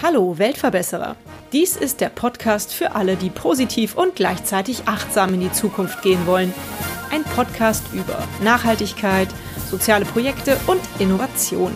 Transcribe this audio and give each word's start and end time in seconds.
Hallo 0.00 0.38
Weltverbesserer. 0.38 1.16
Dies 1.52 1.74
ist 1.74 2.00
der 2.00 2.10
Podcast 2.10 2.72
für 2.72 2.94
alle, 2.94 3.16
die 3.16 3.30
positiv 3.30 3.96
und 3.96 4.14
gleichzeitig 4.14 4.86
achtsam 4.86 5.34
in 5.34 5.40
die 5.40 5.50
Zukunft 5.50 6.00
gehen 6.02 6.28
wollen. 6.28 6.54
Ein 7.10 7.24
Podcast 7.24 7.82
über 7.92 8.22
Nachhaltigkeit, 8.44 9.28
soziale 9.68 10.04
Projekte 10.04 10.56
und 10.68 10.80
Innovation. 11.00 11.72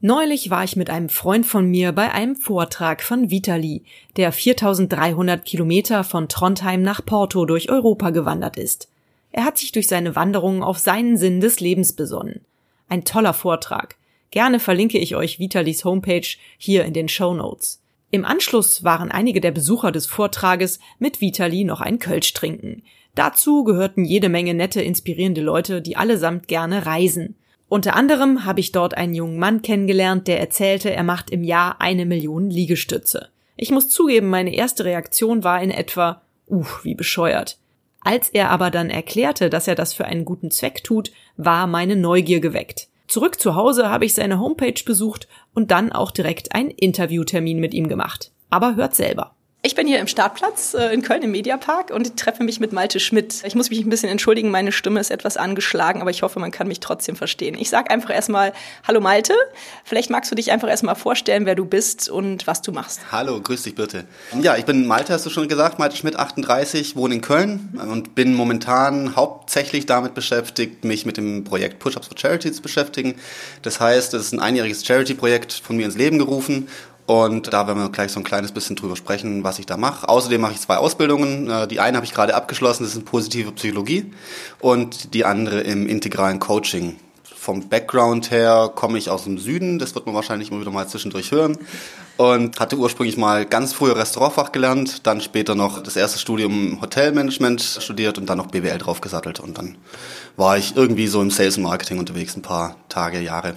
Neulich 0.00 0.50
war 0.50 0.64
ich 0.64 0.74
mit 0.74 0.90
einem 0.90 1.10
Freund 1.10 1.46
von 1.46 1.70
mir 1.70 1.92
bei 1.92 2.10
einem 2.10 2.34
Vortrag 2.34 3.04
von 3.04 3.30
Vitali, 3.30 3.84
der 4.16 4.32
4300 4.32 5.44
Kilometer 5.44 6.02
von 6.02 6.28
Trondheim 6.28 6.82
nach 6.82 7.04
Porto 7.06 7.44
durch 7.46 7.70
Europa 7.70 8.10
gewandert 8.10 8.56
ist. 8.56 8.88
Er 9.32 9.44
hat 9.44 9.58
sich 9.58 9.72
durch 9.72 9.88
seine 9.88 10.16
Wanderungen 10.16 10.62
auf 10.62 10.78
seinen 10.78 11.16
Sinn 11.16 11.40
des 11.40 11.60
Lebens 11.60 11.92
besonnen. 11.92 12.40
Ein 12.88 13.04
toller 13.04 13.34
Vortrag. 13.34 13.96
Gerne 14.30 14.60
verlinke 14.60 14.98
ich 14.98 15.16
euch 15.16 15.38
Vitalis 15.38 15.84
Homepage 15.84 16.26
hier 16.56 16.84
in 16.84 16.92
den 16.92 17.08
Show 17.08 17.34
Notes. 17.34 17.82
Im 18.10 18.24
Anschluss 18.24 18.84
waren 18.84 19.10
einige 19.10 19.40
der 19.40 19.50
Besucher 19.50 19.92
des 19.92 20.06
Vortrages 20.06 20.78
mit 20.98 21.20
Vitali 21.20 21.64
noch 21.64 21.80
ein 21.80 21.98
Kölsch 21.98 22.32
trinken. 22.32 22.82
Dazu 23.14 23.64
gehörten 23.64 24.04
jede 24.04 24.28
Menge 24.28 24.54
nette, 24.54 24.80
inspirierende 24.80 25.42
Leute, 25.42 25.82
die 25.82 25.96
allesamt 25.96 26.48
gerne 26.48 26.86
reisen. 26.86 27.36
Unter 27.68 27.96
anderem 27.96 28.46
habe 28.46 28.60
ich 28.60 28.72
dort 28.72 28.96
einen 28.96 29.14
jungen 29.14 29.38
Mann 29.38 29.60
kennengelernt, 29.60 30.26
der 30.26 30.40
erzählte, 30.40 30.90
er 30.90 31.02
macht 31.02 31.30
im 31.30 31.44
Jahr 31.44 31.80
eine 31.80 32.06
Million 32.06 32.48
Liegestütze. 32.48 33.28
Ich 33.56 33.70
muss 33.70 33.90
zugeben, 33.90 34.30
meine 34.30 34.54
erste 34.54 34.86
Reaktion 34.86 35.44
war 35.44 35.60
in 35.60 35.70
etwa, 35.70 36.22
uh, 36.48 36.64
wie 36.82 36.94
bescheuert. 36.94 37.58
Als 38.00 38.28
er 38.28 38.50
aber 38.50 38.70
dann 38.70 38.90
erklärte, 38.90 39.50
dass 39.50 39.68
er 39.68 39.74
das 39.74 39.94
für 39.94 40.04
einen 40.04 40.24
guten 40.24 40.50
Zweck 40.50 40.84
tut, 40.84 41.10
war 41.36 41.66
meine 41.66 41.96
Neugier 41.96 42.40
geweckt. 42.40 42.88
Zurück 43.06 43.40
zu 43.40 43.54
Hause 43.54 43.88
habe 43.88 44.04
ich 44.04 44.14
seine 44.14 44.38
Homepage 44.38 44.82
besucht 44.84 45.28
und 45.54 45.70
dann 45.70 45.92
auch 45.92 46.10
direkt 46.10 46.54
einen 46.54 46.70
Interviewtermin 46.70 47.58
mit 47.58 47.74
ihm 47.74 47.88
gemacht. 47.88 48.32
Aber 48.50 48.76
hört 48.76 48.94
selber. 48.94 49.34
Ich 49.60 49.74
bin 49.74 49.88
hier 49.88 49.98
im 49.98 50.06
Startplatz 50.06 50.74
äh, 50.74 50.94
in 50.94 51.02
Köln 51.02 51.20
im 51.22 51.32
Mediapark 51.32 51.90
und 51.90 52.16
treffe 52.16 52.44
mich 52.44 52.60
mit 52.60 52.72
Malte 52.72 53.00
Schmidt. 53.00 53.42
Ich 53.44 53.56
muss 53.56 53.70
mich 53.70 53.80
ein 53.80 53.90
bisschen 53.90 54.08
entschuldigen, 54.08 54.52
meine 54.52 54.70
Stimme 54.70 55.00
ist 55.00 55.10
etwas 55.10 55.36
angeschlagen, 55.36 56.00
aber 56.00 56.10
ich 56.10 56.22
hoffe, 56.22 56.38
man 56.38 56.52
kann 56.52 56.68
mich 56.68 56.78
trotzdem 56.78 57.16
verstehen. 57.16 57.56
Ich 57.58 57.68
sage 57.68 57.90
einfach 57.90 58.10
erstmal 58.10 58.52
Hallo 58.86 59.00
Malte. 59.00 59.34
Vielleicht 59.82 60.10
magst 60.10 60.30
du 60.30 60.36
dich 60.36 60.52
einfach 60.52 60.68
erstmal 60.68 60.94
vorstellen, 60.94 61.44
wer 61.44 61.56
du 61.56 61.64
bist 61.64 62.08
und 62.08 62.46
was 62.46 62.62
du 62.62 62.70
machst. 62.70 63.00
Hallo, 63.10 63.40
grüß 63.40 63.64
dich 63.64 63.74
bitte. 63.74 64.04
Ja, 64.40 64.56
ich 64.56 64.64
bin 64.64 64.86
Malte, 64.86 65.12
hast 65.12 65.26
du 65.26 65.30
schon 65.30 65.48
gesagt, 65.48 65.80
Malte 65.80 65.96
Schmidt, 65.96 66.14
38, 66.14 66.94
wohne 66.94 67.16
in 67.16 67.20
Köln 67.20 67.80
und 67.90 68.14
bin 68.14 68.34
momentan 68.34 69.16
hauptsächlich 69.16 69.86
damit 69.86 70.14
beschäftigt, 70.14 70.84
mich 70.84 71.04
mit 71.04 71.16
dem 71.16 71.42
Projekt 71.42 71.80
Push-Ups 71.80 72.06
for 72.06 72.16
Charity 72.16 72.52
zu 72.52 72.62
beschäftigen. 72.62 73.16
Das 73.62 73.80
heißt, 73.80 74.14
es 74.14 74.26
ist 74.26 74.32
ein 74.34 74.40
einjähriges 74.40 74.86
Charity-Projekt 74.86 75.52
von 75.52 75.76
mir 75.76 75.86
ins 75.86 75.96
Leben 75.96 76.18
gerufen 76.18 76.68
und 77.08 77.54
da 77.54 77.66
werden 77.66 77.78
wir 77.78 77.88
gleich 77.88 78.12
so 78.12 78.20
ein 78.20 78.24
kleines 78.24 78.52
bisschen 78.52 78.76
drüber 78.76 78.94
sprechen, 78.94 79.42
was 79.42 79.58
ich 79.58 79.64
da 79.64 79.78
mache. 79.78 80.06
Außerdem 80.06 80.42
mache 80.42 80.52
ich 80.52 80.60
zwei 80.60 80.76
Ausbildungen. 80.76 81.48
Äh, 81.48 81.66
die 81.66 81.80
eine 81.80 81.96
habe 81.96 82.04
ich 82.04 82.12
gerade 82.12 82.34
abgeschlossen, 82.34 82.82
das 82.82 82.92
ist 82.92 82.98
in 82.98 83.06
positive 83.06 83.50
Psychologie. 83.52 84.12
Und 84.60 85.14
die 85.14 85.24
andere 85.24 85.62
im 85.62 85.88
integralen 85.88 86.38
Coaching. 86.38 86.96
Vom 87.24 87.66
Background 87.70 88.30
her 88.30 88.70
komme 88.74 88.98
ich 88.98 89.08
aus 89.08 89.24
dem 89.24 89.38
Süden, 89.38 89.78
das 89.78 89.94
wird 89.94 90.04
man 90.04 90.14
wahrscheinlich 90.14 90.50
immer 90.50 90.60
wieder 90.60 90.70
mal 90.70 90.86
zwischendurch 90.86 91.30
hören. 91.30 91.56
Und 92.18 92.60
hatte 92.60 92.76
ursprünglich 92.76 93.16
mal 93.16 93.46
ganz 93.46 93.72
früher 93.72 93.96
Restaurantfach 93.96 94.52
gelernt, 94.52 95.06
dann 95.06 95.22
später 95.22 95.54
noch 95.54 95.82
das 95.82 95.96
erste 95.96 96.18
Studium 96.18 96.78
Hotelmanagement 96.82 97.78
studiert 97.80 98.18
und 98.18 98.26
dann 98.26 98.36
noch 98.36 98.48
BWL 98.48 98.76
draufgesattelt. 98.76 99.40
Und 99.40 99.56
dann 99.56 99.78
war 100.36 100.58
ich 100.58 100.76
irgendwie 100.76 101.06
so 101.06 101.22
im 101.22 101.30
Sales 101.30 101.56
und 101.56 101.62
Marketing 101.62 101.98
unterwegs, 101.98 102.36
ein 102.36 102.42
paar 102.42 102.76
Tage, 102.90 103.18
Jahre. 103.18 103.54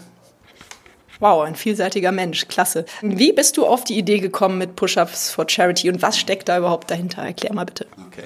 Wow, 1.22 1.44
ein 1.44 1.56
vielseitiger 1.56 2.12
Mensch, 2.12 2.48
klasse. 2.48 2.84
Wie 3.04 3.32
bist 3.32 3.56
du 3.56 3.68
auf 3.68 3.84
die 3.84 3.96
Idee 3.96 4.18
gekommen 4.18 4.58
mit 4.58 4.76
Push-Ups 4.76 5.30
for 5.30 5.46
Charity 5.48 5.92
und 5.92 6.02
was 6.02 6.18
steckt 6.18 6.50
da 6.50 6.58
überhaupt 6.58 6.90
dahinter? 6.90 7.22
Erklär 7.22 7.54
mal 7.54 7.64
bitte. 7.64 7.86
Okay. 8.08 8.26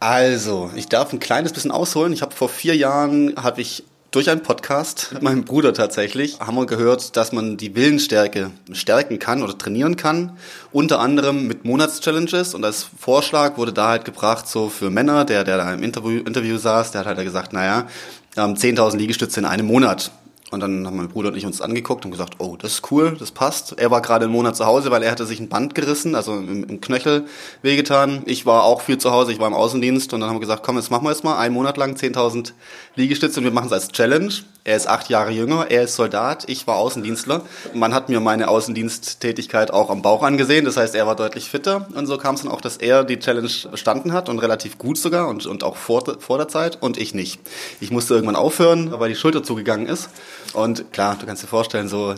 Also, 0.00 0.72
ich 0.74 0.88
darf 0.88 1.12
ein 1.12 1.20
kleines 1.20 1.52
bisschen 1.52 1.70
ausholen. 1.70 2.12
Ich 2.12 2.20
habe 2.20 2.34
vor 2.34 2.48
vier 2.48 2.74
Jahren, 2.74 3.34
habe 3.40 3.60
ich 3.60 3.84
durch 4.10 4.28
einen 4.28 4.42
Podcast 4.42 5.10
mit 5.12 5.22
meinem 5.22 5.44
Bruder 5.44 5.72
tatsächlich, 5.72 6.40
haben 6.40 6.56
wir 6.56 6.66
gehört, 6.66 7.16
dass 7.16 7.30
man 7.30 7.56
die 7.56 7.76
Willensstärke 7.76 8.50
stärken 8.72 9.20
kann 9.20 9.44
oder 9.44 9.56
trainieren 9.56 9.94
kann. 9.94 10.36
Unter 10.72 10.98
anderem 10.98 11.46
mit 11.46 11.64
Monatschallenges. 11.64 12.54
Und 12.54 12.64
als 12.64 12.88
Vorschlag 12.98 13.56
wurde 13.56 13.72
da 13.72 13.90
halt 13.90 14.04
gebracht, 14.04 14.48
so 14.48 14.68
für 14.68 14.90
Männer, 14.90 15.24
der, 15.24 15.44
der 15.44 15.58
da 15.58 15.72
im 15.72 15.84
Interview, 15.84 16.18
Interview 16.24 16.58
saß, 16.58 16.90
der 16.90 17.04
hat 17.04 17.06
halt 17.06 17.22
gesagt, 17.22 17.52
naja, 17.52 17.86
10.000 18.34 18.92
ähm, 18.92 18.98
Liegestütze 18.98 19.38
in 19.38 19.46
einem 19.46 19.66
Monat. 19.66 20.10
Und 20.54 20.60
dann 20.60 20.86
haben 20.86 20.96
mein 20.96 21.08
Bruder 21.08 21.28
und 21.28 21.36
ich 21.36 21.44
uns 21.44 21.60
angeguckt 21.60 22.04
und 22.04 22.10
gesagt, 22.10 22.36
oh, 22.38 22.56
das 22.56 22.74
ist 22.74 22.92
cool, 22.92 23.16
das 23.18 23.32
passt. 23.32 23.78
Er 23.78 23.90
war 23.90 24.00
gerade 24.00 24.24
einen 24.24 24.32
Monat 24.32 24.56
zu 24.56 24.64
Hause, 24.64 24.90
weil 24.90 25.02
er 25.02 25.10
hatte 25.10 25.26
sich 25.26 25.40
ein 25.40 25.48
Band 25.48 25.74
gerissen, 25.74 26.14
also 26.14 26.32
im, 26.32 26.64
im 26.64 26.80
Knöchel 26.80 27.26
wehgetan. 27.62 28.22
Ich 28.24 28.46
war 28.46 28.62
auch 28.62 28.80
viel 28.80 28.98
zu 28.98 29.10
Hause, 29.10 29.32
ich 29.32 29.40
war 29.40 29.48
im 29.48 29.54
Außendienst 29.54 30.14
und 30.14 30.20
dann 30.20 30.30
haben 30.30 30.36
wir 30.36 30.40
gesagt, 30.40 30.62
komm, 30.62 30.76
jetzt 30.76 30.90
machen 30.90 31.04
wir 31.04 31.10
jetzt 31.10 31.24
mal 31.24 31.36
einen 31.36 31.54
Monat 31.54 31.76
lang 31.76 31.94
10.000 31.94 32.52
Liegestütze 32.94 33.40
und 33.40 33.44
wir 33.44 33.52
machen 33.52 33.66
es 33.66 33.72
als 33.72 33.88
Challenge. 33.88 34.32
Er 34.66 34.76
ist 34.76 34.88
acht 34.88 35.10
Jahre 35.10 35.30
jünger, 35.30 35.66
er 35.68 35.82
ist 35.82 35.94
Soldat, 35.94 36.44
ich 36.48 36.66
war 36.66 36.76
Außendienstler. 36.76 37.42
Man 37.74 37.92
hat 37.92 38.08
mir 38.08 38.20
meine 38.20 38.48
Außendiensttätigkeit 38.48 39.70
auch 39.70 39.90
am 39.90 40.00
Bauch 40.00 40.22
angesehen, 40.22 40.64
das 40.64 40.78
heißt, 40.78 40.94
er 40.94 41.06
war 41.06 41.16
deutlich 41.16 41.50
fitter 41.50 41.86
und 41.94 42.06
so 42.06 42.16
kam 42.16 42.34
es 42.34 42.40
dann 42.40 42.50
auch, 42.50 42.62
dass 42.62 42.78
er 42.78 43.04
die 43.04 43.18
Challenge 43.18 43.50
bestanden 43.70 44.14
hat 44.14 44.30
und 44.30 44.38
relativ 44.38 44.78
gut 44.78 44.96
sogar 44.96 45.28
und, 45.28 45.44
und 45.44 45.64
auch 45.64 45.76
vor, 45.76 46.02
vor 46.18 46.38
der 46.38 46.48
Zeit 46.48 46.80
und 46.80 46.96
ich 46.96 47.12
nicht. 47.12 47.42
Ich 47.78 47.90
musste 47.90 48.14
irgendwann 48.14 48.36
aufhören, 48.36 48.98
weil 48.98 49.10
die 49.10 49.16
Schulter 49.16 49.42
zugegangen 49.42 49.86
ist 49.86 50.08
und 50.54 50.94
klar, 50.94 51.18
du 51.20 51.26
kannst 51.26 51.42
dir 51.42 51.46
vorstellen, 51.46 51.88
so 51.88 52.14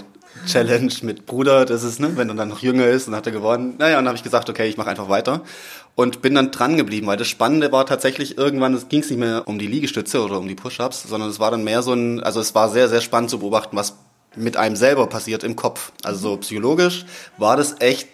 Challenge 0.47 0.93
mit 1.03 1.27
Bruder, 1.27 1.65
das 1.65 1.83
ist, 1.83 2.01
ne, 2.01 2.17
wenn 2.17 2.29
er 2.29 2.35
dann 2.35 2.49
noch 2.49 2.61
jünger 2.61 2.87
ist 2.87 3.09
und 3.09 3.15
hat 3.15 3.27
er 3.27 3.33
gewonnen. 3.33 3.75
Naja, 3.79 3.99
und 3.99 4.05
dann 4.05 4.09
habe 4.09 4.17
ich 4.17 4.23
gesagt, 4.23 4.51
okay, 4.51 4.69
ich 4.69 4.77
mache 4.77 4.91
einfach 4.91 5.09
weiter 5.09 5.43
und 5.95 6.23
bin 6.23 6.35
dann 6.35 6.51
dran 6.51 6.77
geblieben, 6.77 7.07
weil 7.07 7.17
das 7.17 7.29
Spannende 7.29 7.73
war 7.73 7.87
tatsächlich 7.87 8.39
irgendwann, 8.39 8.75
es 8.75 8.89
ging 8.89 9.01
es 9.01 9.11
nicht 9.11 9.19
mehr 9.19 9.49
um 9.49 9.59
die 9.59 9.67
Liegestütze 9.67 10.23
oder 10.23 10.39
um 10.39 10.47
die 10.47 10.55
Push-ups, 10.55 11.05
sondern 11.05 11.31
es 11.31 11.41
war 11.41 11.51
dann 11.51 11.65
mehr 11.65 11.83
so 11.83 11.93
ein, 11.93 12.23
also 12.23 12.39
es 12.41 12.55
war 12.55 12.69
sehr, 12.69 12.89
sehr 12.89 13.01
spannend 13.01 13.31
zu 13.31 13.39
beobachten, 13.39 13.77
was 13.77 13.97
mit 14.37 14.57
einem 14.57 14.77
selber 14.77 15.07
passiert 15.07 15.43
im 15.43 15.57
Kopf. 15.57 15.93
Also 16.05 16.31
so 16.31 16.37
psychologisch 16.37 17.07
war 17.39 17.57
das 17.57 17.77
echt, 17.81 18.09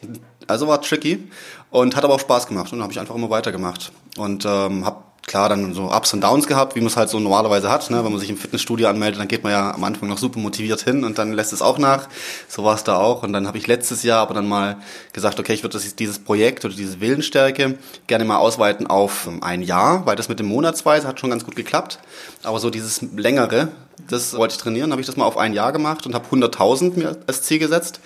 also 0.47 0.69
war 0.69 0.81
tricky 0.81 1.29
und 1.71 1.97
hat 1.97 2.05
aber 2.05 2.15
auch 2.15 2.21
Spaß 2.21 2.47
gemacht 2.47 2.73
und 2.73 2.83
habe 2.83 2.93
ich 2.93 3.01
einfach 3.01 3.15
immer 3.15 3.31
weitergemacht 3.31 3.93
und 4.17 4.45
ähm, 4.45 4.87
habe 4.87 5.03
klar 5.33 5.49
dann 5.49 5.73
so 5.73 5.85
Ups 5.85 6.13
und 6.13 6.21
Downs 6.21 6.47
gehabt, 6.47 6.77
wie 6.77 6.81
man 6.81 6.89
es 6.89 6.97
halt 6.99 7.09
so 7.09 7.19
normalerweise 7.19 7.71
hat. 7.71 7.89
Ne? 7.89 8.05
Wenn 8.05 8.13
man 8.13 8.21
sich 8.21 8.29
im 8.29 8.37
Fitnessstudio 8.37 8.87
anmeldet, 8.87 9.19
dann 9.19 9.29
geht 9.29 9.43
man 9.43 9.51
ja 9.51 9.73
am 9.73 9.83
Anfang 9.83 10.11
noch 10.11 10.19
super 10.19 10.39
motiviert 10.39 10.83
hin 10.83 11.05
und 11.05 11.17
dann 11.17 11.33
lässt 11.33 11.55
es 11.55 11.63
auch 11.63 11.79
nach. 11.79 12.07
So 12.49 12.65
war 12.65 12.75
es 12.75 12.85
da 12.85 12.99
auch. 12.99 13.23
Und 13.23 13.33
dann 13.33 13.47
habe 13.47 13.57
ich 13.57 13.67
letztes 13.67 14.03
Jahr 14.03 14.21
aber 14.21 14.35
dann 14.35 14.47
mal 14.47 14.77
gesagt, 15.15 15.41
okay, 15.41 15.55
ich 15.55 15.63
würde 15.63 15.81
dieses 15.99 16.19
Projekt 16.19 16.67
oder 16.67 16.75
diese 16.75 17.01
Willensstärke 17.01 17.79
gerne 18.09 18.27
mal 18.27 18.37
ausweiten 18.37 18.87
auf 18.87 19.27
ein 19.41 19.63
Jahr, 19.63 20.05
weil 20.05 20.17
das 20.17 20.29
mit 20.29 20.39
dem 20.39 20.49
Monatsweise 20.49 21.09
hat 21.09 21.19
schon 21.19 21.31
ganz 21.31 21.47
gut 21.47 21.57
geklappt. 21.57 21.99
Aber 22.43 22.61
so 22.61 22.69
dieses 22.69 23.01
längere, 23.17 23.69
das 24.11 24.37
wollte 24.37 24.53
ich 24.53 24.61
trainieren, 24.61 24.91
habe 24.91 25.01
ich 25.01 25.07
das 25.07 25.17
mal 25.17 25.25
auf 25.25 25.39
ein 25.39 25.55
Jahr 25.55 25.73
gemacht 25.73 26.05
und 26.05 26.15
habe 26.15 26.27
100.000 26.31 26.99
mir 26.99 27.17
als 27.27 27.41
Ziel 27.41 27.59
gesetzt 27.59 28.01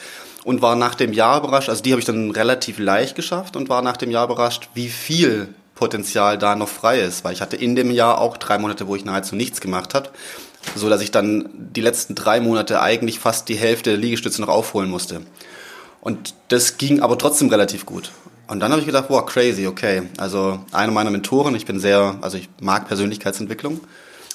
und 0.45 0.63
war 0.63 0.77
nach 0.77 0.95
dem 0.95 1.13
Jahr 1.13 1.41
überrascht, 1.41 1.71
also 1.71 1.83
die 1.83 1.91
habe 1.91 1.99
ich 1.99 2.07
dann 2.07 2.31
relativ 2.31 2.79
leicht 2.79 3.17
geschafft 3.17 3.57
und 3.57 3.69
war 3.69 3.83
nach 3.83 3.97
dem 3.97 4.13
Jahr 4.13 4.27
überrascht, 4.27 4.69
wie 4.75 4.89
viel 4.89 5.49
Potenzial 5.77 6.39
da 6.39 6.57
noch 6.57 6.69
frei 6.69 7.01
ist, 7.01 7.23
weil 7.23 7.33
ich 7.33 7.41
hatte 7.41 7.55
in 7.55 7.77
dem 7.77 7.93
Jahr 7.93 8.21
auch 8.21 8.37
drei 8.39 8.59
Monate, 8.59 8.89
wo 8.89 8.97
ich 8.97 9.05
nahezu 9.05 9.37
nichts 9.37 9.61
gemacht 9.61 9.95
habe, 9.95 10.09
so 10.75 10.89
dass 10.89 11.03
ich 11.03 11.13
dann 11.13 11.49
die 11.55 11.83
letzten 11.83 12.17
drei 12.17 12.41
Monate 12.41 12.81
eigentlich 12.81 13.21
fast 13.21 13.49
die 13.49 13.55
Hälfte 13.55 13.91
der 13.91 13.99
Liegestütze 13.99 14.41
noch 14.41 14.49
aufholen 14.49 14.91
musste. 14.91 15.21
Und 16.01 16.35
das 16.49 16.79
ging 16.79 17.01
aber 17.01 17.19
trotzdem 17.19 17.49
relativ 17.49 17.87
gut. 17.87 18.11
Und 18.49 18.61
dann 18.61 18.71
habe 18.71 18.81
ich 18.81 18.87
gedacht, 18.87 19.07
wow, 19.09 19.25
crazy, 19.27 19.67
okay. 19.67 20.03
Also 20.19 20.61
eine 20.73 20.93
meiner 20.93 21.11
Mentoren, 21.11 21.55
ich 21.55 21.67
bin 21.67 21.79
sehr, 21.79 22.17
also 22.21 22.39
ich 22.39 22.49
mag 22.61 22.89
Persönlichkeitsentwicklung. 22.89 23.81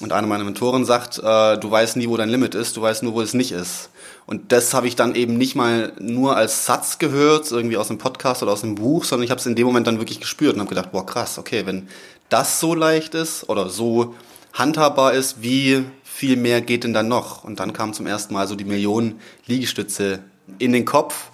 Und 0.00 0.12
eine 0.12 0.26
meiner 0.26 0.44
Mentoren 0.44 0.84
sagt, 0.84 1.18
äh, 1.18 1.58
du 1.58 1.70
weißt 1.70 1.96
nie, 1.96 2.08
wo 2.08 2.16
dein 2.16 2.28
Limit 2.28 2.54
ist, 2.54 2.76
du 2.76 2.82
weißt 2.82 3.02
nur, 3.02 3.14
wo 3.14 3.20
es 3.20 3.34
nicht 3.34 3.52
ist. 3.52 3.90
Und 4.26 4.52
das 4.52 4.72
habe 4.72 4.86
ich 4.86 4.96
dann 4.96 5.14
eben 5.14 5.36
nicht 5.36 5.56
mal 5.56 5.92
nur 5.98 6.36
als 6.36 6.64
Satz 6.64 6.98
gehört, 6.98 7.50
irgendwie 7.50 7.76
aus 7.76 7.90
einem 7.90 7.98
Podcast 7.98 8.42
oder 8.42 8.52
aus 8.52 8.62
einem 8.62 8.76
Buch, 8.76 9.04
sondern 9.04 9.24
ich 9.24 9.30
habe 9.30 9.40
es 9.40 9.46
in 9.46 9.56
dem 9.56 9.66
Moment 9.66 9.86
dann 9.86 9.98
wirklich 9.98 10.20
gespürt 10.20 10.54
und 10.54 10.60
habe 10.60 10.68
gedacht, 10.68 10.92
boah, 10.92 11.04
krass, 11.04 11.38
okay, 11.38 11.66
wenn 11.66 11.88
das 12.28 12.60
so 12.60 12.74
leicht 12.74 13.14
ist 13.14 13.48
oder 13.48 13.68
so 13.68 14.14
handhabbar 14.52 15.12
ist, 15.12 15.42
wie 15.42 15.84
viel 16.02 16.36
mehr 16.36 16.60
geht 16.60 16.84
denn 16.84 16.92
dann 16.92 17.08
noch? 17.08 17.42
Und 17.44 17.58
dann 17.58 17.72
kam 17.72 17.92
zum 17.94 18.06
ersten 18.06 18.34
Mal 18.34 18.46
so 18.46 18.54
die 18.54 18.64
Millionen 18.64 19.20
Liegestütze 19.46 20.20
in 20.58 20.72
den 20.72 20.84
Kopf. 20.84 21.30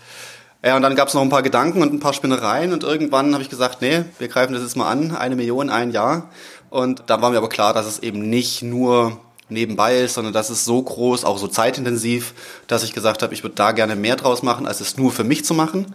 Ja, 0.64 0.76
und 0.76 0.82
dann 0.82 0.96
gab 0.96 1.08
es 1.08 1.14
noch 1.14 1.22
ein 1.22 1.28
paar 1.28 1.42
Gedanken 1.42 1.82
und 1.82 1.92
ein 1.92 2.00
paar 2.00 2.14
Spinnereien 2.14 2.72
und 2.72 2.82
irgendwann 2.82 3.32
habe 3.32 3.42
ich 3.42 3.50
gesagt, 3.50 3.80
nee, 3.80 4.04
wir 4.18 4.28
greifen 4.28 4.54
das 4.54 4.62
jetzt 4.62 4.76
mal 4.76 4.88
an, 4.88 5.14
eine 5.14 5.36
Million, 5.36 5.70
ein 5.70 5.92
Jahr. 5.92 6.30
Und 6.70 7.04
da 7.06 7.22
war 7.22 7.30
mir 7.30 7.38
aber 7.38 7.48
klar, 7.48 7.72
dass 7.74 7.86
es 7.86 8.00
eben 8.00 8.28
nicht 8.28 8.62
nur 8.62 9.18
nebenbei 9.48 9.98
ist, 9.98 10.14
sondern 10.14 10.32
das 10.32 10.50
ist 10.50 10.64
so 10.64 10.82
groß, 10.82 11.24
auch 11.24 11.38
so 11.38 11.48
zeitintensiv, 11.48 12.34
dass 12.66 12.82
ich 12.82 12.92
gesagt 12.92 13.22
habe, 13.22 13.34
ich 13.34 13.42
würde 13.42 13.54
da 13.54 13.72
gerne 13.72 13.96
mehr 13.96 14.16
draus 14.16 14.42
machen, 14.42 14.66
als 14.66 14.80
es 14.80 14.96
nur 14.96 15.12
für 15.12 15.24
mich 15.24 15.44
zu 15.44 15.54
machen. 15.54 15.94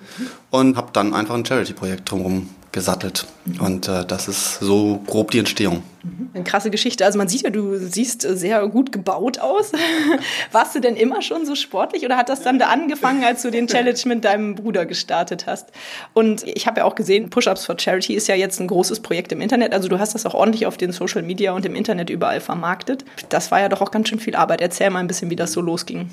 Und 0.50 0.78
habe 0.78 0.90
dann 0.94 1.14
einfach 1.14 1.36
ein 1.36 1.46
Charity-Projekt 1.46 2.10
drumherum 2.10 2.50
gesattelt. 2.74 3.26
Und 3.60 3.88
äh, 3.88 4.04
das 4.06 4.28
ist 4.28 4.60
so 4.60 5.02
grob 5.06 5.32
die 5.32 5.40
Entstehung. 5.40 5.84
Eine 6.34 6.44
krasse 6.44 6.70
Geschichte. 6.70 7.06
Also 7.06 7.18
man 7.18 7.30
sieht 7.30 7.44
ja, 7.44 7.50
du 7.50 7.78
siehst 7.78 8.24
sehr 8.24 8.68
gut 8.68 8.92
gebaut 8.92 9.40
aus. 9.40 9.72
Warst 10.52 10.76
du 10.76 10.82
denn 10.82 10.98
immer 10.98 11.22
schon 11.22 11.46
so 11.46 11.56
sportlich 11.56 12.04
oder 12.04 12.18
hat 12.18 12.28
das 12.28 12.42
dann 12.42 12.60
da 12.60 12.68
angefangen, 12.68 13.24
als 13.24 13.44
du 13.44 13.52
den 13.52 13.68
Challenge 13.68 14.00
mit 14.06 14.26
deinem 14.26 14.56
Bruder 14.56 14.86
gestartet 14.86 15.46
hast? 15.48 15.70
Und 16.14 16.44
ich 16.46 16.68
habe 16.68 16.82
ja 16.82 16.86
auch 16.86 16.96
gesehen, 16.96 17.30
Push-Ups 17.30 17.66
for 17.66 17.80
Charity 17.80 18.16
ist 18.16 18.28
ja 18.28 18.36
jetzt 18.36 18.60
ein 18.60 18.68
großes 18.68 19.00
Projekt 19.00 19.32
im 19.32 19.40
Internet. 19.40 19.74
Also 19.74 19.88
du 19.88 20.00
hast 20.00 20.16
das 20.16 20.26
auch 20.26 20.34
ordentlich 20.34 20.66
auf 20.66 20.76
den 20.76 20.92
Social 20.92 21.22
Media 21.22 21.54
und 21.54 21.66
im 21.66 21.76
Internet 21.76 22.10
überall 22.10 22.42
vermarktet. 22.42 23.06
Das 23.30 23.52
war 23.52 23.62
ja 23.62 23.70
doch 23.70 23.82
auch 23.82 23.92
ganz 23.92 24.10
schön 24.10 24.20
viel 24.20 24.36
Arbeit. 24.36 24.60
Erzähl 24.60 24.90
mal 24.90 25.00
ein 25.00 25.08
bisschen, 25.08 25.30
wie 25.30 25.38
das 25.38 25.54
so 25.54 25.62
losging. 25.62 26.10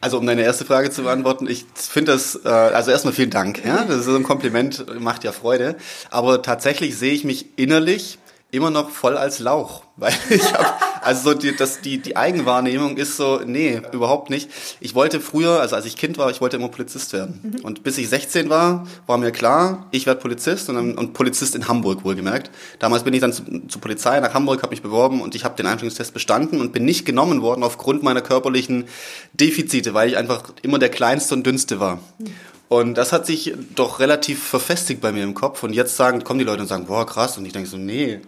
Also 0.00 0.18
um 0.18 0.26
deine 0.26 0.42
erste 0.42 0.64
Frage 0.64 0.90
zu 0.90 1.02
beantworten, 1.02 1.48
ich 1.48 1.64
finde 1.74 2.12
das, 2.12 2.38
äh, 2.44 2.48
also 2.48 2.90
erstmal 2.90 3.14
vielen 3.14 3.30
Dank, 3.30 3.64
ja, 3.64 3.84
das 3.84 4.06
ist 4.06 4.08
ein 4.08 4.22
Kompliment, 4.22 5.00
macht 5.00 5.24
ja 5.24 5.32
Freude, 5.32 5.76
aber 6.10 6.42
tatsächlich 6.42 6.98
sehe 6.98 7.12
ich 7.12 7.24
mich 7.24 7.58
innerlich 7.58 8.18
immer 8.50 8.70
noch 8.70 8.90
voll 8.90 9.16
als 9.16 9.38
Lauch, 9.38 9.84
weil 9.96 10.14
ich 10.30 10.52
habe 10.52 10.66
also 11.04 11.30
so 11.30 11.38
die, 11.38 11.54
das, 11.54 11.80
die, 11.80 11.98
die 11.98 12.16
Eigenwahrnehmung 12.16 12.96
ist 12.96 13.16
so, 13.16 13.40
nee, 13.44 13.80
überhaupt 13.92 14.30
nicht. 14.30 14.50
Ich 14.80 14.94
wollte 14.94 15.20
früher, 15.20 15.60
also 15.60 15.76
als 15.76 15.86
ich 15.86 15.96
Kind 15.96 16.18
war, 16.18 16.30
ich 16.30 16.40
wollte 16.40 16.56
immer 16.56 16.68
Polizist 16.68 17.12
werden. 17.12 17.40
Mhm. 17.42 17.64
Und 17.64 17.82
bis 17.82 17.98
ich 17.98 18.08
16 18.08 18.48
war, 18.48 18.86
war 19.06 19.18
mir 19.18 19.30
klar, 19.30 19.86
ich 19.90 20.06
werde 20.06 20.20
Polizist 20.20 20.68
und, 20.68 20.96
und 20.96 21.12
Polizist 21.12 21.54
in 21.54 21.68
Hamburg 21.68 22.04
wohlgemerkt. 22.04 22.50
Damals 22.78 23.04
bin 23.04 23.14
ich 23.14 23.20
dann 23.20 23.32
zu, 23.32 23.42
zur 23.68 23.80
Polizei 23.80 24.18
nach 24.20 24.34
Hamburg, 24.34 24.62
habe 24.62 24.70
mich 24.70 24.82
beworben 24.82 25.20
und 25.20 25.34
ich 25.34 25.44
habe 25.44 25.56
den 25.56 25.66
Einstellungstest 25.66 26.14
bestanden 26.14 26.60
und 26.60 26.72
bin 26.72 26.84
nicht 26.84 27.04
genommen 27.04 27.42
worden 27.42 27.62
aufgrund 27.62 28.02
meiner 28.02 28.20
körperlichen 28.20 28.84
Defizite, 29.32 29.94
weil 29.94 30.08
ich 30.08 30.16
einfach 30.16 30.42
immer 30.62 30.78
der 30.78 30.90
Kleinste 30.90 31.34
und 31.34 31.46
Dünnste 31.46 31.80
war. 31.80 31.96
Mhm. 32.18 32.26
Und 32.68 32.94
das 32.94 33.12
hat 33.12 33.26
sich 33.26 33.54
doch 33.74 34.00
relativ 34.00 34.42
verfestigt 34.42 35.00
bei 35.00 35.12
mir 35.12 35.22
im 35.22 35.34
Kopf. 35.34 35.62
Und 35.62 35.74
jetzt 35.74 35.96
sagen, 35.96 36.24
kommen 36.24 36.38
die 36.38 36.44
Leute 36.44 36.62
und 36.62 36.68
sagen, 36.68 36.86
boah, 36.86 37.06
krass. 37.06 37.38
Und 37.38 37.44
ich 37.46 37.52
denke 37.52 37.68
so, 37.68 37.76
nee, 37.76 38.20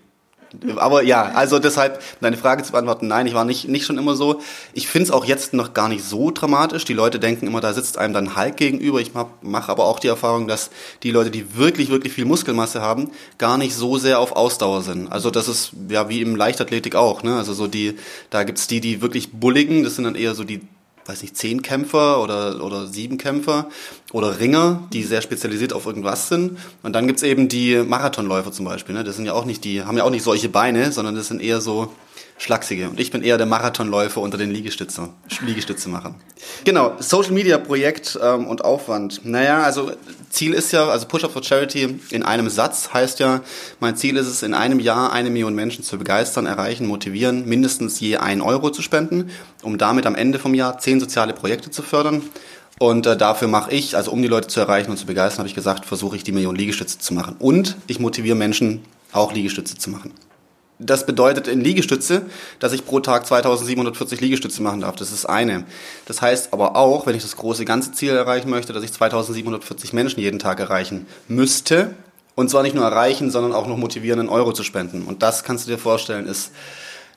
aber 0.76 1.02
ja, 1.02 1.22
also 1.22 1.58
deshalb, 1.58 2.02
deine 2.20 2.36
Frage 2.36 2.62
zu 2.62 2.72
beantworten, 2.72 3.08
nein, 3.08 3.26
ich 3.26 3.34
war 3.34 3.44
nicht, 3.44 3.68
nicht 3.68 3.84
schon 3.84 3.98
immer 3.98 4.16
so. 4.16 4.40
Ich 4.72 4.88
finde 4.88 5.04
es 5.04 5.10
auch 5.10 5.24
jetzt 5.24 5.54
noch 5.54 5.74
gar 5.74 5.88
nicht 5.88 6.04
so 6.04 6.30
dramatisch. 6.30 6.84
Die 6.84 6.92
Leute 6.92 7.18
denken 7.18 7.46
immer, 7.46 7.60
da 7.60 7.72
sitzt 7.72 7.98
einem 7.98 8.14
dann 8.14 8.36
Hulk 8.36 8.56
gegenüber. 8.56 9.00
Ich 9.00 9.12
mache 9.14 9.70
aber 9.70 9.84
auch 9.84 9.98
die 9.98 10.08
Erfahrung, 10.08 10.48
dass 10.48 10.70
die 11.02 11.10
Leute, 11.10 11.30
die 11.30 11.56
wirklich, 11.56 11.90
wirklich 11.90 12.12
viel 12.12 12.24
Muskelmasse 12.24 12.80
haben, 12.80 13.10
gar 13.38 13.58
nicht 13.58 13.74
so 13.74 13.98
sehr 13.98 14.20
auf 14.20 14.32
Ausdauer 14.32 14.82
sind. 14.82 15.10
Also 15.12 15.30
das 15.30 15.48
ist 15.48 15.72
ja 15.88 16.08
wie 16.08 16.20
im 16.20 16.36
Leichtathletik 16.36 16.94
auch. 16.94 17.22
Ne? 17.22 17.36
Also 17.36 17.54
so 17.54 17.66
die, 17.66 17.96
da 18.30 18.44
gibt's 18.44 18.66
die, 18.66 18.80
die 18.80 19.02
wirklich 19.02 19.32
bulligen, 19.32 19.84
das 19.84 19.96
sind 19.96 20.04
dann 20.04 20.14
eher 20.14 20.34
so 20.34 20.44
die 20.44 20.60
weiß 21.08 21.22
nicht, 21.22 21.36
zehn 21.36 21.62
Kämpfer 21.62 22.22
oder, 22.22 22.62
oder 22.64 22.86
sieben 22.86 23.18
Kämpfer 23.18 23.68
oder 24.12 24.40
Ringer, 24.40 24.82
die 24.92 25.02
sehr 25.02 25.22
spezialisiert 25.22 25.72
auf 25.72 25.86
irgendwas 25.86 26.28
sind. 26.28 26.58
Und 26.82 26.94
dann 26.94 27.06
gibt's 27.06 27.22
eben 27.22 27.48
die 27.48 27.76
Marathonläufer 27.76 28.52
zum 28.52 28.64
Beispiel. 28.64 28.94
Ne? 28.94 29.04
Das 29.04 29.16
sind 29.16 29.26
ja 29.26 29.32
auch 29.32 29.44
nicht 29.44 29.64
die, 29.64 29.82
haben 29.82 29.96
ja 29.96 30.04
auch 30.04 30.10
nicht 30.10 30.22
solche 30.24 30.48
Beine, 30.48 30.92
sondern 30.92 31.14
das 31.14 31.28
sind 31.28 31.42
eher 31.42 31.60
so 31.60 31.92
Schlachsige. 32.38 32.88
Und 32.90 33.00
ich 33.00 33.10
bin 33.10 33.22
eher 33.22 33.38
der 33.38 33.46
Marathonläufer 33.46 34.20
unter 34.20 34.36
den 34.36 34.50
Liegestütze, 34.50 35.08
Liegestütze 35.40 35.88
machen. 35.88 36.16
Genau, 36.64 36.94
Social 36.98 37.32
Media 37.32 37.58
Projekt 37.58 38.18
ähm, 38.22 38.46
und 38.46 38.64
Aufwand. 38.64 39.22
Naja, 39.24 39.62
also 39.62 39.92
Ziel 40.30 40.52
ist 40.52 40.72
ja, 40.72 40.86
also 40.88 41.06
Push 41.06 41.24
Up 41.24 41.32
for 41.32 41.42
Charity 41.42 41.98
in 42.10 42.22
einem 42.22 42.50
Satz 42.50 42.90
heißt 42.92 43.20
ja, 43.20 43.40
mein 43.80 43.96
Ziel 43.96 44.16
ist 44.16 44.26
es, 44.26 44.42
in 44.42 44.54
einem 44.54 44.80
Jahr 44.80 45.12
eine 45.12 45.30
Million 45.30 45.54
Menschen 45.54 45.82
zu 45.82 45.96
begeistern, 45.98 46.46
erreichen, 46.46 46.86
motivieren, 46.86 47.46
mindestens 47.48 48.00
je 48.00 48.18
ein 48.18 48.42
Euro 48.42 48.70
zu 48.70 48.82
spenden, 48.82 49.30
um 49.62 49.78
damit 49.78 50.06
am 50.06 50.14
Ende 50.14 50.38
vom 50.38 50.54
Jahr 50.54 50.78
zehn 50.78 51.00
soziale 51.00 51.32
Projekte 51.32 51.70
zu 51.70 51.82
fördern. 51.82 52.22
Und 52.78 53.06
äh, 53.06 53.16
dafür 53.16 53.48
mache 53.48 53.72
ich, 53.72 53.96
also 53.96 54.10
um 54.10 54.20
die 54.20 54.28
Leute 54.28 54.48
zu 54.48 54.60
erreichen 54.60 54.90
und 54.90 54.98
zu 54.98 55.06
begeistern, 55.06 55.38
habe 55.38 55.48
ich 55.48 55.54
gesagt, 55.54 55.86
versuche 55.86 56.16
ich 56.16 56.24
die 56.24 56.32
Million 56.32 56.54
Liegestütze 56.54 56.98
zu 56.98 57.14
machen. 57.14 57.36
Und 57.38 57.76
ich 57.86 57.98
motiviere 57.98 58.36
Menschen, 58.36 58.82
auch 59.12 59.32
Liegestütze 59.32 59.78
zu 59.78 59.88
machen. 59.88 60.12
Das 60.78 61.06
bedeutet 61.06 61.49
in 61.49 61.62
Liegestütze, 61.62 62.26
dass 62.58 62.73
ich 62.73 62.84
pro 62.84 63.00
Tag 63.00 63.26
2740 63.26 64.20
Liegestütze 64.20 64.62
machen 64.62 64.82
darf. 64.82 64.96
Das 64.96 65.11
ist 65.11 65.25
eine. 65.25 65.64
Das 66.05 66.20
heißt 66.20 66.52
aber 66.52 66.76
auch, 66.76 67.06
wenn 67.06 67.17
ich 67.17 67.23
das 67.23 67.37
große 67.37 67.64
ganze 67.64 67.93
Ziel 67.93 68.11
erreichen 68.11 68.50
möchte, 68.50 68.75
dass 68.75 68.84
ich 68.84 68.93
2740 68.93 69.94
Menschen 69.94 70.20
jeden 70.20 70.38
Tag 70.38 70.61
erreichen 70.61 71.06
müsste. 71.28 71.94
Und 72.34 72.50
zwar 72.50 72.62
nicht 72.62 72.75
nur 72.75 72.84
erreichen, 72.84 73.31
sondern 73.31 73.55
auch 73.55 73.67
noch 73.67 73.78
motivieren, 73.78 74.20
einen 74.20 74.28
Euro 74.28 74.52
zu 74.52 74.62
spenden. 74.62 75.05
Und 75.05 75.23
das 75.23 75.43
kannst 75.43 75.67
du 75.67 75.70
dir 75.70 75.78
vorstellen, 75.78 76.26
ist 76.26 76.52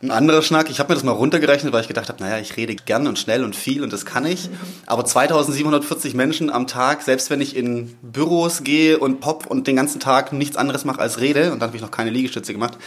ein 0.02 0.12
anderer 0.12 0.42
Schnack. 0.42 0.70
Ich 0.70 0.80
habe 0.80 0.92
mir 0.92 0.96
das 0.96 1.04
mal 1.04 1.12
runtergerechnet, 1.12 1.74
weil 1.74 1.82
ich 1.82 1.88
gedacht 1.88 2.08
habe, 2.08 2.24
naja, 2.24 2.40
ich 2.40 2.56
rede 2.56 2.76
gern 2.76 3.06
und 3.06 3.20
schnell 3.20 3.44
und 3.44 3.56
viel 3.56 3.84
und 3.84 3.92
das 3.92 4.06
kann 4.06 4.26
ich. 4.26 4.50
Aber 4.86 5.04
2740 5.04 6.14
Menschen 6.14 6.50
am 6.50 6.68
Tag, 6.68 7.02
selbst 7.02 7.30
wenn 7.30 7.42
ich 7.42 7.56
in 7.56 7.98
Büros 8.02 8.64
gehe 8.64 8.98
und 8.98 9.20
pop 9.20 9.46
und 9.46 9.68
den 9.68 9.76
ganzen 9.76 10.00
Tag 10.00 10.32
nichts 10.32 10.56
anderes 10.56 10.86
mache 10.86 11.02
als 11.02 11.20
rede, 11.20 11.52
und 11.52 11.60
dann 11.60 11.68
habe 11.68 11.76
ich 11.76 11.82
noch 11.82 11.92
keine 11.92 12.12
Liegestütze 12.12 12.54
gemacht, 12.54 12.78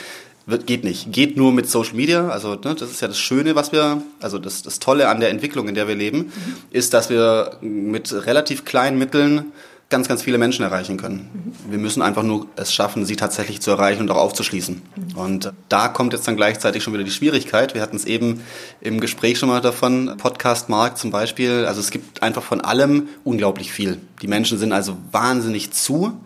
wird, 0.46 0.66
geht 0.66 0.84
nicht. 0.84 1.12
Geht 1.12 1.36
nur 1.36 1.52
mit 1.52 1.68
Social 1.68 1.94
Media. 1.94 2.28
Also 2.28 2.54
ne, 2.54 2.74
das 2.74 2.90
ist 2.90 3.00
ja 3.00 3.08
das 3.08 3.18
Schöne, 3.18 3.54
was 3.54 3.72
wir, 3.72 4.02
also 4.20 4.38
das, 4.38 4.62
das 4.62 4.78
Tolle 4.78 5.08
an 5.08 5.20
der 5.20 5.30
Entwicklung, 5.30 5.68
in 5.68 5.74
der 5.74 5.88
wir 5.88 5.94
leben, 5.94 6.32
ist, 6.70 6.94
dass 6.94 7.10
wir 7.10 7.58
mit 7.60 8.12
relativ 8.26 8.64
kleinen 8.64 8.98
Mitteln 8.98 9.52
ganz, 9.92 10.08
ganz 10.08 10.22
viele 10.22 10.38
Menschen 10.38 10.64
erreichen 10.64 10.96
können. 10.96 11.30
Mhm. 11.32 11.70
Wir 11.70 11.78
müssen 11.78 12.02
einfach 12.02 12.24
nur 12.24 12.48
es 12.56 12.74
schaffen, 12.74 13.06
sie 13.06 13.14
tatsächlich 13.14 13.60
zu 13.60 13.70
erreichen 13.70 14.00
und 14.00 14.10
auch 14.10 14.16
aufzuschließen. 14.16 14.82
Mhm. 14.96 15.16
Und 15.16 15.52
da 15.68 15.86
kommt 15.86 16.12
jetzt 16.14 16.26
dann 16.26 16.34
gleichzeitig 16.34 16.82
schon 16.82 16.92
wieder 16.94 17.04
die 17.04 17.12
Schwierigkeit. 17.12 17.74
Wir 17.74 17.82
hatten 17.82 17.94
es 17.94 18.04
eben 18.04 18.40
im 18.80 19.00
Gespräch 19.00 19.38
schon 19.38 19.48
mal 19.48 19.60
davon, 19.60 20.16
Podcast-Markt 20.16 20.98
zum 20.98 21.12
Beispiel. 21.12 21.66
Also 21.66 21.80
es 21.80 21.90
gibt 21.92 22.22
einfach 22.22 22.42
von 22.42 22.60
allem 22.60 23.08
unglaublich 23.22 23.70
viel. 23.70 23.98
Die 24.22 24.26
Menschen 24.26 24.58
sind 24.58 24.72
also 24.72 24.96
wahnsinnig 25.12 25.72
zu 25.72 26.18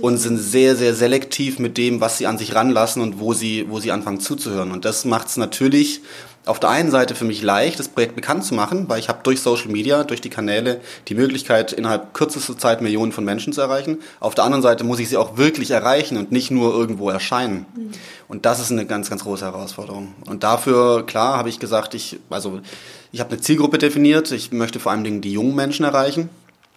und 0.00 0.16
sind 0.16 0.38
sehr, 0.38 0.74
sehr 0.74 0.94
selektiv 0.94 1.58
mit 1.58 1.76
dem, 1.76 2.00
was 2.00 2.18
sie 2.18 2.26
an 2.26 2.38
sich 2.38 2.54
ranlassen 2.54 3.02
und 3.02 3.20
wo 3.20 3.34
sie, 3.34 3.66
wo 3.68 3.78
sie 3.78 3.92
anfangen 3.92 4.20
zuzuhören. 4.20 4.72
Und 4.72 4.84
das 4.84 5.04
macht 5.04 5.28
es 5.28 5.36
natürlich 5.36 6.00
auf 6.44 6.58
der 6.58 6.70
einen 6.70 6.90
Seite 6.90 7.14
für 7.14 7.24
mich 7.24 7.40
leicht, 7.42 7.78
das 7.78 7.88
Projekt 7.88 8.16
bekannt 8.16 8.44
zu 8.44 8.54
machen, 8.54 8.88
weil 8.88 8.98
ich 8.98 9.08
habe 9.08 9.20
durch 9.22 9.40
Social 9.40 9.70
Media, 9.70 10.02
durch 10.02 10.20
die 10.20 10.30
Kanäle 10.30 10.80
die 11.06 11.14
Möglichkeit, 11.14 11.72
innerhalb 11.72 12.14
kürzester 12.14 12.58
Zeit 12.58 12.82
Millionen 12.82 13.12
von 13.12 13.24
Menschen 13.24 13.52
zu 13.52 13.60
erreichen. 13.60 13.98
Auf 14.18 14.34
der 14.34 14.44
anderen 14.44 14.62
Seite 14.62 14.82
muss 14.82 14.98
ich 14.98 15.08
sie 15.08 15.16
auch 15.16 15.36
wirklich 15.36 15.70
erreichen 15.70 16.16
und 16.16 16.32
nicht 16.32 16.50
nur 16.50 16.74
irgendwo 16.74 17.10
erscheinen. 17.10 17.66
Mhm. 17.76 17.90
Und 18.26 18.44
das 18.44 18.58
ist 18.58 18.72
eine 18.72 18.86
ganz, 18.86 19.08
ganz 19.08 19.22
große 19.22 19.44
Herausforderung. 19.44 20.14
Und 20.26 20.42
dafür, 20.42 21.06
klar, 21.06 21.36
habe 21.36 21.48
ich 21.48 21.60
gesagt, 21.60 21.94
ich, 21.94 22.18
also 22.28 22.60
ich 23.12 23.20
habe 23.20 23.30
eine 23.30 23.40
Zielgruppe 23.40 23.78
definiert. 23.78 24.32
Ich 24.32 24.50
möchte 24.50 24.80
vor 24.80 24.90
allen 24.90 25.04
Dingen 25.04 25.20
die 25.20 25.32
jungen 25.32 25.54
Menschen 25.54 25.84
erreichen. 25.84 26.28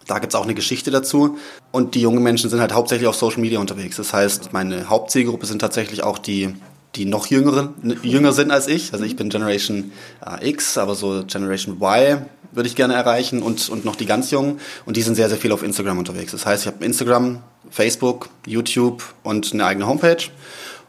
Da 0.06 0.20
gibt's 0.20 0.36
auch 0.36 0.44
eine 0.44 0.54
Geschichte 0.54 0.92
dazu. 0.92 1.38
Und 1.72 1.96
die 1.96 2.00
jungen 2.00 2.22
Menschen 2.22 2.50
sind 2.50 2.60
halt 2.60 2.72
hauptsächlich 2.72 3.08
auf 3.08 3.16
Social 3.16 3.40
Media 3.40 3.58
unterwegs. 3.58 3.96
Das 3.96 4.12
heißt, 4.12 4.52
meine 4.52 4.88
Hauptzielgruppe 4.88 5.46
sind 5.46 5.58
tatsächlich 5.58 6.04
auch 6.04 6.18
die 6.18 6.54
die 6.96 7.04
noch 7.04 7.26
jüngere, 7.26 7.74
jünger 8.02 8.32
sind 8.32 8.50
als 8.50 8.66
ich. 8.68 8.92
Also 8.92 9.04
ich 9.04 9.16
bin 9.16 9.28
Generation 9.28 9.92
äh, 10.24 10.48
X, 10.50 10.78
aber 10.78 10.94
so 10.94 11.24
Generation 11.26 11.76
Y 11.76 12.26
würde 12.52 12.68
ich 12.68 12.74
gerne 12.74 12.94
erreichen 12.94 13.42
und, 13.42 13.68
und 13.68 13.84
noch 13.84 13.96
die 13.96 14.06
ganz 14.06 14.30
Jungen. 14.30 14.60
Und 14.86 14.96
die 14.96 15.02
sind 15.02 15.14
sehr, 15.14 15.28
sehr 15.28 15.38
viel 15.38 15.52
auf 15.52 15.62
Instagram 15.62 15.98
unterwegs. 15.98 16.32
Das 16.32 16.46
heißt, 16.46 16.62
ich 16.62 16.66
habe 16.66 16.84
Instagram, 16.84 17.42
Facebook, 17.70 18.30
YouTube 18.46 19.02
und 19.22 19.52
eine 19.52 19.66
eigene 19.66 19.86
Homepage. 19.86 20.30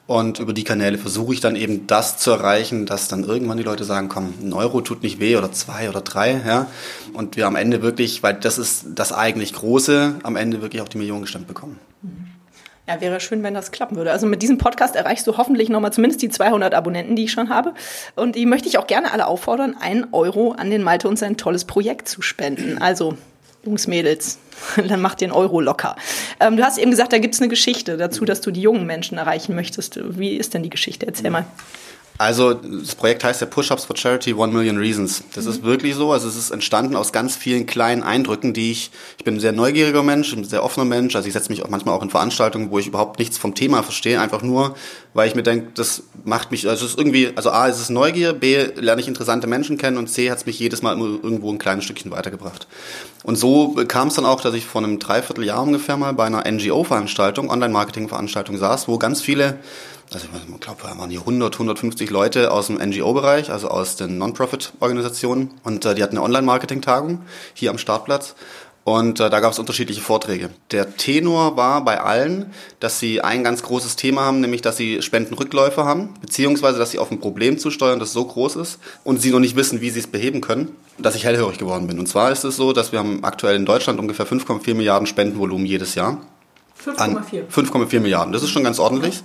Und 0.07 0.39
über 0.39 0.53
die 0.53 0.63
Kanäle 0.63 0.97
versuche 0.97 1.33
ich 1.33 1.41
dann 1.41 1.57
eben 1.57 1.85
das 1.85 2.17
zu 2.17 2.31
erreichen, 2.31 2.85
dass 2.85 3.09
dann 3.09 3.25
irgendwann 3.25 3.57
die 3.57 3.63
Leute 3.63 3.83
sagen, 3.83 4.07
komm, 4.07 4.33
ein 4.41 4.53
Euro 4.53 4.79
tut 4.79 5.03
nicht 5.03 5.19
weh 5.19 5.35
oder 5.35 5.51
zwei 5.51 5.89
oder 5.89 5.99
drei, 5.99 6.41
ja. 6.47 6.67
Und 7.11 7.35
wir 7.35 7.45
am 7.45 7.57
Ende 7.57 7.81
wirklich, 7.81 8.23
weil 8.23 8.35
das 8.35 8.57
ist 8.57 8.85
das 8.95 9.11
eigentlich 9.11 9.51
Große, 9.51 10.15
am 10.23 10.37
Ende 10.37 10.61
wirklich 10.61 10.81
auch 10.81 10.87
die 10.87 10.97
Millionen 10.97 11.23
gestemmt 11.23 11.47
bekommen. 11.47 11.77
Mhm. 12.01 12.36
Ja, 12.87 13.01
wäre 13.01 13.19
schön, 13.19 13.43
wenn 13.43 13.53
das 13.53 13.71
klappen 13.71 13.97
würde. 13.97 14.11
Also 14.11 14.27
mit 14.27 14.41
diesem 14.41 14.57
Podcast 14.57 14.95
erreichst 14.95 15.27
du 15.27 15.37
hoffentlich 15.37 15.67
nochmal 15.67 15.91
zumindest 15.91 16.21
die 16.21 16.29
200 16.29 16.73
Abonnenten, 16.73 17.17
die 17.17 17.25
ich 17.25 17.31
schon 17.33 17.49
habe. 17.49 17.73
Und 18.15 18.35
die 18.35 18.45
möchte 18.45 18.69
ich 18.69 18.77
auch 18.77 18.87
gerne 18.87 19.11
alle 19.11 19.27
auffordern, 19.27 19.75
einen 19.77 20.07
Euro 20.13 20.53
an 20.53 20.71
den 20.71 20.83
Malte 20.83 21.09
und 21.09 21.19
sein 21.19 21.35
tolles 21.35 21.65
Projekt 21.65 22.07
zu 22.07 22.21
spenden. 22.21 22.77
Also 22.81 23.17
Jungs, 23.65 23.87
Mädels, 23.87 24.39
dann 24.87 25.01
macht 25.01 25.19
den 25.19 25.33
Euro 25.33 25.59
locker. 25.59 25.97
Ähm, 26.39 26.55
du 26.55 26.63
hast 26.63 26.77
eben 26.77 26.91
gesagt, 26.91 27.11
da 27.11 27.17
gibt 27.17 27.35
es 27.35 27.41
eine 27.41 27.49
Geschichte 27.49 27.97
dazu, 27.97 28.23
dass 28.23 28.39
du 28.39 28.51
die 28.51 28.61
jungen 28.61 28.85
Menschen 28.85 29.17
erreichen 29.17 29.53
möchtest. 29.53 29.99
Wie 30.17 30.37
ist 30.37 30.53
denn 30.53 30.63
die 30.63 30.69
Geschichte? 30.69 31.05
Erzähl 31.05 31.29
mal. 31.29 31.45
Also 32.17 32.53
das 32.53 32.95
Projekt 32.95 33.23
heißt 33.23 33.41
ja 33.41 33.47
Push-Ups 33.47 33.85
for 33.85 33.95
Charity 33.95 34.33
One 34.33 34.51
Million 34.51 34.77
Reasons. 34.77 35.23
Das 35.35 35.45
mhm. 35.45 35.51
ist 35.51 35.63
wirklich 35.63 35.95
so. 35.95 36.11
Also 36.11 36.27
es 36.27 36.35
ist 36.35 36.49
entstanden 36.49 36.95
aus 36.95 37.11
ganz 37.11 37.35
vielen 37.35 37.65
kleinen 37.65 38.01
Eindrücken, 38.01 38.53
die 38.53 38.71
ich, 38.71 38.91
ich 39.17 39.23
bin 39.23 39.35
ein 39.35 39.39
sehr 39.39 39.51
neugieriger 39.51 40.01
Mensch, 40.01 40.33
ein 40.33 40.43
sehr 40.43 40.63
offener 40.63 40.85
Mensch. 40.85 41.15
Also 41.15 41.27
ich 41.27 41.33
setze 41.33 41.49
mich 41.49 41.63
auch 41.63 41.69
manchmal 41.69 41.95
auch 41.95 42.01
in 42.01 42.09
Veranstaltungen, 42.09 42.71
wo 42.71 42.79
ich 42.79 42.87
überhaupt 42.87 43.19
nichts 43.19 43.37
vom 43.37 43.53
Thema 43.53 43.83
verstehe, 43.83 44.19
einfach 44.19 44.41
nur, 44.41 44.75
weil 45.13 45.27
ich 45.27 45.35
mir 45.35 45.43
denke, 45.43 45.67
das 45.75 46.03
macht 46.23 46.51
mich, 46.51 46.67
also 46.67 46.85
es 46.85 46.91
ist 46.91 46.97
irgendwie, 46.97 47.31
also 47.35 47.51
A, 47.51 47.67
ist 47.67 47.79
es 47.79 47.89
Neugier, 47.89 48.33
B, 48.33 48.67
lerne 48.75 49.01
ich 49.01 49.07
interessante 49.07 49.47
Menschen 49.47 49.77
kennen 49.77 49.97
und 49.97 50.07
C, 50.07 50.31
hat 50.31 50.39
es 50.39 50.45
mich 50.45 50.59
jedes 50.59 50.81
Mal 50.81 50.97
irgendwo 50.97 51.51
ein 51.51 51.57
kleines 51.59 51.85
Stückchen 51.85 52.11
weitergebracht. 52.11 52.67
Und 53.23 53.35
so 53.35 53.75
kam 53.87 54.07
es 54.07 54.15
dann 54.15 54.25
auch, 54.25 54.41
dass 54.41 54.53
ich 54.53 54.65
vor 54.65 54.83
einem 54.83 54.99
Dreivierteljahr 54.99 55.61
ungefähr 55.61 55.97
mal 55.97 56.13
bei 56.13 56.25
einer 56.25 56.49
NGO-Veranstaltung, 56.49 57.49
Online-Marketing-Veranstaltung 57.49 58.57
saß, 58.57 58.87
wo 58.87 58.97
ganz 58.97 59.21
viele 59.21 59.57
also 60.13 60.25
ich 60.27 60.59
glaube, 60.61 60.81
da 60.83 60.97
waren 60.97 61.09
hier 61.09 61.19
100, 61.19 61.53
150 61.53 62.09
Leute 62.09 62.51
aus 62.51 62.67
dem 62.67 62.77
NGO-Bereich, 62.77 63.51
also 63.51 63.67
aus 63.67 63.95
den 63.97 64.17
Non-Profit-Organisationen. 64.17 65.51
Und 65.63 65.85
äh, 65.85 65.95
die 65.95 66.03
hatten 66.03 66.17
eine 66.17 66.23
Online-Marketing-Tagung 66.23 67.23
hier 67.53 67.71
am 67.71 67.77
Startplatz. 67.77 68.35
Und 68.85 69.19
äh, 69.19 69.29
da 69.29 69.41
gab 69.41 69.51
es 69.51 69.59
unterschiedliche 69.59 69.99
Vorträge. 69.99 70.49
Der 70.71 70.95
Tenor 70.95 71.57
war 71.57 71.83
bei 71.83 71.99
allen, 71.99 72.53
dass 72.79 73.01
sie 73.01 73.19
ein 73.19 73.43
ganz 73.43 73.61
großes 73.61 73.97
Thema 73.97 74.21
haben, 74.21 74.39
nämlich 74.39 74.61
dass 74.61 74.77
sie 74.77 75.01
Spendenrückläufe 75.01 75.83
haben, 75.83 76.13
beziehungsweise 76.21 76.79
dass 76.79 76.91
sie 76.91 76.99
auf 76.99 77.11
ein 77.11 77.19
Problem 77.19 77.59
zusteuern, 77.59 77.99
das 77.99 78.13
so 78.13 78.23
groß 78.23 78.55
ist 78.55 78.79
und 79.03 79.21
sie 79.21 79.31
noch 79.31 79.41
nicht 79.41 79.57
wissen, 79.57 79.81
wie 79.81 79.89
sie 79.89 79.99
es 79.99 80.07
beheben 80.07 80.39
können, 80.39 80.73
dass 80.97 81.15
ich 81.15 81.25
hellhörig 81.25 81.57
geworden 81.57 81.85
bin. 81.87 81.99
Und 81.99 82.07
zwar 82.07 82.31
ist 82.31 82.45
es 82.45 82.55
so, 82.55 82.71
dass 82.71 82.93
wir 82.93 82.99
haben 82.99 83.25
aktuell 83.25 83.57
in 83.57 83.65
Deutschland 83.65 83.99
ungefähr 83.99 84.25
5,4 84.25 84.73
Milliarden 84.73 85.05
Spendenvolumen 85.05 85.65
jedes 85.65 85.95
Jahr. 85.95 86.21
5,4. 86.81 87.49
5,4 87.49 87.99
Milliarden. 87.99 88.31
Das 88.31 88.41
ist 88.41 88.51
schon 88.51 88.63
ganz 88.63 88.79
ordentlich. 88.79 89.21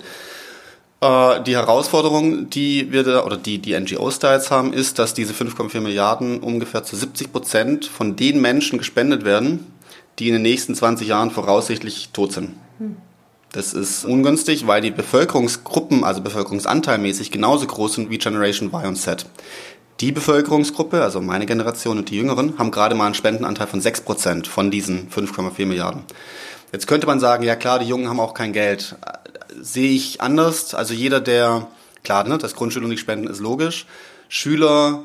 Äh, 1.03 1.43
die 1.43 1.57
Herausforderung, 1.57 2.49
die 2.49 2.93
wir 2.93 3.03
da, 3.03 3.25
oder 3.25 3.37
die 3.37 3.59
die 3.59 3.79
NGOs 3.79 4.21
da 4.21 4.35
jetzt 4.35 4.51
haben, 4.51 4.73
ist, 4.73 4.99
dass 4.99 5.15
diese 5.15 5.35
5,4 5.35 5.81
Milliarden 5.81 6.39
ungefähr 6.39 6.85
zu 6.85 6.97
70 6.97 7.33
Prozent 7.33 7.85
von 7.87 8.15
den 8.15 8.41
Menschen 8.41 8.79
gespendet 8.79 9.25
werden, 9.25 9.67
die 10.19 10.29
in 10.29 10.35
den 10.35 10.43
nächsten 10.43 10.75
20 10.75 11.09
Jahren 11.09 11.33
voraussichtlich 11.33 12.11
tot 12.13 12.33
sind. 12.33 12.53
Das 13.51 13.75
ist 13.75 14.05
ungünstig, 14.05 14.67
weil 14.67 14.81
die 14.81 14.91
Bevölkerungsgruppen, 14.91 16.05
also 16.05 16.23
bevölkerungsanteilmäßig, 16.23 17.31
genauso 17.31 17.67
groß 17.67 17.95
sind 17.95 18.11
wie 18.11 18.19
Generation 18.19 18.69
Y 18.69 18.89
und 18.89 18.97
Z. 18.97 19.27
Die 20.01 20.13
Bevölkerungsgruppe, 20.13 21.03
also 21.03 21.21
meine 21.21 21.47
Generation 21.47 21.99
und 21.99 22.11
die 22.11 22.17
Jüngeren, 22.17 22.59
haben 22.59 22.71
gerade 22.71 22.95
mal 22.95 23.07
einen 23.07 23.15
Spendenanteil 23.15 23.67
von 23.67 23.83
6% 23.83 24.47
von 24.47 24.71
diesen 24.71 25.11
5,4 25.11 25.67
Milliarden. 25.67 26.05
Jetzt 26.73 26.87
könnte 26.87 27.07
man 27.07 27.21
sagen, 27.21 27.45
ja 27.45 27.55
klar, 27.55 27.79
die 27.79 27.87
Jungen 27.87 28.09
haben 28.09 28.21
auch 28.21 28.33
kein 28.33 28.55
Geld. 28.55 28.97
Sehe 29.61 29.91
ich 29.91 30.21
anders. 30.21 30.75
Also 30.75 30.95
jeder, 30.95 31.21
der, 31.21 31.69
klar, 32.05 32.25
ne, 32.25 32.39
das 32.39 32.55
Grundschule 32.55 32.89
nicht 32.89 33.01
spenden 33.01 33.27
ist 33.27 33.41
logisch. 33.41 33.87
Schüler 34.29 35.03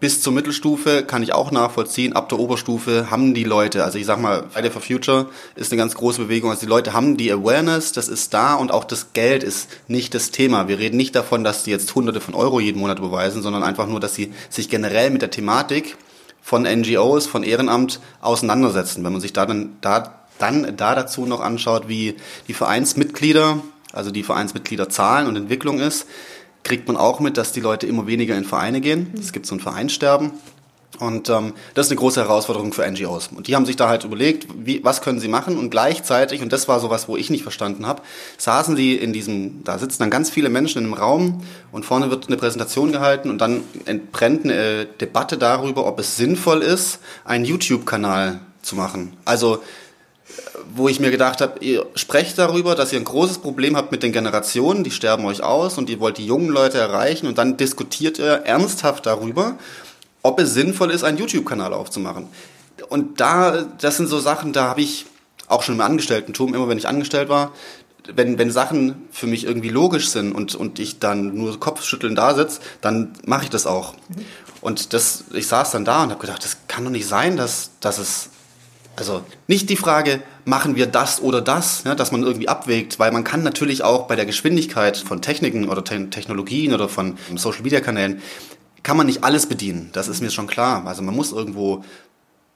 bis 0.00 0.20
zur 0.22 0.32
Mittelstufe 0.32 1.02
kann 1.02 1.22
ich 1.22 1.32
auch 1.32 1.50
nachvollziehen. 1.50 2.12
Ab 2.12 2.28
der 2.28 2.38
Oberstufe 2.38 3.10
haben 3.10 3.32
die 3.34 3.44
Leute, 3.44 3.84
also 3.84 3.98
ich 3.98 4.06
sag 4.06 4.20
mal, 4.20 4.44
Friday 4.50 4.70
for 4.70 4.82
Future 4.82 5.26
ist 5.56 5.72
eine 5.72 5.78
ganz 5.78 5.94
große 5.94 6.22
Bewegung. 6.22 6.50
Also 6.50 6.60
die 6.60 6.70
Leute 6.70 6.92
haben 6.92 7.16
die 7.16 7.32
Awareness, 7.32 7.92
das 7.92 8.08
ist 8.08 8.34
da 8.34 8.54
und 8.54 8.70
auch 8.70 8.84
das 8.84 9.12
Geld 9.14 9.42
ist 9.42 9.68
nicht 9.88 10.14
das 10.14 10.30
Thema. 10.30 10.68
Wir 10.68 10.78
reden 10.78 10.96
nicht 10.96 11.14
davon, 11.14 11.42
dass 11.42 11.64
die 11.64 11.70
jetzt 11.70 11.94
Hunderte 11.94 12.20
von 12.20 12.34
Euro 12.34 12.60
jeden 12.60 12.80
Monat 12.80 13.00
beweisen, 13.00 13.42
sondern 13.42 13.62
einfach 13.62 13.86
nur, 13.86 13.98
dass 13.98 14.14
sie 14.14 14.32
sich 14.50 14.68
generell 14.68 15.10
mit 15.10 15.22
der 15.22 15.30
Thematik 15.30 15.96
von 16.42 16.62
NGOs, 16.62 17.26
von 17.26 17.42
Ehrenamt 17.42 18.00
auseinandersetzen. 18.20 19.04
Wenn 19.04 19.12
man 19.12 19.20
sich 19.20 19.32
da 19.32 19.46
dann, 19.46 19.76
da 19.80 20.14
dann 20.38 20.76
da 20.76 20.94
dazu 20.94 21.26
noch 21.26 21.40
anschaut, 21.40 21.88
wie 21.88 22.14
die 22.46 22.54
Vereinsmitglieder, 22.54 23.58
also 23.92 24.10
die 24.10 24.22
Vereinsmitgliederzahlen 24.22 25.26
und 25.26 25.36
Entwicklung 25.36 25.80
ist, 25.80 26.06
kriegt 26.64 26.86
man 26.88 26.96
auch 26.96 27.20
mit, 27.20 27.36
dass 27.36 27.52
die 27.52 27.60
Leute 27.60 27.86
immer 27.86 28.06
weniger 28.06 28.36
in 28.36 28.44
Vereine 28.44 28.80
gehen. 28.80 29.12
Es 29.18 29.32
gibt 29.32 29.46
so 29.46 29.54
ein 29.54 29.60
Vereinssterben. 29.60 30.32
Und 30.98 31.28
ähm, 31.28 31.52
das 31.74 31.86
ist 31.86 31.92
eine 31.92 32.00
große 32.00 32.20
Herausforderung 32.20 32.72
für 32.72 32.88
NGOs. 32.90 33.28
Und 33.34 33.46
die 33.46 33.54
haben 33.54 33.66
sich 33.66 33.76
da 33.76 33.88
halt 33.88 34.04
überlegt, 34.04 34.48
wie, 34.58 34.82
was 34.82 35.00
können 35.00 35.20
sie 35.20 35.28
machen? 35.28 35.56
Und 35.56 35.70
gleichzeitig, 35.70 36.42
und 36.42 36.52
das 36.52 36.66
war 36.66 36.80
sowas, 36.80 37.08
wo 37.08 37.16
ich 37.16 37.30
nicht 37.30 37.42
verstanden 37.42 37.86
habe, 37.86 38.02
saßen 38.36 38.74
sie 38.74 38.96
in 38.96 39.12
diesem, 39.12 39.62
da 39.64 39.78
sitzen 39.78 40.00
dann 40.00 40.10
ganz 40.10 40.28
viele 40.28 40.48
Menschen 40.48 40.78
in 40.78 40.84
einem 40.84 40.94
Raum 40.94 41.44
und 41.70 41.84
vorne 41.84 42.10
wird 42.10 42.26
eine 42.26 42.36
Präsentation 42.36 42.90
gehalten 42.90 43.30
und 43.30 43.38
dann 43.38 43.62
entbrennt 43.84 44.44
eine 44.44 44.86
Debatte 44.86 45.38
darüber, 45.38 45.86
ob 45.86 46.00
es 46.00 46.16
sinnvoll 46.16 46.62
ist, 46.62 46.98
einen 47.24 47.44
YouTube-Kanal 47.44 48.40
zu 48.62 48.74
machen. 48.74 49.16
Also 49.24 49.62
wo 50.74 50.88
ich 50.88 51.00
mir 51.00 51.10
gedacht 51.10 51.40
habe, 51.40 51.64
ihr 51.64 51.86
sprecht 51.94 52.38
darüber, 52.38 52.74
dass 52.74 52.92
ihr 52.92 52.98
ein 52.98 53.04
großes 53.04 53.38
Problem 53.38 53.76
habt 53.76 53.92
mit 53.92 54.02
den 54.02 54.12
Generationen, 54.12 54.84
die 54.84 54.90
sterben 54.90 55.24
euch 55.24 55.42
aus 55.42 55.78
und 55.78 55.88
ihr 55.90 56.00
wollt 56.00 56.18
die 56.18 56.26
jungen 56.26 56.48
Leute 56.48 56.78
erreichen 56.78 57.26
und 57.26 57.38
dann 57.38 57.56
diskutiert 57.56 58.18
ihr 58.18 58.42
ernsthaft 58.44 59.06
darüber, 59.06 59.58
ob 60.22 60.40
es 60.40 60.54
sinnvoll 60.54 60.90
ist, 60.90 61.04
einen 61.04 61.18
YouTube-Kanal 61.18 61.72
aufzumachen. 61.72 62.28
Und 62.88 63.20
da, 63.20 63.66
das 63.80 63.96
sind 63.96 64.08
so 64.08 64.20
Sachen, 64.20 64.52
da 64.52 64.64
habe 64.64 64.80
ich 64.82 65.06
auch 65.46 65.62
schon 65.62 65.76
im 65.76 65.80
Angestellten-Tum, 65.80 66.54
immer 66.54 66.68
wenn 66.68 66.78
ich 66.78 66.88
angestellt 66.88 67.28
war, 67.28 67.52
wenn, 68.14 68.38
wenn 68.38 68.50
Sachen 68.50 69.08
für 69.10 69.26
mich 69.26 69.44
irgendwie 69.44 69.68
logisch 69.68 70.08
sind 70.08 70.32
und, 70.32 70.54
und 70.54 70.78
ich 70.78 70.98
dann 70.98 71.34
nur 71.34 71.58
Kopfschütteln 71.60 72.14
da 72.14 72.34
sitze, 72.34 72.60
dann 72.80 73.12
mache 73.26 73.44
ich 73.44 73.50
das 73.50 73.66
auch. 73.66 73.94
Und 74.60 74.92
das, 74.92 75.24
ich 75.34 75.46
saß 75.46 75.70
dann 75.72 75.84
da 75.84 76.02
und 76.02 76.10
habe 76.10 76.20
gedacht, 76.20 76.44
das 76.44 76.56
kann 76.68 76.84
doch 76.84 76.90
nicht 76.90 77.06
sein, 77.06 77.36
dass, 77.36 77.70
dass 77.80 77.98
es 77.98 78.30
also 78.98 79.22
nicht 79.46 79.70
die 79.70 79.76
Frage, 79.76 80.22
machen 80.44 80.76
wir 80.76 80.86
das 80.86 81.20
oder 81.22 81.40
das, 81.40 81.84
ja, 81.84 81.94
dass 81.94 82.12
man 82.12 82.22
irgendwie 82.22 82.48
abwägt, 82.48 82.98
weil 82.98 83.12
man 83.12 83.24
kann 83.24 83.42
natürlich 83.42 83.82
auch 83.82 84.06
bei 84.06 84.16
der 84.16 84.26
Geschwindigkeit 84.26 84.96
von 84.96 85.22
Techniken 85.22 85.68
oder 85.68 85.84
Te 85.84 86.10
Technologien 86.10 86.74
oder 86.74 86.88
von 86.88 87.18
Social-Media-Kanälen, 87.34 88.22
kann 88.82 88.96
man 88.96 89.06
nicht 89.06 89.24
alles 89.24 89.46
bedienen. 89.46 89.90
Das 89.92 90.08
ist 90.08 90.22
mir 90.22 90.30
schon 90.30 90.46
klar. 90.46 90.86
Also 90.86 91.02
man 91.02 91.14
muss 91.14 91.32
irgendwo 91.32 91.84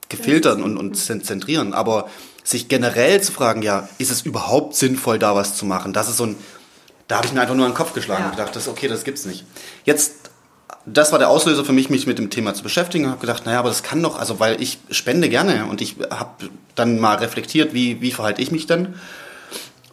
gefiltern 0.09 0.63
und, 0.63 0.77
und 0.77 0.95
zentrieren. 0.95 1.73
Aber 1.73 2.09
sich 2.43 2.67
generell 2.67 3.21
zu 3.21 3.31
fragen, 3.31 3.61
ja, 3.61 3.87
ist 3.97 4.11
es 4.11 4.21
überhaupt 4.21 4.75
sinnvoll, 4.75 5.19
da 5.19 5.35
was 5.35 5.55
zu 5.55 5.65
machen? 5.65 5.93
Das 5.93 6.09
ist 6.09 6.17
so 6.17 6.25
ein, 6.25 6.35
da 7.07 7.17
habe 7.17 7.27
ich 7.27 7.33
mir 7.33 7.41
einfach 7.41 7.55
nur 7.55 7.65
an 7.65 7.71
den 7.71 7.77
Kopf 7.77 7.93
geschlagen 7.93 8.23
ja. 8.23 8.29
und 8.29 8.35
gedacht, 8.35 8.55
das, 8.55 8.67
okay, 8.67 8.87
das 8.87 9.03
gibt's 9.03 9.25
nicht. 9.25 9.45
Jetzt 9.85 10.22
das 10.85 11.11
war 11.11 11.19
der 11.19 11.29
Auslöser 11.29 11.63
für 11.63 11.71
mich, 11.71 11.89
mich 11.89 12.07
mit 12.07 12.17
dem 12.19 12.29
Thema 12.29 12.53
zu 12.53 12.63
beschäftigen 12.63 13.05
und 13.05 13.11
habe 13.11 13.21
gedacht, 13.21 13.45
naja, 13.45 13.59
aber 13.59 13.69
das 13.69 13.83
kann 13.83 14.03
doch, 14.03 14.19
also 14.19 14.39
weil 14.39 14.61
ich 14.61 14.79
spende 14.89 15.29
gerne 15.29 15.65
und 15.65 15.81
ich 15.81 15.95
habe 16.09 16.49
dann 16.75 16.99
mal 16.99 17.15
reflektiert, 17.15 17.73
wie, 17.73 18.01
wie 18.01 18.11
verhalte 18.11 18.41
ich 18.41 18.51
mich 18.51 18.67
denn? 18.67 18.95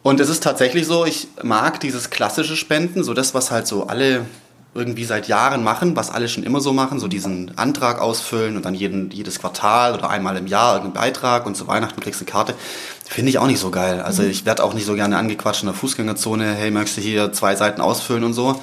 Und 0.02 0.18
es 0.18 0.28
ist 0.28 0.42
tatsächlich 0.42 0.86
so, 0.86 1.04
ich 1.04 1.28
mag 1.42 1.78
dieses 1.80 2.10
klassische 2.10 2.56
Spenden, 2.56 3.04
so 3.04 3.14
das, 3.14 3.34
was 3.34 3.50
halt 3.50 3.66
so 3.66 3.86
alle 3.86 4.24
irgendwie 4.72 5.04
seit 5.04 5.28
Jahren 5.28 5.64
machen, 5.64 5.96
was 5.96 6.10
alle 6.10 6.28
schon 6.28 6.44
immer 6.44 6.60
so 6.60 6.72
machen, 6.72 7.00
so 7.00 7.08
diesen 7.08 7.56
Antrag 7.58 8.00
ausfüllen 8.00 8.56
und 8.56 8.64
dann 8.64 8.74
jeden, 8.74 9.10
jedes 9.10 9.40
Quartal 9.40 9.94
oder 9.94 10.08
einmal 10.10 10.36
im 10.36 10.46
Jahr 10.46 10.76
irgendeinen 10.76 11.04
Beitrag 11.04 11.44
und 11.44 11.56
zu 11.56 11.66
Weihnachten 11.66 12.00
kriegst 12.00 12.20
du 12.20 12.24
eine 12.24 12.30
Karte, 12.30 12.54
finde 13.04 13.30
ich 13.30 13.38
auch 13.38 13.48
nicht 13.48 13.58
so 13.58 13.70
geil. 13.70 14.00
Also 14.00 14.22
mhm. 14.22 14.30
ich 14.30 14.46
werde 14.46 14.62
auch 14.62 14.72
nicht 14.72 14.86
so 14.86 14.94
gerne 14.94 15.18
angequatscht 15.18 15.62
in 15.62 15.66
der 15.66 15.74
Fußgängerzone, 15.74 16.54
hey, 16.54 16.70
möchtest 16.70 16.98
du 16.98 17.02
hier 17.02 17.32
zwei 17.32 17.56
Seiten 17.56 17.80
ausfüllen 17.80 18.24
und 18.24 18.32
so 18.32 18.62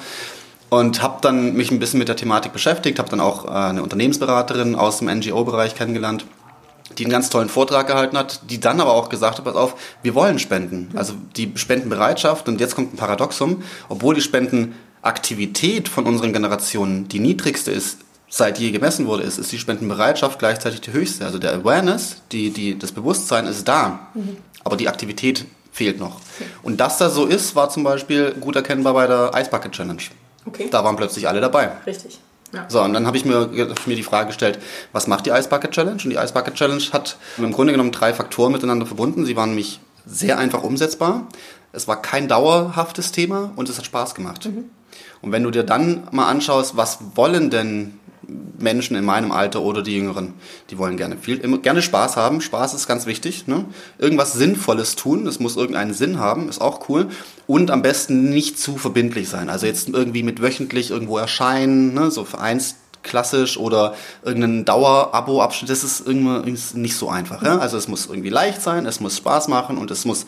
und 0.70 1.02
habe 1.02 1.18
dann 1.22 1.54
mich 1.54 1.70
ein 1.70 1.78
bisschen 1.78 1.98
mit 1.98 2.08
der 2.08 2.16
Thematik 2.16 2.52
beschäftigt, 2.52 2.98
habe 2.98 3.08
dann 3.10 3.20
auch 3.20 3.46
äh, 3.46 3.48
eine 3.48 3.82
Unternehmensberaterin 3.82 4.74
aus 4.74 4.98
dem 4.98 5.08
NGO-Bereich 5.08 5.74
kennengelernt, 5.74 6.24
die 6.96 7.04
einen 7.04 7.12
ganz 7.12 7.30
tollen 7.30 7.48
Vortrag 7.48 7.86
gehalten 7.86 8.16
hat, 8.16 8.40
die 8.50 8.60
dann 8.60 8.80
aber 8.80 8.92
auch 8.94 9.08
gesagt 9.08 9.38
hat, 9.38 9.44
pass 9.44 9.56
auf, 9.56 9.74
wir 10.02 10.14
wollen 10.14 10.38
spenden. 10.38 10.90
Also 10.94 11.14
die 11.36 11.52
Spendenbereitschaft 11.54 12.48
und 12.48 12.60
jetzt 12.60 12.74
kommt 12.74 12.94
ein 12.94 12.96
Paradoxum, 12.96 13.62
obwohl 13.88 14.14
die 14.14 14.20
Spendenaktivität 14.20 15.88
von 15.88 16.06
unseren 16.06 16.32
Generationen 16.32 17.08
die 17.08 17.20
niedrigste 17.20 17.70
ist, 17.70 17.98
seit 18.28 18.58
je 18.58 18.70
gemessen 18.70 19.06
wurde, 19.06 19.22
ist, 19.22 19.38
ist 19.38 19.52
die 19.52 19.58
Spendenbereitschaft 19.58 20.38
gleichzeitig 20.38 20.80
die 20.80 20.92
höchste. 20.92 21.24
Also 21.24 21.38
der 21.38 21.54
Awareness, 21.54 22.16
die, 22.32 22.50
die, 22.50 22.78
das 22.78 22.92
Bewusstsein 22.92 23.46
ist 23.46 23.66
da, 23.66 24.08
mhm. 24.14 24.36
aber 24.64 24.76
die 24.76 24.88
Aktivität 24.88 25.46
fehlt 25.72 25.98
noch. 25.98 26.20
Und 26.62 26.78
dass 26.78 26.98
das 26.98 27.14
so 27.14 27.24
ist, 27.24 27.54
war 27.54 27.70
zum 27.70 27.84
Beispiel 27.84 28.32
gut 28.32 28.56
erkennbar 28.56 28.94
bei 28.94 29.06
der 29.06 29.30
Ice 29.34 29.50
Bucket 29.50 29.72
Challenge. 29.72 30.02
Okay. 30.48 30.68
Da 30.70 30.84
waren 30.84 30.96
plötzlich 30.96 31.28
alle 31.28 31.40
dabei. 31.40 31.70
Richtig. 31.86 32.18
Ja. 32.52 32.64
So, 32.68 32.80
und 32.82 32.94
dann 32.94 33.06
habe 33.06 33.16
ich 33.16 33.24
mir, 33.26 33.48
mir 33.48 33.96
die 33.96 34.02
Frage 34.02 34.28
gestellt, 34.28 34.58
was 34.92 35.06
macht 35.06 35.26
die 35.26 35.30
Ice 35.30 35.48
Bucket 35.48 35.70
Challenge? 35.70 36.00
Und 36.02 36.10
die 36.10 36.16
Ice 36.16 36.32
Bucket 36.32 36.54
Challenge 36.54 36.82
hat 36.92 37.18
im 37.36 37.52
Grunde 37.52 37.72
genommen 37.72 37.92
drei 37.92 38.14
Faktoren 38.14 38.52
miteinander 38.52 38.86
verbunden. 38.86 39.26
Sie 39.26 39.36
waren 39.36 39.50
nämlich 39.50 39.80
sehr 40.06 40.38
einfach 40.38 40.62
umsetzbar. 40.62 41.26
Es 41.72 41.86
war 41.86 42.00
kein 42.00 42.28
dauerhaftes 42.28 43.12
Thema 43.12 43.52
und 43.56 43.68
es 43.68 43.76
hat 43.76 43.84
Spaß 43.84 44.14
gemacht. 44.14 44.46
Mhm. 44.46 44.70
Und 45.20 45.32
wenn 45.32 45.42
du 45.42 45.50
dir 45.50 45.64
dann 45.64 46.08
mal 46.10 46.28
anschaust, 46.28 46.76
was 46.76 46.98
wollen 47.14 47.50
denn 47.50 48.00
Menschen 48.58 48.96
in 48.96 49.04
meinem 49.04 49.32
Alter 49.32 49.62
oder 49.62 49.82
die 49.82 49.96
Jüngeren, 49.96 50.34
die 50.70 50.78
wollen 50.78 50.96
gerne 50.96 51.16
viel, 51.16 51.38
immer, 51.38 51.58
gerne 51.58 51.80
Spaß 51.80 52.16
haben. 52.16 52.40
Spaß 52.40 52.74
ist 52.74 52.86
ganz 52.86 53.06
wichtig. 53.06 53.46
Ne? 53.46 53.64
Irgendwas 53.98 54.34
Sinnvolles 54.34 54.96
tun, 54.96 55.26
es 55.26 55.40
muss 55.40 55.56
irgendeinen 55.56 55.94
Sinn 55.94 56.18
haben, 56.18 56.48
ist 56.48 56.60
auch 56.60 56.88
cool. 56.88 57.08
Und 57.46 57.70
am 57.70 57.82
besten 57.82 58.30
nicht 58.30 58.58
zu 58.58 58.76
verbindlich 58.76 59.28
sein. 59.28 59.48
Also 59.48 59.66
jetzt 59.66 59.88
irgendwie 59.88 60.22
mit 60.22 60.42
wöchentlich 60.42 60.90
irgendwo 60.90 61.16
erscheinen, 61.18 61.94
ne? 61.94 62.10
so 62.10 62.24
vereins 62.24 62.76
klassisch 63.02 63.56
oder 63.56 63.94
irgendein 64.22 64.64
Dauer-Abo-Abschnitt, 64.64 65.70
das 65.70 65.84
ist 65.84 66.06
irgendwie 66.06 66.56
nicht 66.74 66.96
so 66.96 67.08
einfach. 67.08 67.42
Ja? 67.42 67.58
Also 67.58 67.76
es 67.76 67.88
muss 67.88 68.06
irgendwie 68.06 68.28
leicht 68.28 68.60
sein, 68.60 68.86
es 68.86 69.00
muss 69.00 69.16
Spaß 69.16 69.48
machen 69.48 69.78
und 69.78 69.90
es 69.90 70.04
muss 70.04 70.26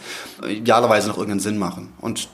idealerweise 0.49 1.09
noch 1.09 1.16
irgendeinen 1.16 1.40
Sinn 1.40 1.59
machen. 1.59 1.92
Und 2.00 2.28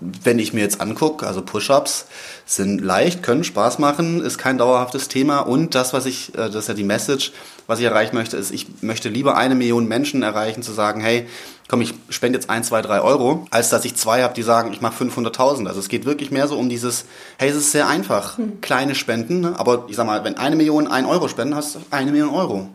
wenn 0.00 0.38
ich 0.38 0.52
mir 0.52 0.60
jetzt 0.60 0.80
angucke, 0.80 1.26
also 1.26 1.42
Push-ups 1.42 2.06
sind 2.46 2.80
leicht, 2.80 3.22
können 3.22 3.44
Spaß 3.44 3.78
machen, 3.78 4.22
ist 4.22 4.38
kein 4.38 4.58
dauerhaftes 4.58 5.08
Thema 5.08 5.40
und 5.40 5.74
das, 5.74 5.92
was 5.92 6.06
ich, 6.06 6.34
äh, 6.34 6.48
das 6.48 6.56
ist 6.56 6.68
ja 6.68 6.74
die 6.74 6.84
Message, 6.84 7.32
was 7.66 7.78
ich 7.78 7.84
erreichen 7.84 8.16
möchte, 8.16 8.36
ist, 8.36 8.50
ich 8.50 8.66
möchte 8.82 9.08
lieber 9.08 9.36
eine 9.36 9.54
Million 9.54 9.86
Menschen 9.86 10.22
erreichen, 10.22 10.62
zu 10.62 10.72
sagen, 10.72 11.00
hey, 11.00 11.28
komm, 11.68 11.82
ich 11.82 11.94
spende 12.08 12.38
jetzt 12.38 12.50
ein, 12.50 12.64
zwei, 12.64 12.82
drei 12.82 13.00
Euro, 13.00 13.46
als 13.50 13.68
dass 13.68 13.84
ich 13.84 13.94
zwei 13.94 14.22
habe, 14.22 14.34
die 14.34 14.42
sagen, 14.42 14.72
ich 14.72 14.80
mache 14.80 15.04
500.000. 15.04 15.68
Also 15.68 15.78
es 15.78 15.88
geht 15.88 16.04
wirklich 16.04 16.32
mehr 16.32 16.48
so 16.48 16.58
um 16.58 16.68
dieses, 16.68 17.04
hey, 17.38 17.48
es 17.48 17.56
ist 17.56 17.70
sehr 17.70 17.86
einfach, 17.86 18.38
hm. 18.38 18.60
kleine 18.60 18.94
Spenden, 18.96 19.40
ne? 19.40 19.54
aber 19.56 19.84
ich 19.88 19.96
sag 19.96 20.06
mal, 20.06 20.24
wenn 20.24 20.36
eine 20.36 20.56
Million 20.56 20.88
ein 20.88 21.06
Euro 21.06 21.28
spenden, 21.28 21.54
hast 21.54 21.76
du 21.76 21.78
eine 21.90 22.10
Million 22.10 22.30
Euro. 22.30 22.68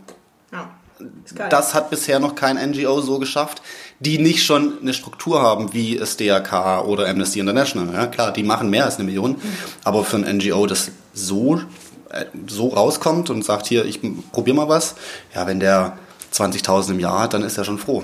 Ja. 0.54 0.70
Das 1.50 1.74
hat 1.74 1.90
bisher 1.90 2.20
noch 2.20 2.36
kein 2.36 2.56
NGO 2.56 3.02
so 3.02 3.20
geschafft, 3.20 3.62
die 4.00 4.18
nicht 4.18 4.44
schon 4.44 4.80
eine 4.82 4.94
Struktur 4.94 5.42
haben, 5.42 5.74
wie 5.74 5.98
es 5.98 6.18
DRK 6.18 6.84
oder 6.86 7.08
Amnesty 7.08 7.40
International. 7.40 7.94
Ja, 7.94 8.08
klar, 8.08 8.34
die 8.34 8.44
machen 8.44 8.70
mehr 8.70 8.86
als 8.86 8.96
eine 8.96 9.06
Million, 9.06 9.32
mhm. 9.32 9.42
aber 9.84 10.04
für 10.04 10.18
ein 10.18 10.38
NGO, 10.38 10.66
das 10.66 10.92
so, 11.14 11.62
äh, 12.10 12.26
so 12.48 12.70
rauskommt 12.70 13.30
und 13.30 13.46
sagt, 13.46 13.68
hier, 13.68 13.86
ich 13.86 14.02
probiere 14.32 14.58
mal 14.58 14.70
was, 14.70 14.96
ja, 15.34 15.48
wenn 15.48 15.60
der 15.60 15.98
20.000 16.34 16.92
im 16.92 17.00
Jahr, 17.00 17.30
dann 17.30 17.44
ist 17.44 17.58
er 17.58 17.64
schon 17.64 17.78
froh. 17.78 18.04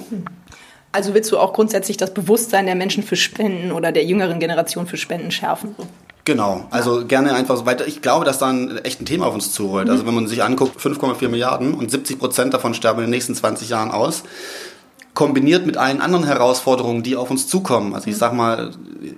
Also 0.93 1.13
willst 1.13 1.31
du 1.31 1.37
auch 1.37 1.53
grundsätzlich 1.53 1.97
das 1.97 2.13
Bewusstsein 2.13 2.65
der 2.65 2.75
Menschen 2.75 3.03
für 3.03 3.15
Spenden 3.15 3.71
oder 3.71 3.91
der 3.91 4.05
jüngeren 4.05 4.39
Generation 4.39 4.87
für 4.87 4.97
Spenden 4.97 5.31
schärfen? 5.31 5.75
Genau, 6.23 6.67
also 6.69 7.05
gerne 7.05 7.33
einfach 7.33 7.57
so 7.57 7.65
weiter. 7.65 7.87
Ich 7.87 8.01
glaube, 8.01 8.25
dass 8.25 8.37
da 8.37 8.47
ein 8.47 8.77
echt 8.83 9.01
ein 9.01 9.05
Thema 9.05 9.25
auf 9.25 9.33
uns 9.33 9.53
zurollt. 9.53 9.89
Also 9.89 10.05
wenn 10.05 10.13
man 10.13 10.27
sich 10.27 10.43
anguckt, 10.43 10.79
5,4 10.79 11.29
Milliarden 11.29 11.73
und 11.73 11.89
70 11.89 12.19
Prozent 12.19 12.53
davon 12.53 12.73
sterben 12.73 12.99
in 12.99 13.05
den 13.05 13.11
nächsten 13.11 13.33
20 13.33 13.69
Jahren 13.69 13.89
aus 13.89 14.23
kombiniert 15.13 15.65
mit 15.65 15.75
allen 15.75 15.99
anderen 15.99 16.25
Herausforderungen, 16.25 17.03
die 17.03 17.17
auf 17.17 17.29
uns 17.29 17.47
zukommen. 17.47 17.93
Also 17.93 18.09
ich 18.09 18.17
sag 18.17 18.33
mal, 18.33 18.71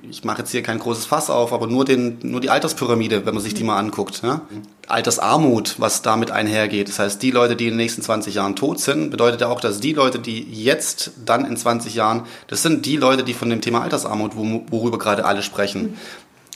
ich 0.10 0.24
mache 0.24 0.40
jetzt 0.40 0.52
hier 0.52 0.64
kein 0.64 0.80
großes 0.80 1.06
Fass 1.06 1.30
auf, 1.30 1.54
aber 1.54 1.68
nur 1.68 1.86
den, 1.86 2.18
nur 2.24 2.42
die 2.42 2.50
Alterspyramide, 2.50 3.26
wenn 3.26 3.36
man 3.36 3.44
sich 3.44 3.54
die 3.54 3.64
mal 3.64 3.78
anguckt. 3.78 4.22
Ja? 4.24 4.42
Altersarmut, 4.88 5.76
was 5.80 6.02
damit 6.02 6.32
einhergeht. 6.32 6.90
Das 6.90 6.98
heißt, 6.98 7.22
die 7.22 7.30
Leute, 7.30 7.56
die 7.56 7.66
in 7.66 7.72
den 7.72 7.78
nächsten 7.78 8.02
20 8.02 8.34
Jahren 8.34 8.56
tot 8.56 8.80
sind, 8.80 9.12
bedeutet 9.12 9.42
ja 9.42 9.48
auch, 9.48 9.62
dass 9.62 9.80
die 9.80 9.94
Leute, 9.94 10.18
die 10.18 10.42
jetzt 10.42 11.12
dann 11.26 11.46
in 11.46 11.58
20 11.58 11.94
Jahren, 11.94 12.24
das 12.48 12.64
sind 12.64 12.88
die 12.88 12.98
Leute, 12.98 13.24
die 13.24 13.34
von 13.34 13.50
dem 13.50 13.62
Thema 13.62 13.82
Altersarmut, 13.82 14.32
worüber 14.36 14.98
gerade 14.98 15.26
alle 15.26 15.44
sprechen, 15.44 15.98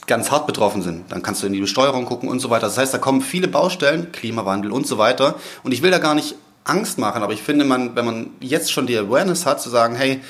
ganz 0.08 0.32
hart 0.32 0.48
betroffen 0.48 0.82
sind. 0.82 1.12
Dann 1.12 1.22
kannst 1.22 1.42
du 1.42 1.46
in 1.46 1.52
die 1.52 1.60
Besteuerung 1.60 2.06
gucken 2.06 2.28
und 2.28 2.40
so 2.40 2.50
weiter. 2.50 2.66
Das 2.66 2.78
heißt, 2.78 2.92
da 2.92 2.98
kommen 2.98 3.20
viele 3.20 3.46
Baustellen, 3.46 4.10
Klimawandel 4.10 4.72
und 4.72 4.86
so 4.86 4.98
weiter. 4.98 5.36
Und 5.62 5.72
ich 5.72 5.82
will 5.82 5.92
da 5.92 5.98
gar 5.98 6.16
nicht 6.16 6.34
Angst 6.64 6.98
machen, 6.98 7.22
aber 7.22 7.32
ich 7.32 7.42
finde, 7.42 7.64
man, 7.64 7.96
wenn 7.96 8.04
man 8.04 8.30
jetzt 8.40 8.70
schon 8.72 8.86
die 8.86 8.96
Awareness 8.96 9.46
hat, 9.46 9.60
zu 9.60 9.70
sagen, 9.70 9.96
hey, 9.96 10.20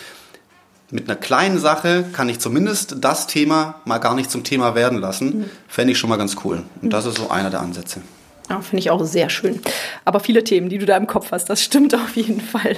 mit 0.91 1.09
einer 1.09 1.19
kleinen 1.19 1.59
Sache 1.59 2.05
kann 2.13 2.29
ich 2.29 2.39
zumindest 2.39 2.97
das 3.01 3.27
Thema 3.27 3.81
mal 3.85 3.99
gar 3.99 4.15
nicht 4.15 4.31
zum 4.31 4.45
Thema 4.45 4.75
werden 4.75 5.01
lassen, 5.01 5.27
mhm. 5.27 5.51
fände 5.69 5.93
ich 5.93 5.99
schon 5.99 6.09
mal 6.09 6.17
ganz 6.17 6.37
cool. 6.45 6.63
Und 6.81 6.93
das 6.93 7.05
ist 7.05 7.19
so 7.19 7.29
einer 7.31 7.51
der 7.51 7.61
Ansätze. 7.61 8.01
Ja, 8.49 8.63
finde 8.63 8.81
ich 8.81 8.91
auch 8.91 9.05
sehr 9.05 9.29
schön. 9.29 9.61
Aber 10.07 10.21
viele 10.21 10.43
Themen, 10.43 10.71
die 10.71 10.79
du 10.79 10.87
da 10.87 10.97
im 10.97 11.07
Kopf 11.07 11.33
hast, 11.33 11.51
das 11.51 11.63
stimmt 11.63 11.95
auf 11.95 12.17
jeden 12.17 12.41
Fall. 12.41 12.77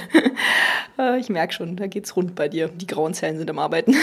Äh, 0.99 1.19
ich 1.19 1.29
merke 1.29 1.53
schon, 1.53 1.77
da 1.77 1.87
geht's 1.87 2.15
rund 2.15 2.35
bei 2.35 2.49
dir. 2.49 2.67
Die 2.67 2.87
grauen 2.87 3.13
Zellen 3.13 3.37
sind 3.37 3.49
am 3.49 3.59
Arbeiten. 3.59 3.95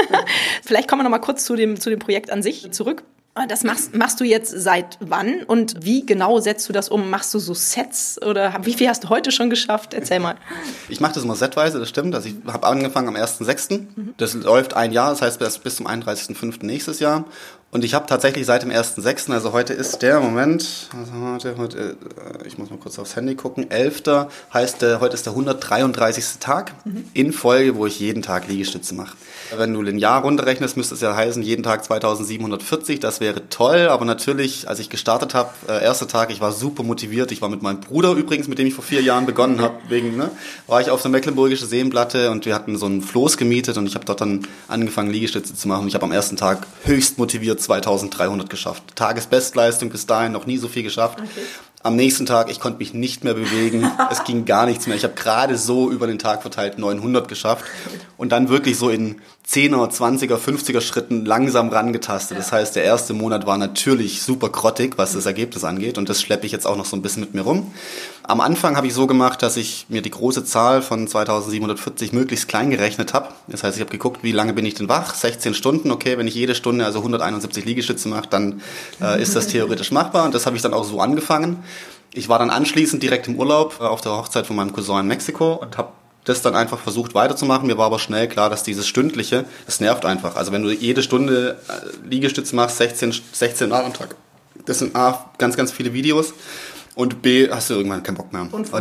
Vielleicht 0.64 0.88
kommen 0.88 1.00
wir 1.00 1.04
noch 1.04 1.10
mal 1.10 1.18
kurz 1.18 1.44
zu 1.44 1.54
dem, 1.54 1.78
zu 1.78 1.90
dem 1.90 2.00
Projekt 2.00 2.30
an 2.30 2.42
sich 2.42 2.72
zurück. 2.72 3.04
Ah, 3.36 3.46
das 3.48 3.64
machst, 3.64 3.96
machst 3.96 4.20
du 4.20 4.24
jetzt 4.24 4.50
seit 4.56 4.96
wann 5.00 5.42
und 5.42 5.84
wie 5.84 6.06
genau 6.06 6.38
setzt 6.38 6.68
du 6.68 6.72
das 6.72 6.88
um? 6.88 7.10
Machst 7.10 7.34
du 7.34 7.40
so 7.40 7.52
Sets 7.52 8.22
oder 8.22 8.54
wie 8.62 8.74
viel 8.74 8.88
hast 8.88 9.02
du 9.02 9.08
heute 9.08 9.32
schon 9.32 9.50
geschafft? 9.50 9.92
Erzähl 9.92 10.20
mal. 10.20 10.36
Ich 10.88 11.00
mache 11.00 11.14
das 11.14 11.24
immer 11.24 11.34
setweise, 11.34 11.80
das 11.80 11.88
stimmt. 11.88 12.14
Also 12.14 12.28
ich 12.28 12.36
habe 12.46 12.66
angefangen 12.66 13.08
am 13.08 13.16
1.6. 13.16 13.80
Mhm. 13.96 14.14
Das 14.18 14.34
läuft 14.34 14.74
ein 14.74 14.92
Jahr, 14.92 15.10
das 15.10 15.22
heißt 15.22 15.40
bis 15.64 15.76
zum 15.76 15.86
31.5. 15.88 16.64
nächstes 16.64 17.00
Jahr. 17.00 17.24
Und 17.74 17.84
ich 17.84 17.94
habe 17.94 18.06
tatsächlich 18.06 18.46
seit 18.46 18.62
dem 18.62 18.70
1.6., 18.70 19.32
also 19.32 19.52
heute 19.52 19.72
ist 19.72 20.02
der 20.02 20.20
Moment, 20.20 20.88
also 20.96 21.12
heute, 21.32 21.56
heute, 21.58 21.96
äh, 22.40 22.46
ich 22.46 22.56
muss 22.56 22.70
mal 22.70 22.78
kurz 22.78 23.00
aufs 23.00 23.16
Handy 23.16 23.34
gucken, 23.34 23.68
11. 23.68 24.28
heißt, 24.52 24.80
der, 24.80 25.00
heute 25.00 25.14
ist 25.14 25.26
der 25.26 25.32
133. 25.32 26.38
Tag 26.38 26.72
mhm. 26.84 27.08
in 27.14 27.32
Folge, 27.32 27.74
wo 27.74 27.86
ich 27.86 27.98
jeden 27.98 28.22
Tag 28.22 28.46
Liegestütze 28.46 28.94
mache. 28.94 29.16
Wenn 29.56 29.72
du 29.72 29.82
linear 29.82 30.22
runterrechnest, 30.22 30.76
müsste 30.76 30.94
es 30.94 31.00
ja 31.00 31.14
heißen, 31.14 31.42
jeden 31.42 31.62
Tag 31.62 31.84
2740, 31.84 33.00
das 33.00 33.20
wäre 33.20 33.48
toll, 33.48 33.88
aber 33.88 34.04
natürlich, 34.04 34.68
als 34.68 34.78
ich 34.78 34.90
gestartet 34.90 35.34
habe, 35.34 35.50
äh, 35.68 35.82
erster 35.82 36.08
Tag, 36.08 36.30
ich 36.30 36.40
war 36.40 36.52
super 36.52 36.82
motiviert, 36.82 37.32
ich 37.32 37.42
war 37.42 37.48
mit 37.48 37.62
meinem 37.62 37.80
Bruder 37.80 38.12
übrigens, 38.12 38.48
mit 38.48 38.58
dem 38.58 38.66
ich 38.66 38.74
vor 38.74 38.84
vier 38.84 39.02
Jahren 39.02 39.26
begonnen 39.26 39.60
habe, 39.60 39.76
wegen, 39.88 40.16
ne, 40.16 40.30
war 40.66 40.80
ich 40.80 40.90
auf 40.90 41.02
der 41.02 41.10
Mecklenburgische 41.10 41.66
Seenplatte 41.66 42.30
und 42.30 42.46
wir 42.46 42.54
hatten 42.54 42.76
so 42.76 42.86
einen 42.86 43.02
Floß 43.02 43.36
gemietet 43.36 43.76
und 43.76 43.86
ich 43.86 43.94
habe 43.94 44.04
dort 44.04 44.20
dann 44.20 44.46
angefangen, 44.68 45.10
Liegestütze 45.10 45.54
zu 45.54 45.68
machen. 45.68 45.88
Ich 45.88 45.94
habe 45.94 46.04
am 46.04 46.12
ersten 46.12 46.36
Tag 46.36 46.66
höchst 46.84 47.18
motiviert 47.18 47.60
2300 47.60 48.48
geschafft. 48.48 48.82
Tagesbestleistung 48.96 49.90
bis 49.90 50.06
dahin 50.06 50.32
noch 50.32 50.46
nie 50.46 50.58
so 50.58 50.68
viel 50.68 50.82
geschafft. 50.82 51.20
Okay. 51.20 51.46
Am 51.84 51.96
nächsten 51.96 52.24
Tag, 52.24 52.50
ich 52.50 52.60
konnte 52.60 52.78
mich 52.78 52.94
nicht 52.94 53.24
mehr 53.24 53.34
bewegen. 53.34 53.90
es 54.10 54.24
ging 54.24 54.46
gar 54.46 54.64
nichts 54.64 54.86
mehr. 54.86 54.96
Ich 54.96 55.04
habe 55.04 55.12
gerade 55.12 55.58
so 55.58 55.90
über 55.90 56.06
den 56.06 56.18
Tag 56.18 56.40
verteilt 56.40 56.78
900 56.78 57.28
geschafft 57.28 57.66
und 58.16 58.32
dann 58.32 58.48
wirklich 58.48 58.78
so 58.78 58.88
in 58.88 59.20
10er, 59.46 59.90
20er, 59.90 60.38
50er 60.38 60.80
Schritten 60.80 61.26
langsam 61.26 61.68
rangetastet. 61.68 62.38
Das 62.38 62.50
heißt, 62.50 62.76
der 62.76 62.84
erste 62.84 63.12
Monat 63.12 63.46
war 63.46 63.58
natürlich 63.58 64.22
super 64.22 64.48
grottig, 64.48 64.96
was 64.96 65.12
das 65.12 65.26
Ergebnis 65.26 65.64
angeht 65.64 65.98
und 65.98 66.08
das 66.08 66.22
schleppe 66.22 66.46
ich 66.46 66.52
jetzt 66.52 66.66
auch 66.66 66.76
noch 66.76 66.86
so 66.86 66.96
ein 66.96 67.02
bisschen 67.02 67.20
mit 67.20 67.34
mir 67.34 67.42
rum. 67.42 67.70
Am 68.22 68.40
Anfang 68.40 68.74
habe 68.74 68.86
ich 68.86 68.94
so 68.94 69.06
gemacht, 69.06 69.42
dass 69.42 69.58
ich 69.58 69.84
mir 69.90 70.00
die 70.00 70.10
große 70.10 70.46
Zahl 70.46 70.80
von 70.80 71.06
2740 71.06 72.14
möglichst 72.14 72.48
klein 72.48 72.70
gerechnet 72.70 73.12
habe. 73.12 73.28
Das 73.46 73.62
heißt, 73.62 73.76
ich 73.76 73.82
habe 73.82 73.90
geguckt, 73.90 74.22
wie 74.22 74.32
lange 74.32 74.54
bin 74.54 74.64
ich 74.64 74.74
denn 74.74 74.88
wach? 74.88 75.14
16 75.14 75.52
Stunden, 75.52 75.90
okay, 75.90 76.16
wenn 76.16 76.26
ich 76.26 76.34
jede 76.34 76.54
Stunde 76.54 76.86
also 76.86 77.00
171 77.00 77.66
Liegestütze 77.66 78.08
mache, 78.08 78.28
dann 78.30 78.62
äh, 79.02 79.20
ist 79.20 79.36
das 79.36 79.48
theoretisch 79.48 79.90
machbar 79.90 80.24
und 80.24 80.34
das 80.34 80.46
habe 80.46 80.56
ich 80.56 80.62
dann 80.62 80.72
auch 80.72 80.84
so 80.84 81.00
angefangen. 81.00 81.62
Ich 82.14 82.30
war 82.30 82.38
dann 82.38 82.48
anschließend 82.48 83.02
direkt 83.02 83.28
im 83.28 83.36
Urlaub 83.36 83.76
äh, 83.78 83.84
auf 83.84 84.00
der 84.00 84.12
Hochzeit 84.12 84.46
von 84.46 84.56
meinem 84.56 84.72
Cousin 84.72 85.00
in 85.00 85.06
Mexiko 85.06 85.54
und 85.54 85.76
habe 85.76 85.90
das 86.24 86.42
dann 86.42 86.54
einfach 86.56 86.78
versucht 86.78 87.14
weiterzumachen. 87.14 87.66
Mir 87.66 87.78
war 87.78 87.86
aber 87.86 87.98
schnell 87.98 88.28
klar, 88.28 88.50
dass 88.50 88.62
dieses 88.62 88.86
stündliche, 88.86 89.44
das 89.66 89.80
nervt 89.80 90.04
einfach. 90.04 90.36
Also 90.36 90.52
wenn 90.52 90.62
du 90.62 90.70
jede 90.70 91.02
Stunde 91.02 91.58
äh, 91.68 92.08
Liegestütze 92.08 92.56
machst, 92.56 92.78
16, 92.78 93.14
16 93.32 93.68
Mal 93.68 93.84
am 93.84 93.92
Tag, 93.92 94.16
das 94.64 94.78
sind 94.78 94.96
A, 94.96 95.30
ganz, 95.38 95.56
ganz 95.56 95.72
viele 95.72 95.92
Videos 95.92 96.32
und 96.94 97.22
B, 97.22 97.50
hast 97.50 97.70
du 97.70 97.74
irgendwann 97.74 98.02
keinen 98.02 98.16
Bock 98.16 98.32
mehr. 98.32 98.42
Und 98.42 98.52
und, 98.52 98.72
äh, 98.72 98.80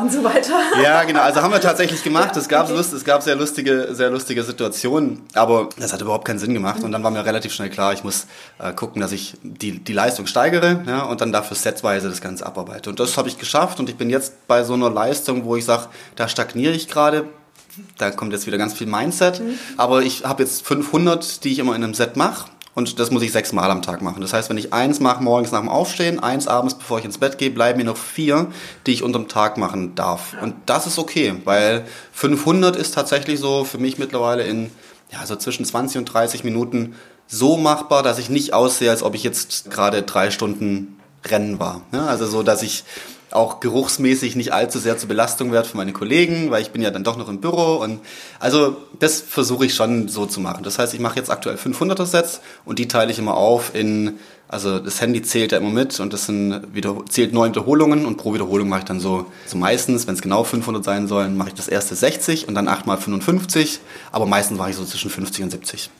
und 0.00 0.12
so 0.12 0.24
weiter. 0.24 0.58
Ja, 0.82 1.04
genau. 1.04 1.20
Also 1.20 1.42
haben 1.42 1.52
wir 1.52 1.60
tatsächlich 1.60 2.02
gemacht. 2.02 2.34
Es 2.36 2.48
gab, 2.48 2.66
okay. 2.66 2.76
Lust, 2.76 2.92
es 2.94 3.04
gab 3.04 3.22
sehr 3.22 3.36
lustige, 3.36 3.88
sehr 3.94 4.10
lustige 4.10 4.42
Situationen, 4.42 5.22
aber 5.34 5.68
das 5.78 5.92
hat 5.92 6.00
überhaupt 6.00 6.24
keinen 6.24 6.38
Sinn 6.38 6.54
gemacht. 6.54 6.82
Und 6.82 6.92
dann 6.92 7.02
war 7.02 7.10
mir 7.10 7.24
relativ 7.24 7.52
schnell 7.52 7.68
klar, 7.68 7.92
ich 7.92 8.02
muss 8.02 8.26
äh, 8.58 8.72
gucken, 8.72 9.02
dass 9.02 9.12
ich 9.12 9.34
die, 9.42 9.78
die 9.78 9.92
Leistung 9.92 10.26
steigere 10.26 10.82
ja, 10.86 11.02
und 11.02 11.20
dann 11.20 11.32
dafür 11.32 11.56
setweise 11.56 12.08
das 12.08 12.22
Ganze 12.22 12.46
abarbeite. 12.46 12.88
Und 12.88 12.98
das 12.98 13.18
habe 13.18 13.28
ich 13.28 13.38
geschafft 13.38 13.78
und 13.78 13.90
ich 13.90 13.96
bin 13.96 14.08
jetzt 14.08 14.46
bei 14.46 14.64
so 14.64 14.72
einer 14.72 14.88
Leistung, 14.88 15.44
wo 15.44 15.56
ich 15.56 15.66
sage, 15.66 15.88
da 16.16 16.28
stagniere 16.28 16.72
ich 16.72 16.88
gerade. 16.88 17.28
Da 17.98 18.10
kommt 18.12 18.32
jetzt 18.32 18.46
wieder 18.46 18.56
ganz 18.56 18.72
viel 18.72 18.86
Mindset. 18.86 19.40
Mhm. 19.40 19.58
Aber 19.76 20.02
ich 20.02 20.24
habe 20.24 20.44
jetzt 20.44 20.64
500, 20.66 21.44
die 21.44 21.52
ich 21.52 21.58
immer 21.58 21.74
in 21.74 21.82
einem 21.82 21.94
Set 21.94 22.16
mache 22.16 22.46
und 22.74 22.98
das 22.98 23.10
muss 23.10 23.22
ich 23.22 23.32
sechsmal 23.32 23.70
am 23.70 23.82
Tag 23.82 24.02
machen. 24.02 24.20
Das 24.20 24.32
heißt, 24.32 24.50
wenn 24.50 24.58
ich 24.58 24.72
eins 24.72 25.00
mache 25.00 25.22
morgens 25.22 25.52
nach 25.52 25.60
dem 25.60 25.68
Aufstehen, 25.68 26.20
eins 26.20 26.48
abends, 26.48 26.74
bevor 26.74 26.98
ich 26.98 27.04
ins 27.04 27.18
Bett 27.18 27.38
gehe, 27.38 27.50
bleiben 27.50 27.78
mir 27.78 27.84
noch 27.84 27.96
vier, 27.96 28.48
die 28.86 28.92
ich 28.92 29.02
unterm 29.02 29.28
Tag 29.28 29.58
machen 29.58 29.94
darf. 29.94 30.34
Und 30.42 30.54
das 30.66 30.86
ist 30.86 30.98
okay, 30.98 31.34
weil 31.44 31.86
500 32.12 32.76
ist 32.76 32.94
tatsächlich 32.94 33.38
so 33.38 33.64
für 33.64 33.78
mich 33.78 33.98
mittlerweile 33.98 34.42
in 34.42 34.70
ja, 35.12 35.24
so 35.26 35.36
zwischen 35.36 35.64
20 35.64 35.98
und 35.98 36.04
30 36.06 36.44
Minuten 36.44 36.94
so 37.26 37.56
machbar, 37.56 38.02
dass 38.02 38.18
ich 38.18 38.28
nicht 38.28 38.52
aussehe, 38.52 38.90
als 38.90 39.02
ob 39.02 39.14
ich 39.14 39.22
jetzt 39.22 39.70
gerade 39.70 40.02
drei 40.02 40.30
Stunden 40.30 40.98
Rennen 41.26 41.58
war. 41.58 41.82
Ja, 41.92 42.06
also 42.06 42.26
so, 42.26 42.42
dass 42.42 42.62
ich 42.62 42.84
auch 43.34 43.60
geruchsmäßig 43.60 44.36
nicht 44.36 44.52
allzu 44.52 44.78
sehr 44.78 44.96
zur 44.96 45.08
Belastung 45.08 45.50
wird 45.50 45.66
für 45.66 45.76
meine 45.76 45.92
Kollegen, 45.92 46.50
weil 46.50 46.62
ich 46.62 46.70
bin 46.70 46.82
ja 46.82 46.90
dann 46.90 47.04
doch 47.04 47.16
noch 47.16 47.28
im 47.28 47.40
Büro 47.40 47.76
und 47.76 48.00
also 48.38 48.76
das 48.98 49.20
versuche 49.20 49.66
ich 49.66 49.74
schon 49.74 50.08
so 50.08 50.26
zu 50.26 50.40
machen. 50.40 50.62
Das 50.62 50.78
heißt, 50.78 50.94
ich 50.94 51.00
mache 51.00 51.16
jetzt 51.16 51.30
aktuell 51.30 51.56
500er 51.56 52.06
Sets 52.06 52.40
und 52.64 52.78
die 52.78 52.88
teile 52.88 53.10
ich 53.10 53.18
immer 53.18 53.34
auf 53.34 53.74
in 53.74 54.18
also 54.46 54.78
das 54.78 55.00
Handy 55.00 55.22
zählt 55.22 55.52
ja 55.52 55.58
immer 55.58 55.70
mit 55.70 55.98
und 56.00 56.12
das 56.12 56.26
sind 56.26 56.62
wieder, 56.72 56.96
zählt 57.08 57.32
neun 57.32 57.50
Wiederholungen 57.50 58.06
und 58.06 58.18
pro 58.18 58.34
Wiederholung 58.34 58.68
mache 58.68 58.80
ich 58.80 58.84
dann 58.84 59.00
so, 59.00 59.26
so 59.46 59.56
meistens, 59.56 60.06
wenn 60.06 60.14
es 60.14 60.22
genau 60.22 60.44
500 60.44 60.84
sein 60.84 61.08
sollen, 61.08 61.36
mache 61.36 61.48
ich 61.48 61.54
das 61.54 61.66
erste 61.66 61.94
60 61.96 62.46
und 62.46 62.54
dann 62.54 62.68
8 62.68 62.86
mal 62.86 62.98
55, 62.98 63.80
aber 64.12 64.26
meistens 64.26 64.58
mache 64.58 64.70
ich 64.70 64.76
so 64.76 64.84
zwischen 64.84 65.10
50 65.10 65.44
und 65.44 65.50
70. 65.50 65.90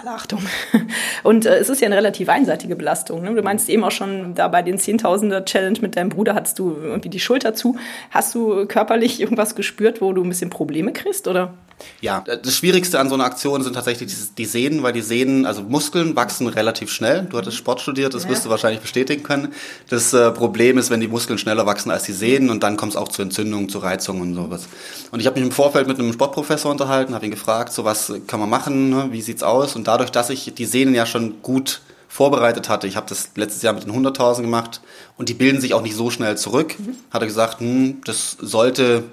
Alle 0.00 0.12
Achtung. 0.12 0.40
Und 1.22 1.46
äh, 1.46 1.58
es 1.58 1.68
ist 1.68 1.80
ja 1.80 1.86
eine 1.86 1.96
relativ 1.96 2.28
einseitige 2.28 2.76
Belastung. 2.76 3.22
Ne? 3.22 3.34
Du 3.34 3.42
meinst 3.42 3.68
eben 3.68 3.84
auch 3.84 3.90
schon, 3.90 4.34
da 4.34 4.48
bei 4.48 4.62
den 4.62 4.78
Zehntausender-Challenge 4.78 5.80
mit 5.80 5.96
deinem 5.96 6.08
Bruder 6.08 6.34
hattest 6.34 6.58
du 6.58 6.76
irgendwie 6.80 7.10
die 7.10 7.20
Schulter 7.20 7.54
zu. 7.54 7.76
Hast 8.10 8.34
du 8.34 8.66
körperlich 8.66 9.20
irgendwas 9.20 9.54
gespürt, 9.54 10.00
wo 10.00 10.12
du 10.12 10.22
ein 10.22 10.28
bisschen 10.28 10.50
Probleme 10.50 10.92
kriegst, 10.92 11.28
oder? 11.28 11.54
Ja, 12.00 12.20
das 12.20 12.56
Schwierigste 12.56 12.98
an 12.98 13.08
so 13.08 13.14
einer 13.14 13.24
Aktion 13.24 13.62
sind 13.62 13.74
tatsächlich 13.74 14.12
die, 14.36 14.44
Sehnen, 14.44 14.82
weil 14.82 14.92
die 14.92 15.02
Sehnen, 15.02 15.46
also 15.46 15.62
Muskeln 15.62 16.16
wachsen 16.16 16.46
relativ 16.46 16.90
schnell. 16.90 17.26
Du 17.30 17.38
hattest 17.38 17.56
Sport 17.56 17.80
studiert, 17.80 18.14
das 18.14 18.24
ja. 18.24 18.30
wirst 18.30 18.44
du 18.44 18.50
wahrscheinlich 18.50 18.80
bestätigen 18.80 19.22
können. 19.22 19.52
Das 19.88 20.12
äh, 20.12 20.30
Problem 20.30 20.78
ist, 20.78 20.90
wenn 20.90 21.00
die 21.00 21.08
Muskeln 21.08 21.38
schneller 21.38 21.66
wachsen 21.66 21.90
als 21.90 22.04
die 22.04 22.12
Sehnen 22.12 22.50
und 22.50 22.62
dann 22.62 22.76
kommt 22.76 22.92
es 22.92 22.96
auch 22.96 23.08
zu 23.08 23.22
Entzündungen, 23.22 23.68
zu 23.68 23.78
Reizungen 23.78 24.22
und 24.22 24.34
sowas. 24.34 24.68
Und 25.10 25.20
ich 25.20 25.26
habe 25.26 25.38
mich 25.38 25.46
im 25.46 25.52
Vorfeld 25.52 25.86
mit 25.86 25.98
einem 25.98 26.12
Sportprofessor 26.12 26.70
unterhalten, 26.70 27.14
habe 27.14 27.24
ihn 27.24 27.30
gefragt, 27.30 27.72
so 27.72 27.84
was 27.84 28.12
kann 28.26 28.40
man 28.40 28.50
machen, 28.50 28.90
ne? 28.90 29.08
wie 29.10 29.22
sieht's 29.22 29.42
aus? 29.42 29.76
Und 29.76 29.86
dadurch, 29.86 30.10
dass 30.10 30.30
ich 30.30 30.52
die 30.54 30.66
Sehnen 30.66 30.94
ja 30.94 31.06
schon 31.06 31.42
gut 31.42 31.82
vorbereitet 32.10 32.68
hatte. 32.68 32.88
Ich 32.88 32.96
habe 32.96 33.06
das 33.08 33.30
letztes 33.36 33.62
Jahr 33.62 33.72
mit 33.72 33.84
den 33.84 33.92
100.000 33.92 34.42
gemacht 34.42 34.80
und 35.16 35.28
die 35.28 35.34
bilden 35.34 35.60
sich 35.60 35.74
auch 35.74 35.80
nicht 35.80 35.94
so 35.94 36.10
schnell 36.10 36.36
zurück. 36.36 36.74
Mhm. 36.76 36.96
Hat 37.10 37.22
er 37.22 37.26
gesagt, 37.28 37.60
hm, 37.60 38.00
das 38.04 38.36
sollte 38.40 39.04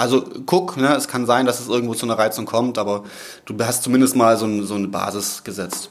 also 0.00 0.24
guck, 0.46 0.78
ne, 0.78 0.94
es 0.96 1.08
kann 1.08 1.26
sein, 1.26 1.44
dass 1.44 1.60
es 1.60 1.68
irgendwo 1.68 1.94
zu 1.94 2.06
einer 2.06 2.18
Reizung 2.18 2.46
kommt, 2.46 2.78
aber 2.78 3.04
du 3.44 3.54
hast 3.62 3.82
zumindest 3.82 4.16
mal 4.16 4.38
so, 4.38 4.46
ein, 4.46 4.64
so 4.64 4.74
eine 4.74 4.88
Basis 4.88 5.44
gesetzt. 5.44 5.90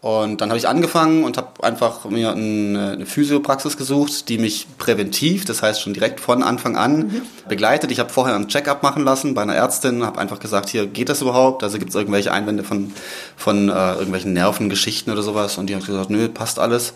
Und 0.00 0.40
dann 0.40 0.50
habe 0.50 0.58
ich 0.58 0.68
angefangen 0.68 1.24
und 1.24 1.36
habe 1.36 1.64
einfach 1.64 2.04
mir 2.04 2.30
eine 2.30 3.04
Physiopraxis 3.04 3.76
gesucht, 3.76 4.28
die 4.28 4.38
mich 4.38 4.68
präventiv, 4.78 5.44
das 5.44 5.60
heißt 5.60 5.80
schon 5.80 5.92
direkt 5.92 6.20
von 6.20 6.44
Anfang 6.44 6.76
an 6.76 6.98
mhm. 6.98 7.22
begleitet. 7.48 7.90
Ich 7.90 7.98
habe 7.98 8.08
vorher 8.08 8.36
einen 8.36 8.46
Check-up 8.46 8.84
machen 8.84 9.02
lassen 9.02 9.34
bei 9.34 9.42
einer 9.42 9.56
Ärztin, 9.56 10.04
habe 10.04 10.20
einfach 10.20 10.38
gesagt, 10.38 10.68
hier 10.68 10.86
geht 10.86 11.08
das 11.08 11.20
überhaupt? 11.20 11.64
Also 11.64 11.78
gibt 11.78 11.90
es 11.90 11.96
irgendwelche 11.96 12.30
Einwände 12.30 12.62
von, 12.62 12.92
von 13.36 13.68
äh, 13.70 13.94
irgendwelchen 13.94 14.32
Nervengeschichten 14.34 15.12
oder 15.12 15.22
sowas? 15.22 15.58
Und 15.58 15.66
die 15.66 15.74
hat 15.74 15.84
gesagt, 15.84 16.10
nö, 16.10 16.28
passt 16.28 16.60
alles. 16.60 16.92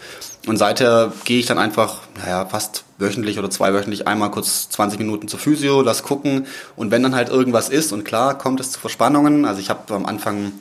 Und 0.46 0.56
seither 0.56 1.12
gehe 1.24 1.40
ich 1.40 1.46
dann 1.46 1.58
einfach, 1.58 2.02
naja, 2.22 2.46
fast 2.46 2.84
wöchentlich 2.98 3.36
oder 3.36 3.50
zweiwöchentlich 3.50 4.06
einmal 4.06 4.30
kurz 4.30 4.68
20 4.70 5.00
Minuten 5.00 5.26
zur 5.26 5.40
Physio, 5.40 5.82
lass 5.82 6.04
gucken. 6.04 6.46
Und 6.76 6.92
wenn 6.92 7.02
dann 7.02 7.16
halt 7.16 7.30
irgendwas 7.30 7.68
ist, 7.68 7.92
und 7.92 8.04
klar 8.04 8.38
kommt 8.38 8.60
es 8.60 8.70
zu 8.70 8.78
Verspannungen, 8.78 9.44
also 9.44 9.60
ich 9.60 9.70
habe 9.70 9.92
am 9.92 10.06
Anfang 10.06 10.52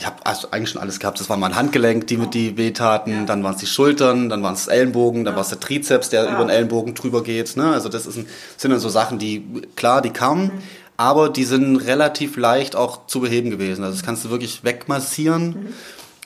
ich 0.00 0.06
habe 0.06 0.16
also 0.24 0.48
eigentlich 0.50 0.70
schon 0.70 0.80
alles 0.80 0.98
gehabt. 0.98 1.20
Das 1.20 1.28
war 1.28 1.36
mein 1.36 1.54
Handgelenk, 1.54 2.06
die 2.06 2.16
mit 2.16 2.32
die 2.32 2.56
wehtaten, 2.56 3.12
ja. 3.12 3.24
dann 3.24 3.44
waren 3.44 3.54
es 3.54 3.60
die 3.60 3.66
Schultern, 3.66 4.30
dann 4.30 4.42
waren 4.42 4.54
es 4.54 4.66
Ellenbogen, 4.66 5.24
dann 5.24 5.34
ja. 5.34 5.36
war 5.36 5.42
es 5.42 5.50
der 5.50 5.60
Trizeps, 5.60 6.08
der 6.08 6.24
ja. 6.24 6.34
über 6.34 6.44
den 6.44 6.48
Ellenbogen 6.48 6.94
drüber 6.94 7.22
geht. 7.22 7.54
Ne? 7.58 7.70
Also 7.70 7.90
das 7.90 8.06
ist 8.06 8.16
ein, 8.16 8.26
sind 8.56 8.70
dann 8.70 8.80
so 8.80 8.88
Sachen, 8.88 9.18
die 9.18 9.44
klar, 9.76 10.00
die 10.00 10.08
kamen, 10.08 10.44
mhm. 10.44 10.52
aber 10.96 11.28
die 11.28 11.44
sind 11.44 11.76
relativ 11.76 12.38
leicht 12.38 12.76
auch 12.76 13.06
zu 13.08 13.20
beheben 13.20 13.50
gewesen. 13.50 13.84
Also 13.84 13.94
das 13.94 14.04
kannst 14.04 14.24
du 14.24 14.30
wirklich 14.30 14.64
wegmassieren. 14.64 15.48
Mhm. 15.48 15.74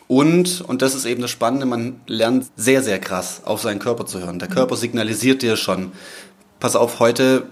Und, 0.07 0.61
und 0.61 0.81
das 0.81 0.95
ist 0.95 1.05
eben 1.05 1.21
das 1.21 1.33
Spannende, 1.33 1.67
man 1.67 2.01
lernt 2.07 2.47
sehr, 2.57 2.81
sehr 2.81 3.01
krass 3.01 3.43
auf 3.45 3.61
seinen 3.61 3.81
Körper 3.81 4.07
zu 4.07 4.21
hören. 4.21 4.39
Der 4.39 4.49
mhm. 4.49 4.55
Körper 4.55 4.77
signalisiert 4.77 5.43
dir 5.43 5.57
schon, 5.57 5.91
pass 6.61 6.77
auf, 6.77 7.01
heute 7.01 7.43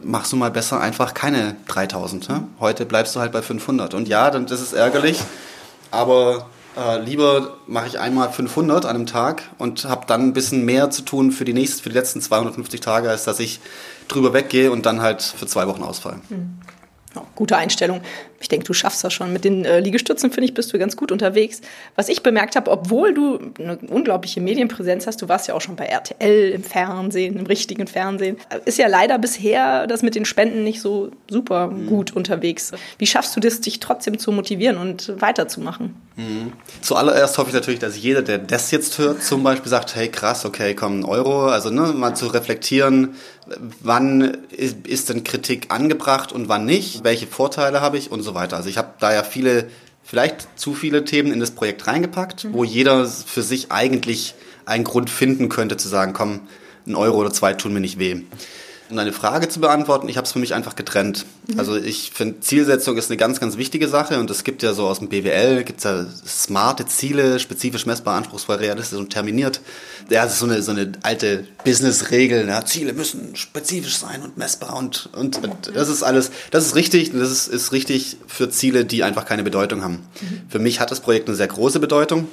machst 0.00 0.30
du 0.30 0.36
mal 0.36 0.52
besser 0.52 0.80
einfach 0.80 1.12
keine 1.12 1.56
3000. 1.66 2.28
Ne? 2.28 2.44
Heute 2.60 2.86
bleibst 2.86 3.16
du 3.16 3.20
halt 3.20 3.32
bei 3.32 3.42
500. 3.42 3.94
Und 3.94 4.06
ja, 4.06 4.30
dann, 4.30 4.46
das 4.46 4.60
ist 4.60 4.74
ärgerlich 4.74 5.18
aber 5.92 6.46
äh, 6.76 6.98
lieber 7.00 7.58
mache 7.66 7.86
ich 7.86 8.00
einmal 8.00 8.32
500 8.32 8.84
an 8.84 8.96
einem 8.96 9.06
Tag 9.06 9.42
und 9.58 9.84
habe 9.84 10.06
dann 10.06 10.22
ein 10.22 10.32
bisschen 10.32 10.64
mehr 10.64 10.90
zu 10.90 11.02
tun 11.02 11.30
für 11.30 11.44
die 11.44 11.52
nächsten, 11.52 11.82
für 11.82 11.90
die 11.90 11.94
letzten 11.94 12.20
250 12.20 12.80
Tage, 12.80 13.10
als 13.10 13.24
dass 13.24 13.40
ich 13.40 13.60
drüber 14.08 14.32
weggehe 14.32 14.72
und 14.72 14.86
dann 14.86 15.02
halt 15.02 15.22
für 15.22 15.46
zwei 15.46 15.66
Wochen 15.68 15.82
ausfallen. 15.82 16.22
Mhm. 16.28 16.58
Ja, 17.14 17.22
gute 17.34 17.56
Einstellung. 17.56 18.00
Ich 18.42 18.48
denke, 18.48 18.66
du 18.66 18.72
schaffst 18.72 19.02
das 19.04 19.12
schon. 19.12 19.32
Mit 19.32 19.44
den 19.44 19.64
äh, 19.64 19.80
Liegestützen, 19.80 20.30
finde 20.30 20.46
ich, 20.46 20.54
bist 20.54 20.72
du 20.72 20.78
ganz 20.78 20.96
gut 20.96 21.12
unterwegs. 21.12 21.60
Was 21.96 22.08
ich 22.08 22.22
bemerkt 22.22 22.56
habe, 22.56 22.70
obwohl 22.70 23.14
du 23.14 23.38
eine 23.58 23.78
unglaubliche 23.88 24.40
Medienpräsenz 24.40 25.06
hast, 25.06 25.22
du 25.22 25.28
warst 25.28 25.48
ja 25.48 25.54
auch 25.54 25.60
schon 25.60 25.76
bei 25.76 25.86
RTL 25.86 26.50
im 26.50 26.64
Fernsehen, 26.64 27.38
im 27.38 27.46
richtigen 27.46 27.86
Fernsehen, 27.86 28.36
ist 28.64 28.78
ja 28.78 28.88
leider 28.88 29.18
bisher 29.18 29.86
das 29.86 30.02
mit 30.02 30.14
den 30.14 30.24
Spenden 30.24 30.64
nicht 30.64 30.80
so 30.80 31.10
super 31.28 31.68
mhm. 31.68 31.86
gut 31.86 32.14
unterwegs. 32.14 32.72
Wie 32.98 33.06
schaffst 33.06 33.36
du 33.36 33.40
das, 33.40 33.60
dich 33.60 33.80
trotzdem 33.80 34.18
zu 34.18 34.32
motivieren 34.32 34.76
und 34.76 35.20
weiterzumachen? 35.20 35.94
Mhm. 36.16 36.52
Zuallererst 36.82 37.38
hoffe 37.38 37.48
ich 37.48 37.54
natürlich, 37.54 37.80
dass 37.80 37.96
jeder, 37.96 38.22
der 38.22 38.38
das 38.38 38.70
jetzt 38.70 38.98
hört, 38.98 39.22
zum 39.22 39.42
Beispiel 39.42 39.70
sagt, 39.70 39.94
hey 39.94 40.08
krass, 40.08 40.44
okay, 40.44 40.74
komm, 40.74 41.00
ein 41.00 41.04
Euro. 41.04 41.46
Also 41.46 41.70
ne, 41.70 41.92
mal 41.92 42.14
zu 42.14 42.26
reflektieren, 42.26 43.14
wann 43.80 44.38
ist 44.52 45.08
denn 45.08 45.24
Kritik 45.24 45.66
angebracht 45.70 46.32
und 46.32 46.48
wann 46.48 46.64
nicht, 46.64 47.04
welche 47.04 47.26
Vorteile 47.26 47.80
habe 47.80 47.98
ich 47.98 48.10
und 48.10 48.22
so 48.22 48.31
weiter. 48.34 48.56
Also 48.56 48.68
ich 48.68 48.78
habe 48.78 48.94
da 49.00 49.12
ja 49.12 49.22
viele, 49.22 49.68
vielleicht 50.02 50.58
zu 50.58 50.74
viele 50.74 51.04
Themen 51.04 51.32
in 51.32 51.40
das 51.40 51.52
Projekt 51.52 51.86
reingepackt, 51.86 52.44
mhm. 52.44 52.54
wo 52.54 52.64
jeder 52.64 53.06
für 53.06 53.42
sich 53.42 53.72
eigentlich 53.72 54.34
einen 54.64 54.84
Grund 54.84 55.10
finden 55.10 55.48
könnte 55.48 55.76
zu 55.76 55.88
sagen, 55.88 56.12
komm, 56.12 56.40
ein 56.86 56.94
Euro 56.94 57.18
oder 57.18 57.32
zwei 57.32 57.54
tun 57.54 57.72
mir 57.72 57.80
nicht 57.80 57.98
weh 57.98 58.22
um 58.92 58.96
deine 58.96 59.12
Frage 59.12 59.48
zu 59.48 59.58
beantworten, 59.58 60.08
ich 60.08 60.16
habe 60.16 60.26
es 60.26 60.32
für 60.32 60.38
mich 60.38 60.54
einfach 60.54 60.76
getrennt. 60.76 61.24
Mhm. 61.48 61.58
Also 61.58 61.76
ich 61.76 62.12
finde, 62.14 62.40
Zielsetzung 62.40 62.96
ist 62.96 63.10
eine 63.10 63.16
ganz, 63.16 63.40
ganz 63.40 63.56
wichtige 63.56 63.88
Sache 63.88 64.20
und 64.20 64.30
es 64.30 64.44
gibt 64.44 64.62
ja 64.62 64.74
so 64.74 64.86
aus 64.86 65.00
dem 65.00 65.08
BWL, 65.08 65.64
gibt 65.64 65.78
es 65.78 65.84
ja 65.84 66.04
smarte 66.26 66.86
Ziele, 66.86 67.40
spezifisch 67.40 67.86
messbar, 67.86 68.16
anspruchsvoll, 68.16 68.56
realistisch 68.56 68.98
und 68.98 69.10
terminiert. 69.10 69.60
Ja, 70.10 70.24
das 70.24 70.34
ist 70.34 70.38
so 70.38 70.46
eine, 70.46 70.62
so 70.62 70.70
eine 70.70 70.92
alte 71.02 71.46
Business-Regel. 71.64 72.46
Ja, 72.46 72.64
Ziele 72.64 72.92
müssen 72.92 73.34
spezifisch 73.34 73.96
sein 73.96 74.22
und 74.22 74.36
messbar 74.36 74.76
und, 74.76 75.08
und, 75.16 75.42
und 75.42 75.74
das 75.74 75.88
ist 75.88 76.02
alles, 76.02 76.30
das 76.50 76.66
ist 76.66 76.74
richtig, 76.76 77.12
das 77.12 77.30
ist, 77.30 77.48
ist 77.48 77.72
richtig 77.72 78.18
für 78.26 78.50
Ziele, 78.50 78.84
die 78.84 79.02
einfach 79.02 79.24
keine 79.24 79.42
Bedeutung 79.42 79.82
haben. 79.82 80.06
Mhm. 80.20 80.42
Für 80.48 80.58
mich 80.58 80.80
hat 80.80 80.90
das 80.90 81.00
Projekt 81.00 81.28
eine 81.28 81.36
sehr 81.36 81.48
große 81.48 81.80
Bedeutung. 81.80 82.28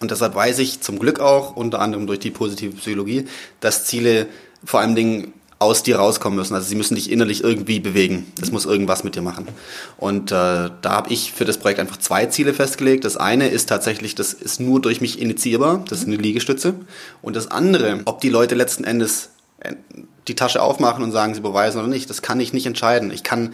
Und 0.00 0.10
deshalb 0.10 0.34
weiß 0.34 0.58
ich 0.58 0.80
zum 0.80 0.98
Glück 0.98 1.20
auch, 1.20 1.54
unter 1.56 1.80
anderem 1.80 2.06
durch 2.06 2.18
die 2.18 2.32
positive 2.32 2.74
Psychologie, 2.76 3.26
dass 3.60 3.84
Ziele 3.84 4.26
vor 4.64 4.80
allen 4.80 4.96
Dingen 4.96 5.32
aus 5.64 5.82
dir 5.82 5.96
rauskommen 5.96 6.38
müssen. 6.38 6.54
Also 6.54 6.68
sie 6.68 6.76
müssen 6.76 6.94
dich 6.94 7.10
innerlich 7.10 7.42
irgendwie 7.42 7.80
bewegen. 7.80 8.32
Das 8.38 8.52
muss 8.52 8.66
irgendwas 8.66 9.02
mit 9.02 9.16
dir 9.16 9.22
machen. 9.22 9.48
Und 9.96 10.30
äh, 10.30 10.34
da 10.34 10.70
habe 10.84 11.12
ich 11.12 11.32
für 11.32 11.44
das 11.44 11.58
Projekt 11.58 11.80
einfach 11.80 11.96
zwei 11.96 12.26
Ziele 12.26 12.54
festgelegt. 12.54 13.04
Das 13.04 13.16
eine 13.16 13.48
ist 13.48 13.68
tatsächlich, 13.68 14.14
das 14.14 14.32
ist 14.32 14.60
nur 14.60 14.80
durch 14.80 15.00
mich 15.00 15.20
initiierbar. 15.20 15.84
Das 15.88 16.00
ist 16.00 16.06
eine 16.06 16.16
Liegestütze. 16.16 16.74
Und 17.22 17.34
das 17.34 17.50
andere, 17.50 18.00
ob 18.04 18.20
die 18.20 18.28
Leute 18.28 18.54
letzten 18.54 18.84
Endes 18.84 19.30
äh, 19.60 19.72
die 20.28 20.34
Tasche 20.34 20.62
aufmachen 20.62 21.02
und 21.02 21.12
sagen, 21.12 21.34
sie 21.34 21.40
beweisen 21.40 21.78
oder 21.78 21.88
nicht, 21.88 22.08
das 22.08 22.22
kann 22.22 22.40
ich 22.40 22.52
nicht 22.52 22.66
entscheiden. 22.66 23.10
Ich 23.10 23.24
kann 23.24 23.52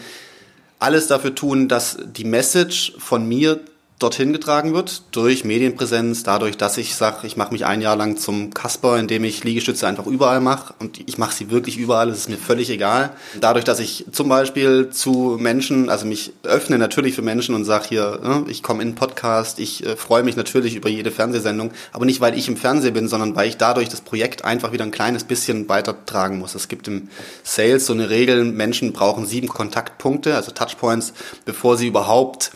alles 0.78 1.06
dafür 1.06 1.34
tun, 1.34 1.68
dass 1.68 1.98
die 2.04 2.24
Message 2.24 2.94
von 2.98 3.26
mir 3.26 3.60
dorthin 4.00 4.32
getragen 4.32 4.72
wird 4.72 5.02
durch 5.12 5.44
Medienpräsenz, 5.44 6.22
dadurch, 6.22 6.56
dass 6.56 6.78
ich 6.78 6.94
sage, 6.94 7.26
ich 7.26 7.36
mache 7.36 7.52
mich 7.52 7.66
ein 7.66 7.82
Jahr 7.82 7.96
lang 7.96 8.16
zum 8.16 8.52
Kasper, 8.52 8.98
indem 8.98 9.24
ich 9.24 9.44
Liegestütze 9.44 9.86
einfach 9.86 10.06
überall 10.06 10.40
mache 10.40 10.74
und 10.78 11.06
ich 11.06 11.18
mache 11.18 11.34
sie 11.34 11.50
wirklich 11.50 11.76
überall, 11.76 12.08
es 12.08 12.20
ist 12.20 12.30
mir 12.30 12.38
völlig 12.38 12.70
egal. 12.70 13.10
Dadurch, 13.40 13.64
dass 13.64 13.78
ich 13.78 14.06
zum 14.10 14.30
Beispiel 14.30 14.88
zu 14.88 15.36
Menschen, 15.38 15.90
also 15.90 16.06
mich 16.06 16.32
öffne 16.42 16.78
natürlich 16.78 17.14
für 17.14 17.20
Menschen 17.20 17.54
und 17.54 17.66
sage 17.66 17.88
hier, 17.90 18.20
ne, 18.22 18.44
ich 18.48 18.62
komme 18.62 18.82
in 18.82 18.94
Podcast, 18.94 19.58
ich 19.58 19.84
äh, 19.84 19.96
freue 19.96 20.22
mich 20.22 20.34
natürlich 20.34 20.74
über 20.74 20.88
jede 20.88 21.10
Fernsehsendung, 21.10 21.70
aber 21.92 22.06
nicht, 22.06 22.22
weil 22.22 22.36
ich 22.38 22.48
im 22.48 22.56
Fernsehen 22.56 22.94
bin, 22.94 23.06
sondern 23.06 23.36
weil 23.36 23.48
ich 23.48 23.58
dadurch 23.58 23.90
das 23.90 24.00
Projekt 24.00 24.46
einfach 24.46 24.72
wieder 24.72 24.84
ein 24.84 24.92
kleines 24.92 25.24
bisschen 25.24 25.68
weitertragen 25.68 26.38
muss. 26.38 26.54
Es 26.54 26.68
gibt 26.68 26.88
im 26.88 27.08
Sales 27.44 27.84
so 27.84 27.92
eine 27.92 28.08
Regel, 28.08 28.44
Menschen 28.44 28.94
brauchen 28.94 29.26
sieben 29.26 29.48
Kontaktpunkte, 29.48 30.36
also 30.36 30.52
Touchpoints, 30.52 31.12
bevor 31.44 31.76
sie 31.76 31.88
überhaupt 31.88 32.50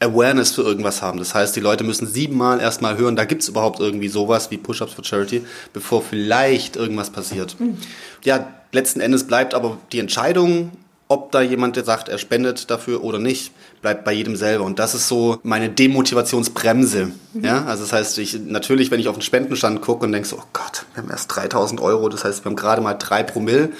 Awareness 0.00 0.52
für 0.52 0.62
irgendwas 0.62 1.02
haben. 1.02 1.18
Das 1.18 1.34
heißt, 1.34 1.56
die 1.56 1.60
Leute 1.60 1.84
müssen 1.84 2.06
siebenmal 2.06 2.60
erstmal 2.60 2.96
hören, 2.96 3.16
da 3.16 3.24
gibt's 3.24 3.48
überhaupt 3.48 3.80
irgendwie 3.80 4.08
sowas 4.08 4.50
wie 4.50 4.56
Push-Ups 4.56 4.92
for 4.92 5.04
Charity, 5.04 5.44
bevor 5.72 6.02
vielleicht 6.02 6.76
irgendwas 6.76 7.10
passiert. 7.10 7.58
Mhm. 7.58 7.78
Ja, 8.22 8.48
letzten 8.72 9.00
Endes 9.00 9.26
bleibt 9.26 9.54
aber 9.54 9.78
die 9.92 9.98
Entscheidung, 9.98 10.70
ob 11.08 11.32
da 11.32 11.40
jemand 11.40 11.82
sagt, 11.84 12.08
er 12.08 12.18
spendet 12.18 12.70
dafür 12.70 13.02
oder 13.02 13.18
nicht, 13.18 13.52
bleibt 13.80 14.04
bei 14.04 14.12
jedem 14.12 14.36
selber. 14.36 14.64
Und 14.64 14.78
das 14.78 14.94
ist 14.94 15.08
so 15.08 15.38
meine 15.42 15.70
Demotivationsbremse. 15.70 17.10
Mhm. 17.32 17.44
Ja, 17.44 17.64
also 17.64 17.82
das 17.82 17.92
heißt, 17.92 18.18
ich, 18.18 18.38
natürlich, 18.38 18.90
wenn 18.90 19.00
ich 19.00 19.08
auf 19.08 19.16
den 19.16 19.22
Spendenstand 19.22 19.80
gucke 19.80 20.04
und 20.04 20.12
denke 20.12 20.28
so, 20.28 20.36
oh 20.36 20.48
Gott, 20.52 20.84
wir 20.94 21.02
haben 21.02 21.10
erst 21.10 21.34
3000 21.34 21.80
Euro, 21.80 22.08
das 22.08 22.24
heißt, 22.24 22.44
wir 22.44 22.50
haben 22.50 22.56
gerade 22.56 22.82
mal 22.82 22.94
drei 22.94 23.22
Promille. 23.22 23.70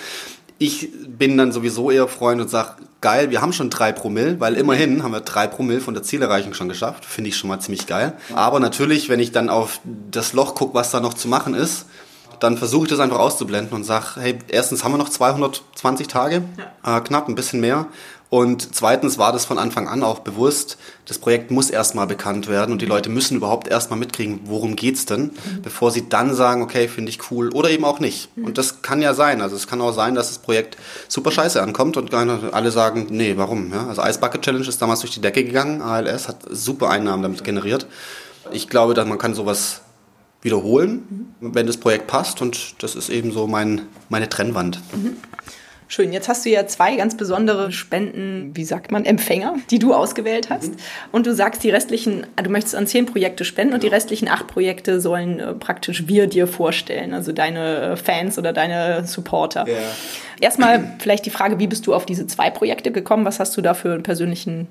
Ich 0.59 0.89
bin 1.07 1.39
dann 1.39 1.53
sowieso 1.53 1.91
eher 1.91 2.09
Freund 2.09 2.41
und 2.41 2.49
sage, 2.49 2.71
geil, 3.01 3.31
wir 3.31 3.41
haben 3.41 3.53
schon 3.53 3.71
drei 3.71 3.93
Promille, 3.93 4.41
weil 4.41 4.55
immerhin 4.55 5.03
haben 5.03 5.13
wir 5.13 5.21
drei 5.21 5.47
Promille 5.47 5.81
von 5.81 5.95
der 5.95 6.03
Zielerreichung 6.03 6.53
schon 6.55 6.69
geschafft. 6.69 7.05
Finde 7.05 7.29
ich 7.29 7.37
schon 7.37 7.49
mal 7.49 7.61
ziemlich 7.61 7.87
geil. 7.87 8.15
Aber 8.35 8.59
natürlich, 8.59 9.09
wenn 9.09 9.21
ich 9.21 9.31
dann 9.31 9.51
auf 9.51 9.81
das 10.11 10.33
Loch 10.33 10.55
gucke, 10.57 10.75
was 10.75 10.91
da 10.91 10.99
noch 11.01 11.15
zu 11.15 11.29
machen 11.29 11.55
ist, 11.55 11.87
dann 12.41 12.57
versuche 12.57 12.85
ich 12.85 12.91
das 12.91 13.01
einfach 13.01 13.19
auszublenden 13.19 13.75
und 13.75 13.85
sage, 13.85 14.07
hey, 14.17 14.39
erstens 14.49 14.85
haben 14.85 14.93
wir 14.93 14.99
noch 14.99 15.09
220 15.09 16.09
Tage, 16.09 16.43
äh, 16.85 17.01
knapp 17.01 17.29
ein 17.29 17.35
bisschen 17.35 17.61
mehr. 17.61 17.87
Und 18.31 18.75
zweitens 18.75 19.17
war 19.17 19.33
das 19.33 19.47
von 19.47 19.59
Anfang 19.59 19.89
an 19.89 20.03
auch 20.03 20.19
bewusst, 20.19 20.77
das 21.07 21.19
Projekt 21.19 21.51
muss 21.51 21.71
erstmal 21.71 22.07
bekannt 22.07 22.47
werden 22.47 22.73
und 22.73 22.83
die 22.83 22.87
Leute 22.87 23.09
müssen 23.09 23.39
überhaupt 23.39 23.69
erstmal 23.69 23.99
mitkriegen, 23.99 24.41
worum 24.45 24.77
geht's 24.77 25.07
denn, 25.07 25.23
mhm. 25.23 25.63
bevor 25.63 25.91
sie 25.91 26.11
dann 26.11 26.35
sagen, 26.35 26.61
okay, 26.61 26.89
finde 26.89 27.11
ich 27.11 27.31
cool 27.31 27.49
oder 27.55 27.71
eben 27.71 27.87
auch 27.87 28.01
nicht. 28.01 28.37
Mhm. 28.37 28.45
Und 28.45 28.59
das 28.59 28.83
kann 28.83 29.01
ja 29.01 29.15
sein. 29.15 29.41
Also 29.41 29.57
es 29.57 29.67
kann 29.67 29.81
auch 29.81 29.93
sein, 29.93 30.15
dass 30.15 30.29
das 30.29 30.39
Projekt 30.39 30.77
super 31.09 31.31
scheiße 31.31 31.63
ankommt 31.63 31.97
und 31.97 32.13
alle 32.13 32.71
sagen, 32.71 33.07
nee, 33.09 33.39
warum? 33.39 33.73
Ja? 33.73 33.87
Also 33.87 34.03
Ice 34.03 34.19
Bucket 34.19 34.43
Challenge 34.43 34.69
ist 34.69 34.83
damals 34.83 35.01
durch 35.01 35.15
die 35.15 35.23
Decke 35.23 35.43
gegangen, 35.43 35.81
ALS 35.81 36.29
hat 36.29 36.41
super 36.51 36.91
Einnahmen 36.91 37.23
damit 37.23 37.45
generiert. 37.45 37.87
Ich 38.53 38.69
glaube, 38.69 38.93
dass 38.93 39.07
man 39.09 39.17
kann 39.17 39.35
sowas 39.35 39.81
wiederholen, 40.43 41.33
mhm. 41.41 41.55
wenn 41.55 41.67
das 41.67 41.79
Projekt 41.79 42.07
passt 42.09 42.43
und 42.43 42.83
das 42.83 42.95
ist 42.95 43.09
eben 43.09 43.33
so 43.33 43.47
mein, 43.47 43.87
meine 44.11 44.29
Trennwand. 44.29 44.81
Schön, 45.91 46.13
jetzt 46.13 46.29
hast 46.29 46.45
du 46.45 46.51
ja 46.51 46.67
zwei 46.67 46.97
ganz 46.97 47.17
besondere 47.17 47.73
Spenden, 47.73 48.51
wie 48.55 48.65
sagt 48.65 48.93
man, 48.93 49.07
Empfänger, 49.07 49.55
die 49.71 49.79
du 49.79 49.95
ausgewählt 49.95 50.51
hast. 50.51 50.73
Mhm. 50.73 50.77
Und 51.13 51.27
du 51.27 51.35
sagst, 51.35 51.65
die 51.65 51.71
restlichen, 51.71 52.27
du 52.37 52.51
möchtest 52.51 52.75
an 52.75 52.87
zehn 52.87 53.07
Projekte 53.07 53.47
spenden 53.47 53.73
und 53.73 53.83
die 53.83 53.89
restlichen 53.89 54.29
acht 54.29 54.47
Projekte 54.49 55.01
sollen 55.01 55.41
äh, 55.41 55.55
praktisch 55.55 56.07
wir 56.07 56.27
dir 56.27 56.47
vorstellen, 56.47 57.15
also 57.15 57.33
deine 57.33 57.97
Fans 57.97 58.39
oder 58.39 58.53
deine 58.53 59.07
Supporter. 59.07 59.67
Ja. 59.67 59.77
Erstmal 60.41 60.95
vielleicht 60.99 61.25
die 61.25 61.31
Frage, 61.31 61.59
wie 61.59 61.67
bist 61.67 61.87
du 61.87 61.95
auf 61.95 62.05
diese 62.05 62.27
zwei 62.27 62.51
Projekte 62.51 62.93
gekommen? 62.93 63.25
Was 63.25 63.41
hast 63.41 63.57
du 63.57 63.63
da 63.63 63.73
für 63.73 63.95
einen 63.95 64.03
persönlichen 64.03 64.69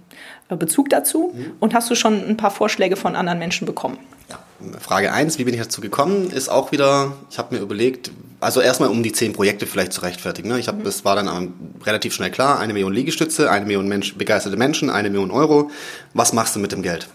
äh, 0.49 0.56
Bezug 0.56 0.91
dazu? 0.91 1.34
Mhm. 1.36 1.53
Und 1.60 1.73
hast 1.73 1.89
du 1.89 1.95
schon 1.95 2.30
ein 2.30 2.38
paar 2.38 2.51
Vorschläge 2.51 2.95
von 2.95 3.15
anderen 3.15 3.39
Menschen 3.39 3.65
bekommen? 3.65 3.97
Ja. 4.30 4.39
Frage 4.80 5.12
eins, 5.12 5.39
wie 5.39 5.43
bin 5.43 5.53
ich 5.56 5.62
dazu 5.62 5.82
gekommen, 5.82 6.30
ist 6.32 6.49
auch 6.49 6.71
wieder, 6.71 7.13
ich 7.30 7.38
habe 7.38 7.56
mir 7.56 7.62
überlegt, 7.62 8.12
also 8.39 8.62
erstmal 8.62 8.89
um 8.89 9.04
die 9.04 9.12
zehn 9.12 9.34
Projekte 9.34 9.65
vielleicht 9.65 9.93
zu 9.93 10.02
rechtfertigen. 10.02 10.50
Ne? 10.50 10.60
Ich 10.60 10.67
habe, 10.67 10.80
mhm. 10.80 10.84
das 10.84 11.06
war 11.06 11.15
dann 11.15 11.54
relativ 11.84 12.13
schnell 12.13 12.32
klar, 12.32 12.60
eine 12.60 12.73
Million 12.73 12.93
Liegestütze, 12.93 13.50
eine 13.50 13.65
Million 13.65 13.88
Mensch, 13.88 14.15
begeisterte 14.15 14.58
Menschen, 14.58 14.89
eine 14.89 15.10
Million 15.10 15.32
Euro. 15.32 15.71
Was 16.13 16.34
machst 16.34 16.56
du 16.56 16.60
mit 16.60 16.71
dem 16.71 16.84
Geld? 16.84 17.08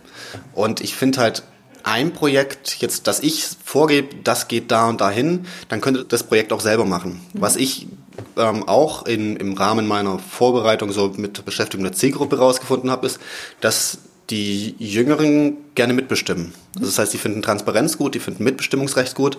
Und 0.53 0.81
ich 0.81 0.95
finde 0.95 1.21
halt, 1.21 1.43
ein 1.85 2.13
Projekt 2.13 2.77
jetzt, 2.81 3.07
das 3.09 3.21
ich 3.21 3.45
vorgebe, 3.65 4.15
das 4.23 4.47
geht 4.47 4.71
da 4.71 4.89
und 4.89 5.01
dahin, 5.01 5.47
dann 5.69 5.81
könnte 5.81 6.05
das 6.05 6.23
Projekt 6.23 6.53
auch 6.53 6.61
selber 6.61 6.85
machen. 6.85 7.21
Mhm. 7.33 7.41
Was 7.41 7.57
ich 7.57 7.89
ähm, 8.37 8.69
auch 8.69 9.07
in, 9.07 9.37
im 9.37 9.55
Rahmen 9.55 9.87
meiner 9.87 10.19
Vorbereitung 10.19 10.93
so 10.93 11.13
mit 11.17 11.45
Beschäftigung 11.45 11.85
der 11.85 11.93
Zielgruppe 11.93 12.39
rausgefunden 12.39 12.91
habe, 12.91 13.07
ist, 13.07 13.19
dass 13.61 13.99
die 14.31 14.77
Jüngeren 14.79 15.57
gerne 15.75 15.93
mitbestimmen. 15.93 16.53
Also 16.77 16.87
das 16.87 16.99
heißt, 16.99 17.13
die 17.13 17.19
finden 17.19 17.43
Transparenz 17.43 17.99
gut, 17.99 18.15
die 18.15 18.21
finden 18.21 18.45
Mitbestimmungsrecht 18.45 19.15
gut 19.15 19.39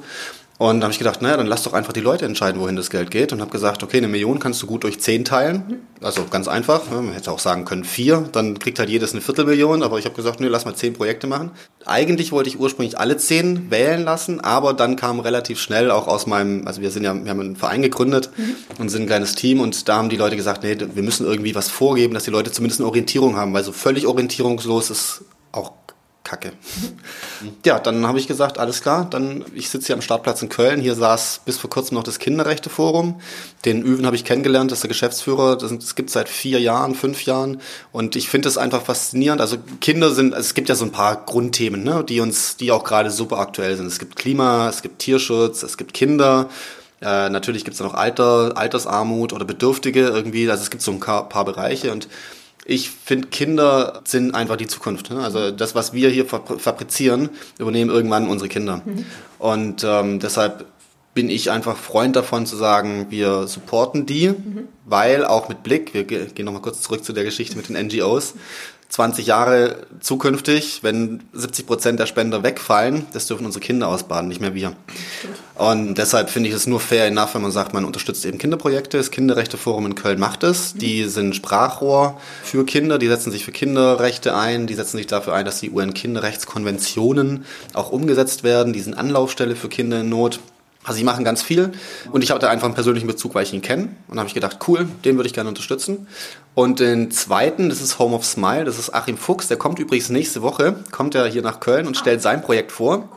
und 0.60 0.80
da 0.80 0.86
habe 0.86 0.94
ich 0.94 1.00
gedacht, 1.00 1.22
naja, 1.22 1.36
dann 1.36 1.48
lass 1.48 1.64
doch 1.64 1.74
einfach 1.74 1.94
die 1.94 2.00
Leute 2.00 2.26
entscheiden, 2.26 2.62
wohin 2.62 2.76
das 2.76 2.92
Geld 2.92 3.10
geht. 3.10 3.34
Und 3.34 3.42
habe 3.42 3.50
gesagt, 3.50 3.82
okay, 3.82 3.98
eine 3.98 4.08
Million 4.08 4.38
kannst 4.38 4.62
du 4.62 4.68
gut 4.68 4.84
durch 4.84 5.00
zehn 5.00 5.26
teilen. 5.26 5.82
Also 6.00 6.26
ganz 6.30 6.48
einfach. 6.48 6.90
Man 6.92 7.12
hätte 7.12 7.32
auch 7.32 7.40
sagen 7.40 7.66
können 7.66 7.84
vier, 7.84 8.30
dann 8.32 8.60
kriegt 8.60 8.78
halt 8.78 8.90
jedes 8.90 9.14
eine 9.14 9.22
Viertelmillion. 9.22 9.82
Aber 9.82 9.98
ich 9.98 10.06
habe 10.06 10.16
gesagt, 10.16 10.40
nee, 10.40 10.48
lass 10.48 10.66
mal 10.66 10.76
zehn 10.76 10.94
Projekte 10.94 11.26
machen. 11.26 11.52
Eigentlich 11.86 12.32
wollte 12.32 12.50
ich 12.50 12.60
ursprünglich 12.60 13.00
alle 13.00 13.18
zehn 13.18 13.72
wählen 13.72 14.04
lassen, 14.04 14.42
aber 14.42 14.74
dann 14.74 14.96
kam 14.96 15.20
relativ 15.20 15.60
schnell 15.60 15.90
auch 15.90 16.08
aus 16.08 16.28
meinem, 16.28 16.68
also 16.68 16.82
wir 16.82 16.92
sind 16.92 17.04
ja, 17.04 17.14
wir 17.14 17.30
haben 17.30 17.40
einen 17.40 17.56
Verein 17.56 17.82
gegründet 17.82 18.30
mhm. 18.38 18.56
und 18.78 18.90
sind 18.90 19.02
ein 19.02 19.08
kleines 19.08 19.36
Team 19.36 19.60
und 19.60 19.90
da 19.90 19.98
haben 19.98 20.10
die 20.10 20.18
Leute 20.18 20.38
gesagt, 20.38 20.64
nee, 20.64 20.78
wir 20.80 21.04
müssen 21.04 21.26
irgendwie 21.26 21.56
was 21.56 21.70
vorgeben, 21.70 22.14
dass 22.14 22.24
die 22.24 22.32
Leute 22.32 22.52
zumindest 22.52 22.80
eine 22.80 22.88
Orientierung 22.88 23.36
haben, 23.36 23.54
weil 23.54 23.64
so 23.64 23.74
völlig 23.74 24.08
orientierungslos 24.08 24.92
ist 24.92 25.24
Kacke. 26.24 26.54
Ja, 27.66 27.80
dann 27.80 28.08
habe 28.08 28.18
ich 28.18 28.28
gesagt, 28.28 28.58
alles 28.58 28.82
klar, 28.82 29.06
dann 29.10 29.44
ich 29.54 29.70
sitze 29.70 29.88
hier 29.88 29.96
am 29.96 30.02
Startplatz 30.02 30.42
in 30.42 30.48
Köln. 30.48 30.80
Hier 30.80 30.96
saß 30.96 31.42
bis 31.44 31.58
vor 31.58 31.70
kurzem 31.70 31.96
noch 31.96 32.04
das 32.04 32.18
Kinderrechteforum. 32.18 33.20
Den 33.66 33.82
Üven 33.82 34.06
habe 34.06 34.16
ich 34.16 34.24
kennengelernt, 34.24 34.72
das 34.72 34.78
ist 34.78 34.84
der 34.84 34.88
Geschäftsführer. 34.88 35.58
Das, 35.58 35.78
das 35.78 35.96
gibt 35.96 36.10
seit 36.10 36.30
vier 36.30 36.62
Jahren, 36.62 36.96
fünf 36.96 37.26
Jahren. 37.26 37.60
Und 37.92 38.16
ich 38.16 38.30
finde 38.30 38.48
es 38.48 38.58
einfach 38.58 38.84
faszinierend. 38.84 39.42
Also 39.42 39.58
Kinder 39.82 40.12
sind, 40.12 40.34
also 40.34 40.46
es 40.46 40.54
gibt 40.54 40.70
ja 40.70 40.76
so 40.76 40.86
ein 40.86 40.94
paar 40.94 41.26
Grundthemen, 41.26 41.84
ne, 41.84 42.06
die 42.08 42.22
uns, 42.22 42.56
die 42.56 42.72
auch 42.72 42.86
gerade 42.86 43.12
super 43.12 43.40
aktuell 43.40 43.76
sind. 43.76 43.88
Es 43.88 44.00
gibt 44.00 44.16
Klima, 44.16 44.70
es 44.70 44.82
gibt 44.82 45.00
Tierschutz, 45.00 45.62
es 45.62 45.76
gibt 45.78 45.94
Kinder. 45.94 46.50
Äh, 47.02 47.30
natürlich 47.30 47.66
gibt 47.66 47.76
es 47.76 47.82
noch 47.82 47.96
Alter, 47.96 48.54
Altersarmut 48.56 49.34
oder 49.34 49.44
Bedürftige 49.44 50.08
irgendwie. 50.08 50.50
Also 50.50 50.64
es 50.64 50.70
gibt 50.70 50.84
so 50.84 50.92
ein 50.92 51.02
paar, 51.02 51.28
paar 51.28 51.44
Bereiche 51.44 51.92
und 51.92 52.08
ich 52.66 52.90
finde, 52.90 53.28
Kinder 53.28 54.02
sind 54.06 54.36
einfach 54.36 54.56
die 54.56 54.68
Zukunft. 54.68 55.10
Ne? 55.10 55.20
Also 55.22 55.52
das, 55.52 55.76
was 55.76 55.94
wir 55.94 56.10
hier 56.10 56.26
fabrizieren, 56.26 57.30
übernehmen 57.60 57.92
irgendwann 57.92 58.28
unsere 58.28 58.50
Kinder. 58.50 58.82
Mhm. 58.86 59.06
Und 59.40 59.84
ähm, 59.84 60.20
deshalb 60.20 60.66
bin 61.14 61.30
ich 61.30 61.52
einfach 61.52 61.78
Freund 61.78 62.16
davon 62.16 62.46
zu 62.46 62.56
sagen, 62.56 63.08
wir 63.10 63.48
supporten 63.48 64.06
die, 64.06 64.30
mhm. 64.30 64.68
weil 64.86 65.26
auch 65.26 65.48
mit 65.48 65.62
Blick, 65.62 65.94
wir 65.94 66.04
gehen 66.06 66.46
nochmal 66.46 66.62
kurz 66.62 66.82
zurück 66.82 67.04
zu 67.04 67.14
der 67.14 67.24
Geschichte 67.24 67.56
mit 67.56 67.70
den 67.70 67.88
NGOs, 67.88 68.34
20 68.94 69.26
Jahre 69.26 69.78
zukünftig, 70.02 70.84
wenn 70.84 71.24
70 71.34 71.66
Prozent 71.66 72.00
der 72.00 72.06
Spender 72.06 72.44
wegfallen, 72.44 73.08
das 73.12 73.26
dürfen 73.26 73.44
unsere 73.44 73.60
Kinder 73.60 73.88
ausbaden, 73.88 74.28
nicht 74.28 74.40
mehr 74.40 74.54
wir. 74.54 74.76
Und 75.56 75.96
deshalb 75.96 76.30
finde 76.30 76.50
ich 76.50 76.56
es 76.56 76.68
nur 76.68 76.80
fair 76.80 77.08
enough, 77.08 77.34
wenn 77.34 77.42
man 77.42 77.50
sagt, 77.50 77.74
man 77.74 77.86
unterstützt 77.86 78.24
eben 78.24 78.38
Kinderprojekte. 78.38 78.98
Das 78.98 79.10
Kinderrechteforum 79.10 79.88
in 79.88 79.96
Köln 79.96 80.20
macht 80.20 80.44
es. 80.44 80.76
Die 80.76 81.06
sind 81.06 81.36
Sprachrohr 81.36 82.22
für 82.44 82.66
Kinder, 82.66 83.00
die 83.00 83.08
setzen 83.08 83.32
sich 83.32 83.44
für 83.44 83.52
Kinderrechte 83.52 84.36
ein, 84.36 84.68
die 84.68 84.76
setzen 84.76 84.98
sich 84.98 85.08
dafür 85.08 85.34
ein, 85.34 85.46
dass 85.46 85.60
die 85.60 85.72
UN-Kinderrechtskonventionen 85.72 87.46
auch 87.74 87.92
umgesetzt 87.92 88.44
werden. 88.44 88.74
Die 88.74 88.82
sind 88.82 88.94
Anlaufstelle 88.94 89.56
für 89.56 89.70
Kinder 89.70 90.02
in 90.02 90.10
Not. 90.10 90.40
Also 90.84 90.98
sie 90.98 91.04
machen 91.04 91.24
ganz 91.24 91.42
viel 91.42 91.72
und 92.12 92.24
ich 92.24 92.32
hatte 92.32 92.50
einfach 92.50 92.66
einen 92.66 92.74
persönlichen 92.74 93.08
Bezug, 93.08 93.36
weil 93.36 93.44
ich 93.44 93.54
ihn 93.54 93.62
kenne 93.62 93.90
und 94.08 94.18
habe 94.18 94.28
ich 94.28 94.34
gedacht, 94.34 94.60
cool, 94.68 94.88
den 95.06 95.16
würde 95.16 95.28
ich 95.28 95.34
gerne 95.34 95.50
unterstützen. 95.50 96.08
Und 96.56 96.80
den 96.80 97.10
zweiten, 97.12 97.70
das 97.70 97.82
ist 97.82 98.00
Home 98.00 98.16
of 98.16 98.26
Smile, 98.26 98.66
das 98.66 98.78
ist 98.78 98.94
Achim 98.94 99.18
Fuchs, 99.18 99.48
der 99.48 99.58
kommt 99.58 99.80
übrigens 99.80 100.10
nächste 100.10 100.42
Woche, 100.42 100.76
kommt 100.92 101.16
er 101.16 101.28
hier 101.28 101.42
nach 101.42 101.60
Köln 101.60 101.88
und 101.88 101.98
stellt 101.98 102.22
sein 102.22 102.42
Projekt 102.42 102.72
vor. 102.72 103.10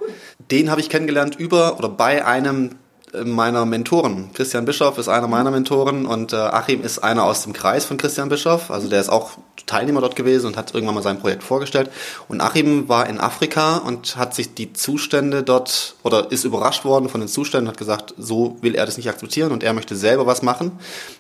Den 0.51 0.71
habe 0.71 0.81
ich 0.81 0.89
kennengelernt 0.89 1.37
über 1.37 1.79
oder 1.79 1.89
bei 1.89 2.25
einem 2.25 2.77
meiner 3.25 3.65
Mentoren. 3.67 4.31
Christian 4.35 4.65
Bischoff 4.65 4.99
ist 4.99 5.09
einer 5.09 5.29
meiner 5.29 5.51
Mentoren 5.51 6.07
und 6.07 6.33
äh, 6.33 6.37
Achim 6.37 6.83
ist 6.83 6.99
einer 6.99 7.25
aus 7.25 7.43
dem 7.45 7.53
Kreis 7.53 7.85
von 7.85 7.97
Christian 7.97 8.29
Bischoff. 8.29 8.71
Also 8.71 8.89
der 8.89 9.01
ist 9.01 9.09
auch 9.09 9.39
Teilnehmer 9.67 10.01
dort 10.01 10.17
gewesen 10.17 10.47
und 10.47 10.57
hat 10.57 10.75
irgendwann 10.75 10.95
mal 10.95 11.03
sein 11.03 11.19
Projekt 11.19 11.43
vorgestellt. 11.43 11.91
Und 12.29 12.41
Achim 12.41 12.89
war 12.89 13.09
in 13.09 13.21
Afrika 13.21 13.79
und 13.79 14.17
hat 14.17 14.35
sich 14.35 14.55
die 14.55 14.73
Zustände 14.73 15.43
dort 15.43 15.97
oder 16.03 16.31
ist 16.31 16.45
überrascht 16.45 16.85
worden 16.85 17.09
von 17.09 17.21
den 17.21 17.29
Zuständen, 17.29 17.69
hat 17.69 17.77
gesagt, 17.77 18.15
so 18.17 18.57
will 18.61 18.75
er 18.75 18.87
das 18.87 18.97
nicht 18.97 19.09
akzeptieren 19.09 19.53
und 19.53 19.63
er 19.63 19.73
möchte 19.73 19.97
selber 19.97 20.27
was 20.27 20.43
machen. 20.43 20.73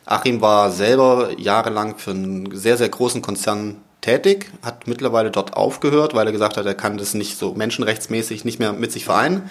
Achim 0.04 0.40
war 0.40 0.70
selber 0.70 1.30
jahrelang 1.38 1.98
für 1.98 2.12
einen 2.12 2.56
sehr, 2.56 2.76
sehr 2.76 2.88
großen 2.88 3.20
Konzern 3.22 3.76
tätig, 4.00 4.52
hat 4.62 4.86
mittlerweile 4.86 5.30
dort 5.30 5.56
aufgehört, 5.56 6.14
weil 6.14 6.26
er 6.26 6.32
gesagt 6.32 6.56
hat, 6.56 6.66
er 6.66 6.74
kann 6.74 6.96
das 6.96 7.14
nicht 7.14 7.38
so 7.38 7.54
menschenrechtsmäßig 7.54 8.44
nicht 8.44 8.60
mehr 8.60 8.72
mit 8.72 8.92
sich 8.92 9.04
vereinen 9.04 9.50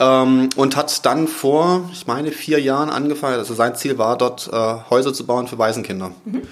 ähm, 0.00 0.48
und 0.56 0.76
hat 0.76 1.04
dann 1.06 1.28
vor, 1.28 1.88
ich 1.92 2.06
meine, 2.06 2.32
vier 2.32 2.60
Jahren 2.60 2.90
angefangen, 2.90 3.38
also 3.38 3.54
sein 3.54 3.76
Ziel 3.76 3.98
war 3.98 4.18
dort 4.18 4.50
äh, 4.52 4.76
Häuser 4.90 5.14
zu 5.14 5.24
bauen 5.24 5.46
für 5.46 5.58
Waisenkinder. 5.58 6.10
Mhm. 6.24 6.42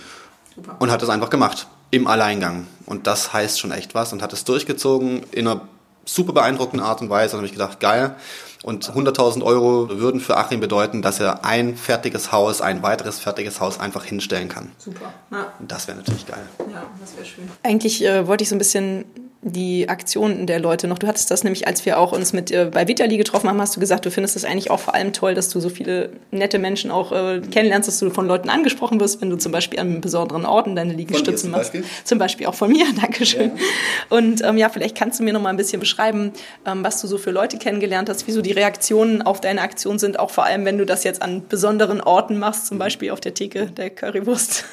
Und 0.79 0.91
hat 0.91 1.03
das 1.03 1.09
einfach 1.09 1.31
gemacht, 1.31 1.67
im 1.91 2.07
Alleingang. 2.07 2.67
Und 2.87 3.07
das 3.07 3.33
heißt 3.33 3.61
schon 3.61 3.71
echt 3.71 3.95
was 3.95 4.13
und 4.13 4.23
hat 4.23 4.33
es 4.33 4.45
durchgezogen 4.45 5.23
in 5.31 5.47
einer 5.47 5.63
super 6.05 6.33
beeindruckenden 6.33 6.85
Art 6.87 7.01
und 7.01 7.11
Weise. 7.11 7.37
Und 7.37 7.39
habe 7.39 7.47
ich 7.47 7.53
gedacht, 7.53 7.81
geil. 7.81 8.17
Und 8.63 8.91
100.000 8.93 9.43
Euro 9.43 9.89
würden 9.91 10.21
für 10.21 10.37
Achim 10.37 10.61
bedeuten, 10.61 11.03
dass 11.03 11.19
er 11.19 11.45
ein 11.45 11.77
fertiges 11.77 12.31
Haus, 12.31 12.61
ein 12.61 12.83
weiteres 12.83 13.19
fertiges 13.19 13.61
Haus 13.61 13.81
einfach 13.81 14.05
hinstellen 14.05 14.49
kann. 14.49 14.71
Super. 14.79 15.13
Ja. 15.31 15.53
Das 15.61 15.89
wäre 15.89 15.99
natürlich 15.99 16.27
geil. 16.27 16.47
Ja, 16.71 16.85
das 17.01 17.17
wäre 17.17 17.27
schön. 17.27 17.51
Eigentlich 17.63 18.05
äh, 18.05 18.27
wollte 18.27 18.43
ich 18.43 18.49
so 18.49 18.55
ein 18.55 18.59
bisschen 18.59 19.05
die 19.45 19.89
Aktionen 19.89 20.47
der 20.47 20.61
Leute 20.61 20.87
noch. 20.87 20.99
Du 20.99 21.09
hattest 21.09 21.29
das 21.33 21.43
nämlich, 21.43 21.67
als 21.67 21.85
wir 21.85 21.99
auch 21.99 22.13
uns 22.13 22.33
mit 22.33 22.53
äh, 22.53 22.71
bei 22.73 22.87
Vitali 22.87 23.17
getroffen 23.17 23.49
haben, 23.49 23.61
hast 23.61 23.75
du 23.75 23.81
gesagt, 23.81 24.07
du 24.07 24.11
findest 24.13 24.37
es 24.37 24.45
eigentlich 24.45 24.71
auch 24.71 24.79
vor 24.79 24.95
allem 24.95 25.13
toll, 25.13 25.35
dass 25.35 25.49
du 25.49 25.59
so 25.59 25.69
viele 25.69 26.11
nette 26.31 26.61
Menschen 26.61 26.93
auch 26.93 27.11
äh, 27.11 27.41
kennenlernst, 27.41 27.89
dass 27.89 27.99
du 27.99 28.11
von 28.11 28.29
Leuten 28.29 28.49
angesprochen 28.49 29.01
wirst, 29.01 29.21
wenn 29.21 29.31
du 29.31 29.37
zum 29.37 29.51
Beispiel 29.51 29.81
an 29.81 30.01
besonderen 30.01 30.47
Orten 30.47 30.77
deine 30.77 30.93
Liegestützen 30.93 31.37
zum 31.37 31.51
machst. 31.51 31.73
Beispiel? 31.73 31.91
Zum 32.05 32.19
Beispiel 32.19 32.47
auch 32.47 32.55
von 32.55 32.71
mir, 32.71 32.87
Dankeschön. 33.01 33.51
Ja. 33.57 34.17
Und 34.17 34.45
ähm, 34.45 34.59
ja, 34.59 34.69
vielleicht 34.69 34.97
kannst 34.97 35.19
du 35.19 35.25
mir 35.25 35.33
noch 35.33 35.43
mal 35.43 35.51
ein 35.51 35.57
bisschen 35.57 35.81
beschreiben, 35.81 36.33
ähm, 36.65 36.85
was 36.85 37.01
du 37.01 37.09
so 37.09 37.19
für 37.19 37.33
Leute 37.33 37.59
kennengelernt 37.59 38.09
hast, 38.09 38.29
wieso 38.29 38.43
die 38.43 38.53
Reaktionen 38.53 39.23
auf 39.23 39.41
deine 39.41 39.63
Aktion 39.63 39.99
sind, 39.99 40.21
auch 40.21 40.31
vor 40.31 40.45
allem, 40.45 40.65
wenn 40.65 40.79
du 40.79 40.87
das 40.87 41.03
jetzt 41.03 41.21
an 41.21 41.43
besonderen 41.49 42.01
Orten 42.01 42.39
machst, 42.39 42.69
zum 42.69 42.79
Beispiel 42.79 43.11
auf 43.11 43.21
der 43.21 43.35
Theke 43.35 43.67
der 43.67 43.91
Currywurst 43.91 44.65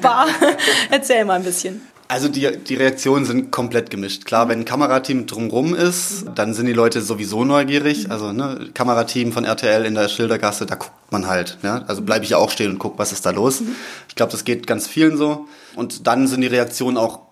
Bar. 0.00 0.28
Erzähl 0.90 1.24
mal 1.24 1.34
ein 1.34 1.44
bisschen. 1.44 1.82
Also 2.10 2.28
die, 2.28 2.50
die 2.56 2.74
Reaktionen 2.74 3.26
sind 3.26 3.50
komplett 3.50 3.90
gemischt. 3.90 4.24
Klar, 4.24 4.48
wenn 4.48 4.60
ein 4.60 4.64
Kamerateam 4.64 5.26
drumrum 5.26 5.74
ist, 5.74 6.24
dann 6.34 6.54
sind 6.54 6.64
die 6.64 6.72
Leute 6.72 7.02
sowieso 7.02 7.44
neugierig. 7.44 8.10
Also 8.10 8.32
ne, 8.32 8.70
Kamerateam 8.72 9.30
von 9.32 9.44
RTL 9.44 9.84
in 9.84 9.94
der 9.94 10.08
Schildergasse, 10.08 10.64
da 10.64 10.76
guckt 10.76 11.12
man 11.12 11.26
halt. 11.26 11.58
Ja? 11.62 11.84
Also 11.86 12.00
bleibe 12.00 12.24
ich 12.24 12.30
ja 12.30 12.38
auch 12.38 12.50
stehen 12.50 12.72
und 12.72 12.78
guck, 12.78 12.98
was 12.98 13.12
ist 13.12 13.26
da 13.26 13.30
los. 13.30 13.62
Ich 14.08 14.14
glaube, 14.14 14.32
das 14.32 14.44
geht 14.44 14.66
ganz 14.66 14.88
vielen 14.88 15.18
so. 15.18 15.48
Und 15.76 16.06
dann 16.06 16.26
sind 16.26 16.40
die 16.40 16.46
Reaktionen 16.46 16.96
auch 16.96 17.27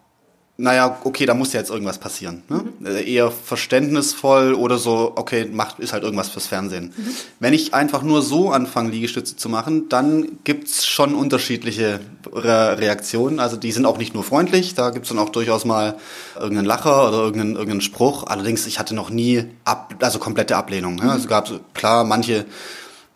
naja, 0.59 0.99
okay, 1.05 1.27
da 1.27 1.35
muss 1.35 1.53
ja 1.53 1.61
jetzt 1.61 1.71
irgendwas 1.71 1.99
passieren. 1.99 2.43
Ne? 2.49 2.65
Mhm. 2.79 2.87
Eher 3.07 3.31
verständnisvoll 3.31 4.55
oder 4.55 4.79
so, 4.79 5.13
okay, 5.17 5.45
macht, 5.45 5.81
ist 5.81 5.93
halt 5.93 6.03
irgendwas 6.03 6.31
fürs 6.31 6.47
Fernsehen. 6.47 6.95
Mhm. 6.97 7.11
Wenn 7.41 7.53
ich 7.53 7.75
einfach 7.75 8.03
nur 8.03 8.23
so 8.23 8.51
anfange, 8.51 8.91
Liegestütze 8.91 9.37
zu 9.37 9.51
machen, 9.51 9.91
dann 9.91 10.39
gibt's 10.45 10.87
schon 10.87 11.15
unterschiedliche 11.15 12.01
Re 12.33 12.79
Reaktionen. 12.79 13.39
Also 13.39 13.57
die 13.59 13.71
sind 13.71 13.85
auch 13.85 13.99
nicht 13.99 14.15
nur 14.15 14.25
freundlich, 14.25 14.75
da 14.75 14.91
gibt's 14.91 15.11
dann 15.11 15.19
auch 15.19 15.29
durchaus 15.29 15.67
mal 15.67 15.97
irgendeinen 16.35 16.67
Lacher 16.67 17.09
oder 17.09 17.19
irgendeinen, 17.19 17.57
irgendeinen 17.57 17.83
Spruch. 17.83 18.25
Allerdings, 18.27 18.67
ich 18.67 18.79
hatte 18.79 18.95
noch 18.95 19.11
nie 19.11 19.45
ab, 19.65 19.95
also 20.01 20.19
komplette 20.19 20.57
Ablehnung. 20.57 20.97
Ne? 20.97 21.05
Mhm. 21.05 21.11
Also 21.11 21.29
gab 21.29 21.51
klar 21.75 22.05
manche 22.05 22.47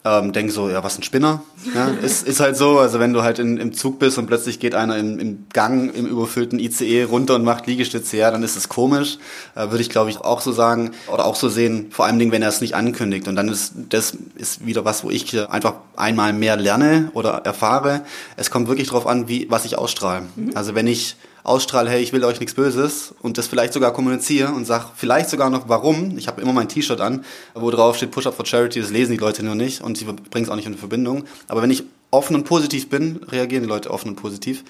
ähm, 0.05 0.33
denke 0.33 0.53
so, 0.53 0.71
ja, 0.71 0.83
was 0.83 0.99
ein 0.99 1.03
Spinner. 1.03 1.43
Ja, 1.75 1.89
ist, 2.03 2.27
ist 2.27 2.41
halt 2.41 2.57
so, 2.57 2.79
also 2.79 3.01
wenn 3.01 3.13
du 3.13 3.23
halt 3.23 3.39
in, 3.39 3.59
im 3.59 3.75
Zug 3.75 3.99
bist 3.99 4.17
und 4.19 4.27
plötzlich 4.27 4.59
geht 4.59 4.75
einer 4.75 4.97
im, 4.97 5.19
im 5.19 5.47
Gang 5.53 5.95
im 5.95 6.07
überfüllten 6.07 6.59
ICE 6.59 7.05
runter 7.05 7.35
und 7.35 7.45
macht 7.45 7.67
Liegestütze, 7.67 8.17
ja, 8.17 8.31
dann 8.31 8.43
ist 8.43 8.57
es 8.57 8.69
komisch. 8.69 9.19
Äh, 9.55 9.71
Würde 9.71 9.83
ich, 9.83 9.91
glaube 9.91 10.11
ich, 10.11 10.19
auch 10.19 10.41
so 10.41 10.53
sagen 10.53 10.93
oder 11.13 11.27
auch 11.27 11.37
so 11.37 11.49
sehen, 11.49 11.87
vor 11.91 12.07
allem 12.07 12.33
wenn 12.33 12.43
er 12.43 12.49
es 12.49 12.61
nicht 12.61 12.75
ankündigt. 12.75 13.29
Und 13.29 13.37
dann 13.37 13.49
ist 13.49 13.75
das 13.91 14.17
ist 14.37 14.67
wieder 14.67 14.85
was, 14.85 15.05
wo 15.05 15.11
ich 15.11 15.39
einfach 15.51 15.75
einmal 15.97 16.33
mehr 16.33 16.57
lerne 16.57 17.11
oder 17.15 17.43
erfahre. 17.45 18.03
Es 18.37 18.51
kommt 18.51 18.69
wirklich 18.69 18.89
darauf 18.89 19.07
an, 19.07 19.29
wie 19.29 19.51
was 19.51 19.65
ich 19.65 19.77
ausstrahle. 19.77 20.23
Mhm. 20.37 20.53
Also 20.55 20.75
wenn 20.75 20.87
ich 20.87 21.17
ausstrahle, 21.43 21.91
hey, 21.91 22.03
ich 22.03 22.13
will 22.13 22.25
euch 22.25 22.41
nichts 22.41 22.55
Böses 22.55 23.15
und 23.23 23.39
das 23.39 23.47
vielleicht 23.47 23.73
sogar 23.73 23.93
kommuniziere 23.93 24.53
und 24.53 24.67
sag 24.67 24.91
vielleicht 24.95 25.31
sogar 25.31 25.51
noch 25.51 25.69
warum. 25.69 26.19
Ich 26.19 26.29
habe 26.29 26.41
immer 26.41 26.53
mein 26.53 26.69
T-Shirt 26.69 27.01
an, 27.01 27.25
wo 27.55 27.71
drauf 27.71 27.97
steht 27.97 28.11
Push 28.11 28.27
Up 28.27 28.35
for 28.35 28.47
Charity, 28.47 28.81
das 28.81 28.91
lesen 28.91 29.13
die 29.13 29.19
Leute 29.19 29.45
nur 29.45 29.55
nicht 29.55 29.83
und 29.83 29.97
sie 29.97 30.05
bringen 30.05 30.45
es 30.45 30.51
auch 30.51 30.57
nicht 30.57 30.67
in 30.67 30.77
Verbindung. 30.77 31.25
Aber 31.49 31.63
wenn 31.63 31.71
ich 31.71 31.85
offen 32.11 32.35
und 32.37 32.45
positiv 32.45 32.89
bin, 32.89 33.21
reagieren 33.29 33.63
die 33.63 33.69
Leute 33.69 33.91
offen 33.91 34.11
und 34.11 34.17
positiv. 34.17 34.65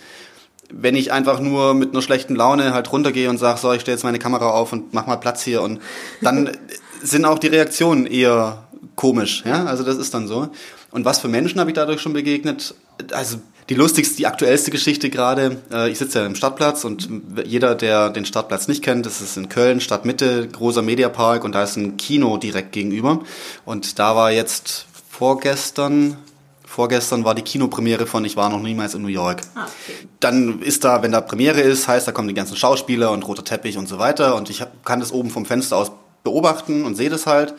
Wenn 0.73 0.95
ich 0.95 1.13
einfach 1.13 1.41
nur 1.41 1.75
mit 1.75 1.93
einer 1.93 2.03
schlechten 2.03 2.37
Laune 2.37 2.73
halt 2.73 2.93
runtergehe 2.93 3.29
und 3.29 3.39
sage, 3.39 3.59
so, 3.59 3.73
ich 3.73 3.81
stelle 3.81 3.97
jetzt 3.97 4.05
meine 4.05 4.21
Kamera 4.21 4.51
auf 4.51 4.73
und 4.73 4.95
mach 4.95 5.07
mal 5.07 5.17
Platz 5.17 5.43
hier 5.43 5.63
und 5.63 5.81
dann 6.21 6.51
sind 7.03 7.25
auch 7.25 7.39
die 7.39 7.49
Reaktionen 7.49 8.07
eher 8.07 8.69
komisch, 8.95 9.43
ja, 9.47 9.65
also 9.65 9.83
das 9.83 9.97
ist 9.97 10.15
dann 10.15 10.29
so. 10.29 10.49
Und 10.91 11.05
was 11.05 11.21
für 11.21 11.29
Menschen 11.29 11.59
habe 11.61 11.71
ich 11.71 11.75
dadurch 11.75 12.01
schon 12.01 12.13
begegnet? 12.13 12.75
Also 13.13 13.39
die 13.71 13.77
lustigste, 13.77 14.17
die 14.17 14.27
aktuellste 14.27 14.73
Geschichte 14.73 15.11
gerade. 15.11 15.63
Äh, 15.73 15.91
ich 15.91 15.99
sitze 15.99 16.19
ja 16.19 16.27
im 16.27 16.35
Stadtplatz 16.35 16.85
und 16.85 17.09
jeder, 17.45 17.77
der 17.77 18.11
den 18.11 18.27
Stadtplatz 18.27 18.67
nicht 18.67 18.83
kennt, 18.83 19.07
das 19.07 19.21
ist 19.21 19.37
in 19.37 19.49
Köln, 19.49 19.81
Stadtmitte, 19.81 20.49
großer 20.49 20.83
Mediapark 20.83 21.45
und 21.45 21.55
da 21.55 21.63
ist 21.63 21.77
ein 21.77 21.97
Kino 21.97 22.37
direkt 22.37 22.73
gegenüber. 22.73 23.21
Und 23.65 24.01
da 24.01 24.17
war 24.17 24.33
jetzt 24.33 24.87
vorgestern, 25.09 26.17
vorgestern 26.67 27.25
war 27.25 27.37
die 27.37 27.43
Kinopremiere 27.43 28.07
von 28.07 28.25
Ich 28.25 28.37
war 28.37 28.51
noch 28.51 28.61
niemals 28.61 28.95
in 28.95 29.03
New 29.03 29.09
York. 29.09 29.43
Ah, 29.55 29.67
okay. 29.67 30.09
Dann 30.19 30.61
ist 30.63 30.83
da, 30.83 31.05
wenn 31.05 31.13
da 31.13 31.21
Premiere 31.21 31.61
ist, 31.61 31.87
heißt, 31.87 32.09
da 32.09 32.13
kommen 32.13 32.27
die 32.27 32.35
ganzen 32.35 32.57
Schauspieler 32.57 33.13
und 33.13 33.27
roter 33.27 33.45
Teppich 33.45 33.79
und 33.79 33.89
so 33.89 34.01
weiter. 34.01 34.35
Und 34.35 34.51
ich 34.51 34.63
hab, 34.63 34.85
kann 34.85 34.99
das 34.99 35.13
oben 35.13 35.31
vom 35.31 35.47
Fenster 35.47 35.77
aus 35.77 35.93
beobachten 36.25 36.85
und 36.85 36.97
sehe 36.97 37.09
das 37.09 37.27
halt. 37.27 37.55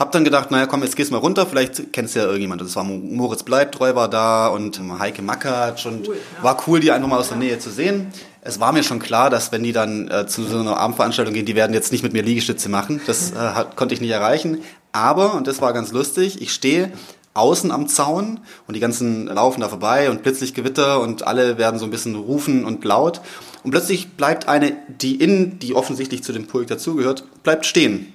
Hab 0.00 0.12
dann 0.12 0.24
gedacht, 0.24 0.50
naja, 0.50 0.64
komm, 0.64 0.82
jetzt 0.82 0.96
gehst 0.96 1.10
du 1.10 1.14
mal 1.14 1.20
runter, 1.20 1.44
vielleicht 1.44 1.92
kennst 1.92 2.14
du 2.14 2.20
ja 2.20 2.24
irgendjemand. 2.24 2.62
Das 2.62 2.74
war 2.74 2.84
Moritz 2.84 3.42
Bleibtreu 3.42 3.94
war 3.94 4.08
da 4.08 4.46
und 4.46 4.80
Heike 4.98 5.20
Mackert 5.20 5.84
und 5.84 6.08
cool, 6.08 6.16
ja. 6.38 6.42
war 6.42 6.56
cool, 6.66 6.80
die 6.80 6.90
einfach 6.90 7.06
mal 7.06 7.18
aus 7.18 7.28
der 7.28 7.36
Nähe 7.36 7.58
zu 7.58 7.68
sehen. 7.68 8.10
Es 8.40 8.58
war 8.60 8.72
mir 8.72 8.82
schon 8.82 8.98
klar, 8.98 9.28
dass 9.28 9.52
wenn 9.52 9.62
die 9.62 9.72
dann 9.72 10.08
äh, 10.08 10.26
zu 10.26 10.44
so 10.44 10.58
einer 10.58 10.78
Abendveranstaltung 10.78 11.34
gehen, 11.34 11.44
die 11.44 11.54
werden 11.54 11.74
jetzt 11.74 11.92
nicht 11.92 12.02
mit 12.02 12.14
mir 12.14 12.22
Liegestütze 12.22 12.70
machen. 12.70 13.02
Das 13.06 13.32
äh, 13.32 13.34
hat, 13.34 13.76
konnte 13.76 13.94
ich 13.94 14.00
nicht 14.00 14.10
erreichen. 14.10 14.62
Aber, 14.90 15.34
und 15.34 15.46
das 15.46 15.60
war 15.60 15.74
ganz 15.74 15.92
lustig, 15.92 16.40
ich 16.40 16.54
stehe 16.54 16.90
außen 17.34 17.70
am 17.70 17.86
Zaun 17.86 18.40
und 18.66 18.76
die 18.76 18.80
ganzen 18.80 19.26
laufen 19.26 19.60
da 19.60 19.68
vorbei 19.68 20.08
und 20.08 20.22
plötzlich 20.22 20.54
Gewitter 20.54 21.00
und 21.00 21.26
alle 21.26 21.58
werden 21.58 21.78
so 21.78 21.84
ein 21.84 21.90
bisschen 21.90 22.14
rufen 22.14 22.64
und 22.64 22.82
laut. 22.86 23.20
Und 23.64 23.72
plötzlich 23.72 24.12
bleibt 24.12 24.48
eine, 24.48 24.72
die 24.88 25.16
in, 25.16 25.58
die 25.58 25.74
offensichtlich 25.74 26.22
zu 26.22 26.32
dem 26.32 26.46
Pulk 26.46 26.68
dazugehört, 26.68 27.24
bleibt 27.42 27.66
stehen 27.66 28.14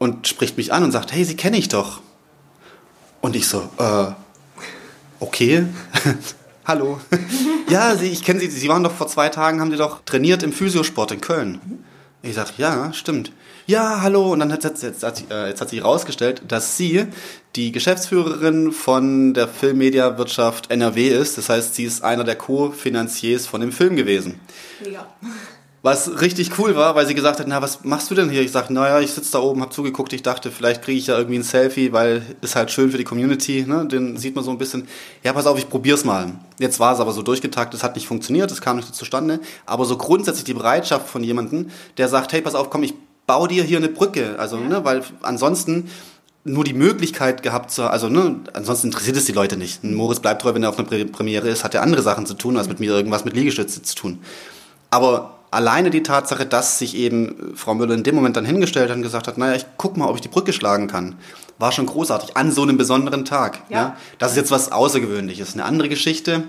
und 0.00 0.26
spricht 0.26 0.56
mich 0.56 0.72
an 0.72 0.82
und 0.82 0.92
sagt, 0.92 1.12
hey, 1.12 1.24
sie 1.24 1.36
kenne 1.36 1.58
ich 1.58 1.68
doch. 1.68 2.00
Und 3.20 3.36
ich 3.36 3.46
so, 3.46 3.68
äh, 3.78 4.06
okay, 5.20 5.66
hallo. 6.64 6.98
ja, 7.68 7.94
sie, 7.94 8.06
ich 8.06 8.24
kenne 8.24 8.40
sie, 8.40 8.48
sie 8.48 8.68
waren 8.68 8.82
doch 8.82 8.94
vor 8.94 9.08
zwei 9.08 9.28
Tagen, 9.28 9.60
haben 9.60 9.70
sie 9.70 9.76
doch 9.76 10.02
trainiert 10.06 10.42
im 10.42 10.54
Physiosport 10.54 11.12
in 11.12 11.20
Köln. 11.20 11.84
Ich 12.22 12.34
sag, 12.34 12.56
ja, 12.56 12.94
stimmt. 12.94 13.30
Ja, 13.66 14.00
hallo. 14.00 14.32
Und 14.32 14.40
dann 14.40 14.50
hat 14.50 14.64
jetzt, 14.64 14.82
jetzt, 14.82 15.02
hat, 15.02 15.22
äh, 15.30 15.48
jetzt 15.48 15.60
hat 15.60 15.68
sich 15.68 15.80
herausgestellt, 15.80 16.42
dass 16.48 16.78
sie 16.78 17.04
die 17.54 17.70
Geschäftsführerin 17.70 18.72
von 18.72 19.34
der 19.34 19.48
Filmmediawirtschaft 19.48 20.70
NRW 20.70 21.08
ist. 21.08 21.36
Das 21.36 21.50
heißt, 21.50 21.74
sie 21.74 21.84
ist 21.84 22.02
einer 22.02 22.24
der 22.24 22.36
Co-Finanziers 22.36 23.46
von 23.46 23.60
dem 23.60 23.70
Film 23.70 23.96
gewesen. 23.96 24.40
Mega. 24.82 25.06
Was 25.82 26.20
richtig 26.20 26.58
cool 26.58 26.76
war, 26.76 26.94
weil 26.94 27.06
sie 27.06 27.14
gesagt 27.14 27.40
hat, 27.40 27.48
na, 27.48 27.62
was 27.62 27.84
machst 27.84 28.10
du 28.10 28.14
denn 28.14 28.28
hier? 28.28 28.42
Ich 28.42 28.52
sag, 28.52 28.68
naja, 28.68 29.00
ich 29.00 29.12
sitze 29.12 29.32
da 29.32 29.38
oben, 29.38 29.62
hab 29.62 29.72
zugeguckt, 29.72 30.12
ich 30.12 30.22
dachte, 30.22 30.50
vielleicht 30.50 30.82
kriege 30.82 30.98
ich 30.98 31.06
ja 31.06 31.16
irgendwie 31.16 31.38
ein 31.38 31.42
Selfie, 31.42 31.90
weil 31.92 32.22
ist 32.42 32.54
halt 32.54 32.70
schön 32.70 32.90
für 32.90 32.98
die 32.98 33.04
Community, 33.04 33.64
ne? 33.66 33.86
Den 33.86 34.18
sieht 34.18 34.34
man 34.34 34.44
so 34.44 34.50
ein 34.50 34.58
bisschen. 34.58 34.86
Ja, 35.22 35.32
pass 35.32 35.46
auf, 35.46 35.58
ich 35.58 35.70
probier's 35.70 36.04
mal. 36.04 36.32
Jetzt 36.58 36.80
war 36.80 36.92
es 36.92 37.00
aber 37.00 37.12
so 37.12 37.22
durchgetakt, 37.22 37.72
es 37.72 37.82
hat 37.82 37.94
nicht 37.94 38.06
funktioniert, 38.06 38.50
es 38.50 38.60
kam 38.60 38.76
nicht 38.76 38.94
zustande. 38.94 39.40
Aber 39.64 39.86
so 39.86 39.96
grundsätzlich 39.96 40.44
die 40.44 40.52
Bereitschaft 40.52 41.08
von 41.08 41.24
jemandem, 41.24 41.70
der 41.96 42.08
sagt, 42.08 42.34
hey, 42.34 42.42
pass 42.42 42.54
auf, 42.54 42.68
komm, 42.68 42.82
ich 42.82 42.92
baue 43.26 43.48
dir 43.48 43.64
hier 43.64 43.78
eine 43.78 43.88
Brücke. 43.88 44.38
Also, 44.38 44.58
ja. 44.58 44.68
ne, 44.68 44.84
weil 44.84 45.02
ansonsten 45.22 45.88
nur 46.44 46.64
die 46.64 46.74
Möglichkeit 46.74 47.42
gehabt 47.42 47.70
zu, 47.70 47.84
also 47.84 48.10
ne, 48.10 48.36
ansonsten 48.52 48.88
interessiert 48.88 49.16
es 49.16 49.24
die 49.24 49.32
Leute 49.32 49.56
nicht. 49.56 49.82
Moritz 49.82 50.20
bleibt 50.20 50.42
treu, 50.42 50.52
wenn 50.52 50.62
er 50.62 50.68
auf 50.68 50.78
einer 50.78 50.88
Premiere 51.06 51.48
ist, 51.48 51.64
hat 51.64 51.74
er 51.74 51.82
andere 51.82 52.02
Sachen 52.02 52.26
zu 52.26 52.34
tun, 52.34 52.58
als 52.58 52.68
mit 52.68 52.80
mir 52.80 52.90
irgendwas 52.90 53.24
mit 53.24 53.34
Liegestütze 53.34 53.82
zu 53.82 53.94
tun. 53.94 54.18
Aber 54.90 55.39
alleine 55.50 55.90
die 55.90 56.02
Tatsache, 56.02 56.46
dass 56.46 56.78
sich 56.78 56.96
eben 56.96 57.52
Frau 57.56 57.74
Müller 57.74 57.94
in 57.94 58.02
dem 58.02 58.14
Moment 58.14 58.36
dann 58.36 58.44
hingestellt 58.44 58.90
hat 58.90 58.96
und 58.96 59.02
gesagt 59.02 59.28
hat, 59.28 59.38
naja, 59.38 59.54
ich 59.56 59.66
guck 59.76 59.96
mal, 59.96 60.08
ob 60.08 60.16
ich 60.16 60.20
die 60.20 60.28
Brücke 60.28 60.52
schlagen 60.52 60.86
kann, 60.86 61.16
war 61.58 61.72
schon 61.72 61.86
großartig 61.86 62.36
an 62.36 62.52
so 62.52 62.62
einem 62.62 62.78
besonderen 62.78 63.24
Tag. 63.24 63.60
Ja. 63.68 63.76
ja? 63.76 63.96
Das 64.18 64.32
ist 64.32 64.36
jetzt 64.36 64.50
was 64.50 64.72
Außergewöhnliches. 64.72 65.54
Eine 65.54 65.64
andere 65.64 65.88
Geschichte, 65.88 66.44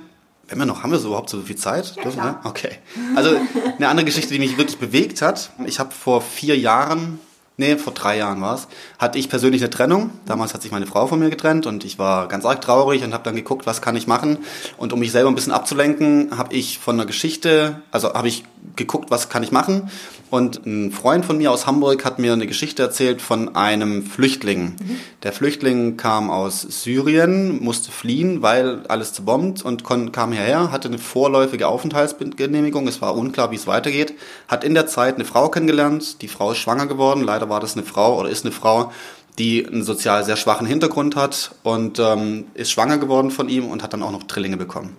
wenn 0.47 0.59
wir 0.59 0.65
noch, 0.65 0.83
haben 0.83 0.91
wir 0.91 0.99
so 0.99 1.09
überhaupt 1.09 1.29
so 1.29 1.41
viel 1.41 1.55
Zeit? 1.55 1.95
Ja, 1.95 2.09
klar. 2.09 2.41
Okay. 2.43 2.71
Also 3.15 3.35
eine 3.77 3.87
andere 3.87 4.05
Geschichte, 4.05 4.33
die 4.33 4.39
mich 4.39 4.57
wirklich 4.57 4.77
bewegt 4.77 5.21
hat. 5.21 5.51
Ich 5.65 5.79
habe 5.79 5.91
vor 5.91 6.21
vier 6.21 6.57
Jahren 6.57 7.19
nee, 7.61 7.77
vor 7.77 7.93
drei 7.93 8.17
Jahren 8.17 8.41
war 8.41 8.55
es, 8.55 8.67
hatte 8.99 9.17
ich 9.17 9.29
persönlich 9.29 9.61
eine 9.61 9.69
Trennung. 9.69 10.09
Damals 10.25 10.53
hat 10.53 10.61
sich 10.61 10.71
meine 10.71 10.87
Frau 10.87 11.07
von 11.07 11.19
mir 11.19 11.29
getrennt 11.29 11.65
und 11.65 11.85
ich 11.85 11.97
war 11.97 12.27
ganz 12.27 12.43
arg 12.43 12.59
traurig 12.59 13.03
und 13.03 13.13
habe 13.13 13.23
dann 13.23 13.35
geguckt, 13.35 13.65
was 13.65 13.81
kann 13.81 13.95
ich 13.95 14.07
machen. 14.07 14.39
Und 14.77 14.91
um 14.91 14.99
mich 14.99 15.11
selber 15.11 15.29
ein 15.29 15.35
bisschen 15.35 15.53
abzulenken, 15.53 16.37
habe 16.37 16.53
ich 16.53 16.79
von 16.79 16.95
einer 16.95 17.05
Geschichte, 17.05 17.81
also 17.91 18.13
habe 18.13 18.27
ich 18.27 18.43
geguckt, 18.75 19.11
was 19.11 19.29
kann 19.29 19.43
ich 19.43 19.51
machen. 19.51 19.89
Und 20.31 20.65
ein 20.65 20.93
Freund 20.93 21.25
von 21.25 21.37
mir 21.37 21.51
aus 21.51 21.67
Hamburg 21.67 22.05
hat 22.05 22.17
mir 22.17 22.31
eine 22.31 22.47
Geschichte 22.47 22.81
erzählt 22.81 23.21
von 23.21 23.53
einem 23.57 24.03
Flüchtling. 24.05 24.77
Mhm. 24.79 24.99
Der 25.23 25.33
Flüchtling 25.33 25.97
kam 25.97 26.31
aus 26.31 26.61
Syrien, 26.61 27.61
musste 27.61 27.91
fliehen, 27.91 28.41
weil 28.41 28.87
alles 28.87 29.11
zerbombt 29.11 29.63
und 29.65 29.83
kam 29.83 30.31
hierher, 30.31 30.71
hatte 30.71 30.87
eine 30.87 30.99
vorläufige 30.99 31.67
Aufenthaltsgenehmigung. 31.67 32.87
Es 32.87 33.01
war 33.01 33.17
unklar, 33.17 33.51
wie 33.51 33.57
es 33.57 33.67
weitergeht. 33.67 34.13
Hat 34.47 34.63
in 34.63 34.73
der 34.73 34.87
Zeit 34.87 35.15
eine 35.15 35.25
Frau 35.25 35.49
kennengelernt. 35.49 36.21
Die 36.21 36.29
Frau 36.29 36.51
ist 36.51 36.59
schwanger 36.59 36.87
geworden. 36.87 37.23
Leider 37.25 37.49
war 37.51 37.59
das 37.59 37.77
eine 37.77 37.85
Frau 37.85 38.19
oder 38.19 38.29
ist 38.29 38.43
eine 38.43 38.51
Frau, 38.51 38.91
die 39.37 39.65
einen 39.65 39.83
sozial 39.83 40.25
sehr 40.25 40.35
schwachen 40.35 40.65
Hintergrund 40.65 41.15
hat 41.15 41.51
und 41.61 41.99
ähm, 41.99 42.45
ist 42.55 42.71
schwanger 42.71 42.97
geworden 42.97 43.29
von 43.29 43.47
ihm 43.47 43.67
und 43.67 43.83
hat 43.83 43.93
dann 43.93 44.01
auch 44.01 44.11
noch 44.11 44.23
Trillinge 44.23 44.57
bekommen. 44.57 44.97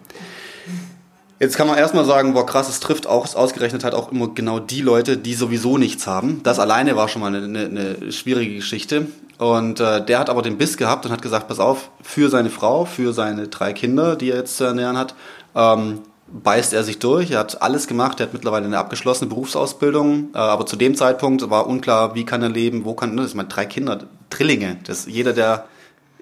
Jetzt 1.41 1.57
kann 1.57 1.67
man 1.67 1.77
erstmal 1.77 2.05
sagen, 2.05 2.35
boah 2.35 2.47
krass, 2.47 2.69
es 2.69 2.79
trifft 2.79 3.09
auch, 3.09 3.35
ausgerechnet 3.35 3.83
halt 3.83 3.95
auch 3.95 4.13
immer 4.13 4.29
genau 4.29 4.61
die 4.61 4.81
Leute, 4.81 5.17
die 5.17 5.35
sowieso 5.35 5.77
nichts 5.77 6.07
haben. 6.07 6.41
Das 6.45 6.61
alleine 6.61 6.95
war 6.95 7.09
schon 7.09 7.21
mal 7.21 7.35
eine, 7.35 7.45
eine, 7.45 7.97
eine 7.99 8.13
schwierige 8.13 8.55
Geschichte. 8.55 9.09
Und 9.39 9.81
äh, 9.81 10.05
der 10.05 10.21
hat 10.21 10.31
aber 10.31 10.43
den 10.43 10.57
Biss 10.57 10.77
gehabt 10.77 11.05
und 11.05 11.11
hat 11.11 11.21
gesagt, 11.21 11.49
pass 11.49 11.59
auf, 11.59 11.91
für 12.01 12.31
seine 12.31 12.49
Frau, 12.49 12.85
für 12.85 13.13
seine 13.13 13.49
drei 13.49 13.73
Kinder, 13.73 14.15
die 14.15 14.31
er 14.31 14.37
jetzt 14.37 14.57
zu 14.57 14.63
ernähren 14.63 14.97
hat, 14.97 15.17
ähm, 15.57 16.03
beißt 16.33 16.73
er 16.73 16.83
sich 16.83 16.99
durch. 16.99 17.31
Er 17.31 17.41
hat 17.41 17.63
alles 17.63 17.87
gemacht. 17.87 18.21
Er 18.21 18.27
hat 18.27 18.33
mittlerweile 18.33 18.67
eine 18.67 18.79
abgeschlossene 18.79 19.29
Berufsausbildung. 19.29 20.31
Äh, 20.35 20.39
aber 20.39 20.67
zu 20.67 20.77
dem 20.77 20.95
Zeitpunkt 20.95 21.49
war 21.51 21.67
unklar, 21.67 22.15
wie 22.15 22.25
kann 22.25 22.43
er 22.43 22.49
leben, 22.49 22.85
wo 22.85 22.95
kann, 22.95 23.15
ne, 23.15 23.23
das 23.23 23.33
sind 23.33 23.49
drei 23.49 23.67
Kinder, 23.67 24.01
Trillinge. 24.31 24.79
Das, 24.85 25.07
jeder, 25.07 25.33
der 25.33 25.67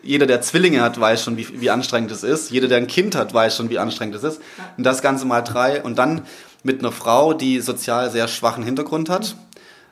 jeder, 0.02 0.26
der 0.26 0.40
Zwillinge 0.40 0.80
hat, 0.80 0.98
weiß 0.98 1.22
schon, 1.22 1.36
wie, 1.36 1.60
wie 1.60 1.68
anstrengend 1.68 2.10
es 2.10 2.22
ist. 2.22 2.50
Jeder, 2.50 2.68
der 2.68 2.78
ein 2.78 2.86
Kind 2.86 3.14
hat, 3.14 3.34
weiß 3.34 3.54
schon, 3.54 3.68
wie 3.68 3.78
anstrengend 3.78 4.14
es 4.14 4.24
ist. 4.24 4.40
Und 4.78 4.84
das 4.84 5.02
Ganze 5.02 5.26
mal 5.26 5.42
drei. 5.42 5.82
Und 5.82 5.98
dann 5.98 6.22
mit 6.62 6.80
einer 6.80 6.90
Frau, 6.90 7.34
die 7.34 7.60
sozial 7.60 8.10
sehr 8.10 8.26
schwachen 8.26 8.64
Hintergrund 8.64 9.10
hat. 9.10 9.36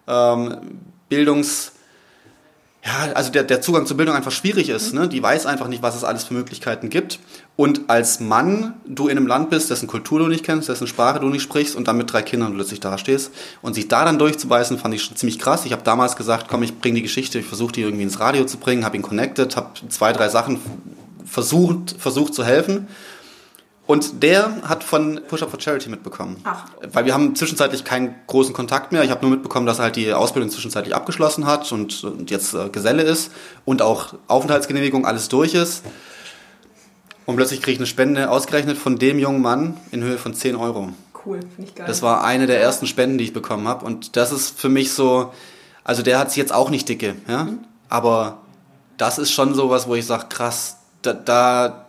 Ähm, 0.06 0.56
Bildungs 1.10 1.72
ja, 2.84 3.12
also 3.12 3.30
der, 3.30 3.42
der 3.42 3.60
Zugang 3.60 3.86
zur 3.86 3.96
Bildung 3.96 4.14
einfach 4.14 4.30
schwierig 4.30 4.68
ist. 4.68 4.94
Ne? 4.94 5.08
Die 5.08 5.22
weiß 5.22 5.46
einfach 5.46 5.68
nicht, 5.68 5.82
was 5.82 5.94
es 5.94 6.04
alles 6.04 6.24
für 6.24 6.34
Möglichkeiten 6.34 6.88
gibt. 6.88 7.18
Und 7.58 7.90
als 7.90 8.20
Mann 8.20 8.74
du 8.86 9.08
in 9.08 9.16
einem 9.16 9.26
Land 9.26 9.50
bist, 9.50 9.68
dessen 9.68 9.88
Kultur 9.88 10.20
du 10.20 10.28
nicht 10.28 10.44
kennst, 10.44 10.68
dessen 10.68 10.86
Sprache 10.86 11.18
du 11.18 11.28
nicht 11.28 11.42
sprichst 11.42 11.74
und 11.74 11.88
dann 11.88 11.96
mit 11.96 12.12
drei 12.12 12.22
Kindern 12.22 12.54
plötzlich 12.54 12.78
dastehst 12.78 13.32
und 13.62 13.74
sich 13.74 13.88
da 13.88 14.04
dann 14.04 14.16
durchzubeißen, 14.16 14.78
fand 14.78 14.94
ich 14.94 15.02
schon 15.02 15.16
ziemlich 15.16 15.40
krass. 15.40 15.64
Ich 15.64 15.72
habe 15.72 15.82
damals 15.82 16.14
gesagt, 16.14 16.46
komm, 16.48 16.62
ich 16.62 16.78
bringe 16.78 16.94
die 16.94 17.02
Geschichte, 17.02 17.40
ich 17.40 17.46
versuche 17.46 17.72
die 17.72 17.80
irgendwie 17.80 18.04
ins 18.04 18.20
Radio 18.20 18.44
zu 18.44 18.58
bringen, 18.58 18.84
habe 18.84 18.96
ihn 18.96 19.02
connected, 19.02 19.56
habe 19.56 19.70
zwei, 19.88 20.12
drei 20.12 20.28
Sachen 20.28 20.60
versucht, 21.24 21.96
versucht 21.98 22.32
zu 22.32 22.44
helfen 22.44 22.86
und 23.88 24.22
der 24.22 24.62
hat 24.62 24.84
von 24.84 25.20
Push 25.26 25.42
Up 25.42 25.50
for 25.50 25.60
Charity 25.60 25.88
mitbekommen. 25.88 26.36
Ach. 26.44 26.66
Weil 26.92 27.06
wir 27.06 27.12
haben 27.14 27.34
zwischenzeitlich 27.34 27.82
keinen 27.82 28.14
großen 28.28 28.54
Kontakt 28.54 28.92
mehr. 28.92 29.02
Ich 29.02 29.10
habe 29.10 29.22
nur 29.22 29.32
mitbekommen, 29.32 29.66
dass 29.66 29.80
er 29.80 29.86
halt 29.86 29.96
die 29.96 30.12
Ausbildung 30.12 30.48
zwischenzeitlich 30.52 30.94
abgeschlossen 30.94 31.44
hat 31.44 31.72
und, 31.72 32.04
und 32.04 32.30
jetzt 32.30 32.54
äh, 32.54 32.68
Geselle 32.68 33.02
ist 33.02 33.32
und 33.64 33.82
auch 33.82 34.14
Aufenthaltsgenehmigung 34.28 35.04
alles 35.04 35.28
durch 35.28 35.54
ist. 35.54 35.82
Und 37.28 37.36
plötzlich 37.36 37.60
kriege 37.60 37.72
ich 37.72 37.78
eine 37.78 37.86
Spende 37.86 38.30
ausgerechnet 38.30 38.78
von 38.78 38.98
dem 38.98 39.18
jungen 39.18 39.42
Mann 39.42 39.76
in 39.90 40.02
Höhe 40.02 40.16
von 40.16 40.32
10 40.32 40.56
Euro. 40.56 40.94
Cool, 41.26 41.40
finde 41.40 41.68
ich 41.68 41.74
geil. 41.74 41.86
Das 41.86 42.00
war 42.00 42.24
eine 42.24 42.46
der 42.46 42.58
ersten 42.58 42.86
Spenden, 42.86 43.18
die 43.18 43.24
ich 43.24 43.34
bekommen 43.34 43.68
habe. 43.68 43.84
Und 43.84 44.16
das 44.16 44.32
ist 44.32 44.58
für 44.58 44.70
mich 44.70 44.92
so, 44.94 45.30
also 45.84 46.02
der 46.02 46.18
hat 46.18 46.30
sich 46.30 46.38
jetzt 46.38 46.54
auch 46.54 46.70
nicht 46.70 46.88
dicke, 46.88 47.16
ja. 47.28 47.44
Mhm. 47.44 47.58
Aber 47.90 48.38
das 48.96 49.18
ist 49.18 49.30
schon 49.30 49.54
sowas, 49.54 49.86
wo 49.86 49.94
ich 49.94 50.06
sage, 50.06 50.24
krass, 50.30 50.78
da, 51.02 51.12
da 51.12 51.86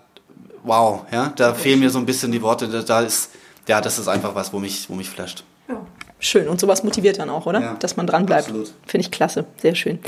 wow, 0.63 1.05
ja, 1.09 1.31
da 1.37 1.51
okay. 1.51 1.59
fehlen 1.59 1.79
mir 1.79 1.89
so 1.89 1.99
ein 1.99 2.05
bisschen 2.05 2.33
die 2.33 2.41
Worte. 2.41 2.67
Da, 2.67 2.81
da, 2.81 2.99
ist, 2.99 3.29
ja, 3.65 3.79
das 3.79 3.97
ist 3.97 4.09
einfach 4.09 4.35
was, 4.35 4.51
wo 4.51 4.59
mich, 4.59 4.89
wo 4.89 4.95
mich 4.95 5.09
flasht. 5.09 5.45
Ja. 5.69 5.79
Schön. 6.19 6.49
Und 6.49 6.59
sowas 6.59 6.83
motiviert 6.83 7.17
dann 7.17 7.29
auch, 7.29 7.45
oder? 7.45 7.61
Ja, 7.61 7.73
Dass 7.79 7.95
man 7.95 8.05
dran 8.05 8.25
bleibt. 8.25 8.47
Finde 8.47 9.05
ich 9.05 9.09
klasse. 9.11 9.45
Sehr 9.61 9.73
schön. 9.73 9.99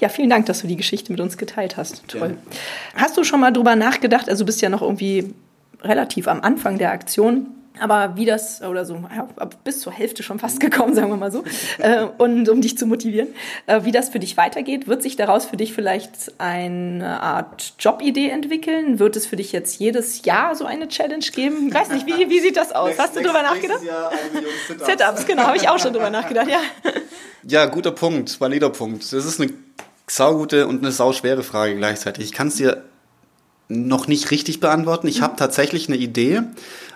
Ja, 0.00 0.08
vielen 0.08 0.30
Dank, 0.30 0.46
dass 0.46 0.60
du 0.60 0.68
die 0.68 0.76
Geschichte 0.76 1.10
mit 1.10 1.20
uns 1.20 1.36
geteilt 1.36 1.76
hast. 1.76 2.06
Toll. 2.06 2.36
Ja. 2.94 3.02
Hast 3.02 3.16
du 3.16 3.24
schon 3.24 3.40
mal 3.40 3.52
drüber 3.52 3.74
nachgedacht? 3.74 4.28
Also, 4.28 4.44
du 4.44 4.46
bist 4.46 4.62
ja 4.62 4.68
noch 4.68 4.82
irgendwie 4.82 5.34
relativ 5.82 6.28
am 6.28 6.40
Anfang 6.40 6.78
der 6.78 6.92
Aktion 6.92 7.48
aber 7.80 8.16
wie 8.16 8.24
das, 8.24 8.62
oder 8.62 8.84
so, 8.84 8.94
ja, 9.14 9.28
bis 9.64 9.80
zur 9.80 9.92
Hälfte 9.92 10.22
schon 10.22 10.38
fast 10.38 10.60
gekommen, 10.66 10.94
sagen 10.94 11.10
wir 11.10 11.16
mal 11.16 11.32
so, 11.32 11.44
äh, 11.78 12.06
und 12.18 12.48
um 12.48 12.60
dich 12.60 12.78
zu 12.78 12.86
motivieren, 12.86 13.28
äh, 13.66 13.84
wie 13.84 13.92
das 13.92 14.08
für 14.08 14.18
dich 14.18 14.36
weitergeht, 14.36 14.88
wird 14.88 15.02
sich 15.02 15.16
daraus 15.16 15.46
für 15.46 15.56
dich 15.56 15.72
vielleicht 15.72 16.32
eine 16.38 17.20
Art 17.20 17.74
Jobidee 17.78 18.28
entwickeln? 18.28 18.98
Wird 18.98 19.16
es 19.16 19.26
für 19.26 19.36
dich 19.36 19.52
jetzt 19.52 19.78
jedes 19.78 20.24
Jahr 20.24 20.54
so 20.54 20.64
eine 20.64 20.88
Challenge 20.88 21.24
geben? 21.34 21.68
Ich 21.68 21.74
weiß 21.74 21.90
nicht, 21.90 22.06
wie, 22.06 22.30
wie 22.30 22.40
sieht 22.40 22.56
das 22.56 22.72
aus? 22.72 22.88
Next, 22.88 23.00
Hast 23.00 23.16
du 23.16 23.22
drüber 23.22 23.42
nachgedacht? 23.42 23.80
Sit-Ups, 24.84 25.26
genau, 25.26 25.44
habe 25.44 25.56
ich 25.56 25.68
auch 25.68 25.78
schon 25.78 25.92
drüber 25.92 26.10
nachgedacht, 26.10 26.48
ja. 26.48 26.60
Ja, 27.48 27.66
guter 27.66 27.92
Punkt, 27.92 28.40
valider 28.40 28.70
Punkt. 28.70 29.02
Das 29.04 29.24
ist 29.24 29.40
eine 29.40 29.52
saugute 30.08 30.66
und 30.66 30.82
eine 30.82 30.92
sauschwere 30.92 31.42
Frage 31.42 31.76
gleichzeitig. 31.76 32.24
Ich 32.24 32.32
kann 32.32 32.48
es 32.48 32.56
dir 32.56 32.84
noch 33.68 34.06
nicht 34.06 34.30
richtig 34.30 34.60
beantworten. 34.60 35.08
Ich 35.08 35.18
mhm. 35.18 35.24
habe 35.24 35.36
tatsächlich 35.36 35.88
eine 35.88 35.96
Idee. 35.96 36.42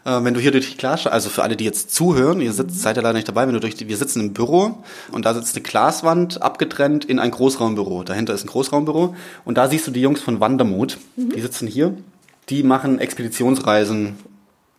Äh, 0.04 0.24
wenn 0.24 0.34
du 0.34 0.40
hier 0.40 0.50
durch 0.50 0.70
die 0.70 0.76
Glasscheibe, 0.76 1.12
also 1.12 1.28
für 1.28 1.42
alle, 1.42 1.56
die 1.56 1.64
jetzt 1.64 1.94
zuhören, 1.94 2.40
ihr 2.40 2.52
sitzt, 2.52 2.80
seid 2.80 2.96
ja 2.96 3.02
leider 3.02 3.14
nicht 3.14 3.28
dabei, 3.28 3.46
wenn 3.46 3.54
du 3.54 3.60
durch 3.60 3.74
die, 3.74 3.88
wir 3.88 3.96
sitzen 3.96 4.20
im 4.20 4.32
Büro 4.32 4.78
und 5.12 5.24
da 5.24 5.34
sitzt 5.34 5.56
eine 5.56 5.62
Glaswand 5.62 6.42
abgetrennt 6.42 7.04
in 7.04 7.18
ein 7.18 7.30
Großraumbüro. 7.30 8.04
Dahinter 8.04 8.34
ist 8.34 8.44
ein 8.44 8.48
Großraumbüro 8.48 9.14
und 9.44 9.58
da 9.58 9.68
siehst 9.68 9.86
du 9.86 9.90
die 9.90 10.00
Jungs 10.00 10.20
von 10.20 10.40
Wandermut. 10.40 10.98
Mhm. 11.16 11.30
Die 11.30 11.40
sitzen 11.40 11.66
hier. 11.66 11.94
Die 12.48 12.62
machen 12.62 12.98
Expeditionsreisen 12.98 14.16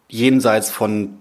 jenseits 0.09 0.69
von 0.69 1.17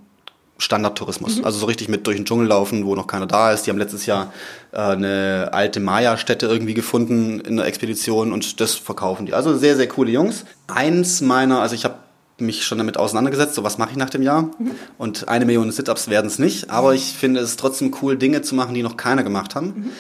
Standardtourismus. 0.60 1.38
Mhm. 1.38 1.44
Also 1.44 1.58
so 1.58 1.66
richtig 1.66 1.88
mit 1.88 2.06
durch 2.06 2.16
den 2.16 2.26
Dschungel 2.26 2.48
laufen, 2.48 2.84
wo 2.84 2.94
noch 2.94 3.06
keiner 3.06 3.26
da 3.26 3.52
ist. 3.52 3.66
Die 3.66 3.70
haben 3.70 3.78
letztes 3.78 4.06
Jahr 4.06 4.32
äh, 4.72 4.78
eine 4.78 5.50
alte 5.52 5.80
Maya-Stätte 5.80 6.46
irgendwie 6.46 6.74
gefunden 6.74 7.40
in 7.40 7.56
der 7.56 7.66
Expedition 7.66 8.32
und 8.32 8.60
das 8.60 8.74
verkaufen 8.74 9.26
die. 9.26 9.34
Also 9.34 9.56
sehr, 9.56 9.76
sehr 9.76 9.88
coole 9.88 10.10
Jungs. 10.10 10.44
Eins 10.66 11.20
meiner, 11.20 11.60
also 11.60 11.74
ich 11.74 11.84
habe 11.84 11.94
mich 12.40 12.64
schon 12.64 12.78
damit 12.78 12.96
auseinandergesetzt, 12.96 13.54
so 13.54 13.64
was 13.64 13.78
mache 13.78 13.90
ich 13.90 13.96
nach 13.96 14.10
dem 14.10 14.22
Jahr. 14.22 14.42
Mhm. 14.42 14.72
Und 14.98 15.28
eine 15.28 15.44
Million 15.44 15.70
Sit-Ups 15.70 16.08
werden 16.08 16.26
es 16.26 16.38
nicht, 16.38 16.70
aber 16.70 16.94
ich 16.94 17.12
finde 17.12 17.40
es 17.40 17.56
trotzdem 17.56 17.94
cool, 18.02 18.16
Dinge 18.16 18.42
zu 18.42 18.54
machen, 18.54 18.74
die 18.74 18.82
noch 18.82 18.96
keiner 18.96 19.22
gemacht 19.22 19.54
haben. 19.54 19.66
Mhm. 19.66 19.90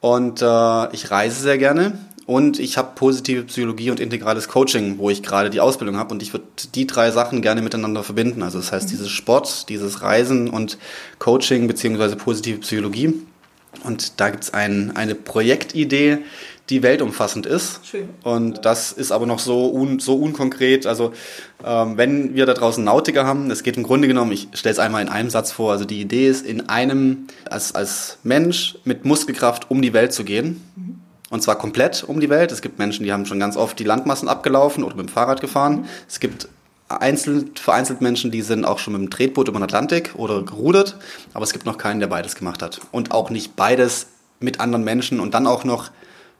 Und 0.00 0.42
äh, 0.42 0.94
ich 0.94 1.10
reise 1.10 1.40
sehr 1.40 1.58
gerne 1.58 1.98
und 2.26 2.58
ich 2.58 2.78
habe 2.78 2.92
positive 2.94 3.42
Psychologie 3.42 3.90
und 3.90 4.00
integrales 4.00 4.48
Coaching, 4.48 4.98
wo 4.98 5.10
ich 5.10 5.22
gerade 5.22 5.50
die 5.50 5.60
Ausbildung 5.60 5.96
habe 5.96 6.14
und 6.14 6.22
ich 6.22 6.32
würde 6.32 6.46
die 6.74 6.86
drei 6.86 7.10
Sachen 7.10 7.42
gerne 7.42 7.60
miteinander 7.60 8.02
verbinden. 8.02 8.42
Also 8.42 8.58
das 8.58 8.72
heißt, 8.72 8.86
mhm. 8.86 8.90
dieses 8.90 9.10
Sport, 9.10 9.68
dieses 9.68 10.02
Reisen 10.02 10.48
und 10.48 10.78
Coaching 11.18 11.66
beziehungsweise 11.66 12.16
positive 12.16 12.58
Psychologie. 12.60 13.14
Und 13.84 14.20
da 14.20 14.30
gibt's 14.30 14.52
ein, 14.52 14.96
eine 14.96 15.14
Projektidee, 15.14 16.18
die 16.70 16.82
weltumfassend 16.82 17.46
ist. 17.46 17.80
Schön. 17.84 18.08
Und 18.22 18.64
das 18.64 18.92
ist 18.92 19.10
aber 19.10 19.26
noch 19.26 19.40
so, 19.40 19.70
un, 19.70 19.98
so 19.98 20.16
unkonkret. 20.16 20.86
Also 20.86 21.12
ähm, 21.64 21.96
wenn 21.96 22.34
wir 22.34 22.46
da 22.46 22.54
draußen 22.54 22.82
Nautiker 22.82 23.26
haben, 23.26 23.50
es 23.50 23.62
geht 23.62 23.76
im 23.76 23.82
Grunde 23.82 24.08
genommen, 24.08 24.32
ich 24.32 24.48
stelle 24.54 24.72
es 24.72 24.78
einmal 24.78 25.02
in 25.02 25.08
einem 25.08 25.30
Satz 25.30 25.50
vor, 25.52 25.72
also 25.72 25.84
die 25.84 26.00
Idee 26.00 26.28
ist, 26.28 26.46
in 26.46 26.68
einem, 26.68 27.26
als, 27.50 27.74
als 27.74 28.18
Mensch 28.22 28.78
mit 28.84 29.04
Muskelkraft 29.04 29.70
um 29.70 29.82
die 29.82 29.92
Welt 29.92 30.12
zu 30.12 30.24
gehen. 30.24 30.62
Mhm. 30.76 31.00
Und 31.28 31.42
zwar 31.42 31.56
komplett 31.58 32.04
um 32.04 32.20
die 32.20 32.30
Welt. 32.30 32.52
Es 32.52 32.62
gibt 32.62 32.78
Menschen, 32.78 33.04
die 33.04 33.12
haben 33.12 33.26
schon 33.26 33.38
ganz 33.38 33.56
oft 33.56 33.78
die 33.78 33.84
Landmassen 33.84 34.28
abgelaufen 34.28 34.84
oder 34.84 34.96
mit 34.96 35.06
dem 35.06 35.12
Fahrrad 35.12 35.40
gefahren. 35.40 35.80
Mhm. 35.80 35.84
Es 36.08 36.20
gibt 36.20 36.48
einzeln, 36.88 37.50
vereinzelt 37.54 38.00
Menschen, 38.00 38.30
die 38.30 38.42
sind 38.42 38.64
auch 38.64 38.78
schon 38.78 38.92
mit 38.92 39.02
dem 39.02 39.10
Tretboot 39.10 39.48
über 39.48 39.58
den 39.58 39.64
Atlantik 39.64 40.12
oder 40.14 40.42
gerudert. 40.42 40.96
Aber 41.34 41.44
es 41.44 41.52
gibt 41.52 41.66
noch 41.66 41.78
keinen, 41.78 42.00
der 42.00 42.08
beides 42.08 42.36
gemacht 42.36 42.62
hat. 42.62 42.80
Und 42.92 43.12
auch 43.12 43.30
nicht 43.30 43.56
beides 43.56 44.06
mit 44.40 44.60
anderen 44.60 44.84
Menschen 44.84 45.20
und 45.20 45.34
dann 45.34 45.46
auch 45.46 45.64
noch 45.64 45.90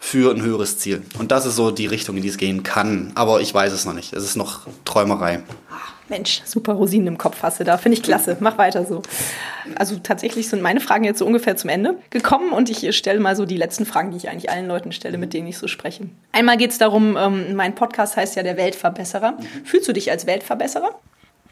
für 0.02 0.34
ein 0.34 0.42
höheres 0.42 0.78
Ziel. 0.78 1.02
Und 1.18 1.30
das 1.30 1.46
ist 1.46 1.56
so 1.56 1.70
die 1.70 1.86
Richtung, 1.86 2.16
in 2.16 2.22
die 2.22 2.28
es 2.28 2.38
gehen 2.38 2.62
kann. 2.64 3.12
Aber 3.14 3.40
ich 3.42 3.54
weiß 3.54 3.72
es 3.72 3.84
noch 3.84 3.92
nicht. 3.92 4.14
Es 4.14 4.24
ist 4.24 4.34
noch 4.34 4.66
Träumerei. 4.84 5.40
Mensch, 6.08 6.42
super 6.44 6.72
Rosinen 6.72 7.06
im 7.06 7.18
Kopf 7.18 7.36
hast 7.42 7.60
du 7.60 7.64
da. 7.64 7.76
Finde 7.76 7.96
ich 7.96 8.02
klasse. 8.02 8.36
Mach 8.40 8.58
weiter 8.58 8.84
so. 8.84 9.02
Also 9.76 9.96
tatsächlich 10.02 10.48
sind 10.48 10.62
meine 10.62 10.80
Fragen 10.80 11.04
jetzt 11.04 11.18
so 11.18 11.26
ungefähr 11.26 11.54
zum 11.54 11.70
Ende 11.70 11.96
gekommen 12.08 12.50
und 12.50 12.68
ich 12.70 12.96
stelle 12.96 13.20
mal 13.20 13.36
so 13.36 13.46
die 13.46 13.58
letzten 13.58 13.86
Fragen, 13.86 14.10
die 14.10 14.16
ich 14.16 14.28
eigentlich 14.28 14.50
allen 14.50 14.66
Leuten 14.66 14.90
stelle, 14.90 15.18
mit 15.18 15.34
denen 15.34 15.46
ich 15.46 15.58
so 15.58 15.68
spreche. 15.68 16.08
Einmal 16.32 16.56
geht 16.56 16.72
es 16.72 16.78
darum, 16.78 17.16
ähm, 17.16 17.54
mein 17.54 17.76
Podcast 17.76 18.16
heißt 18.16 18.34
ja 18.34 18.42
der 18.42 18.56
Weltverbesserer. 18.56 19.36
Fühlst 19.64 19.86
du 19.86 19.92
dich 19.92 20.10
als 20.10 20.26
Weltverbesserer? 20.26 20.98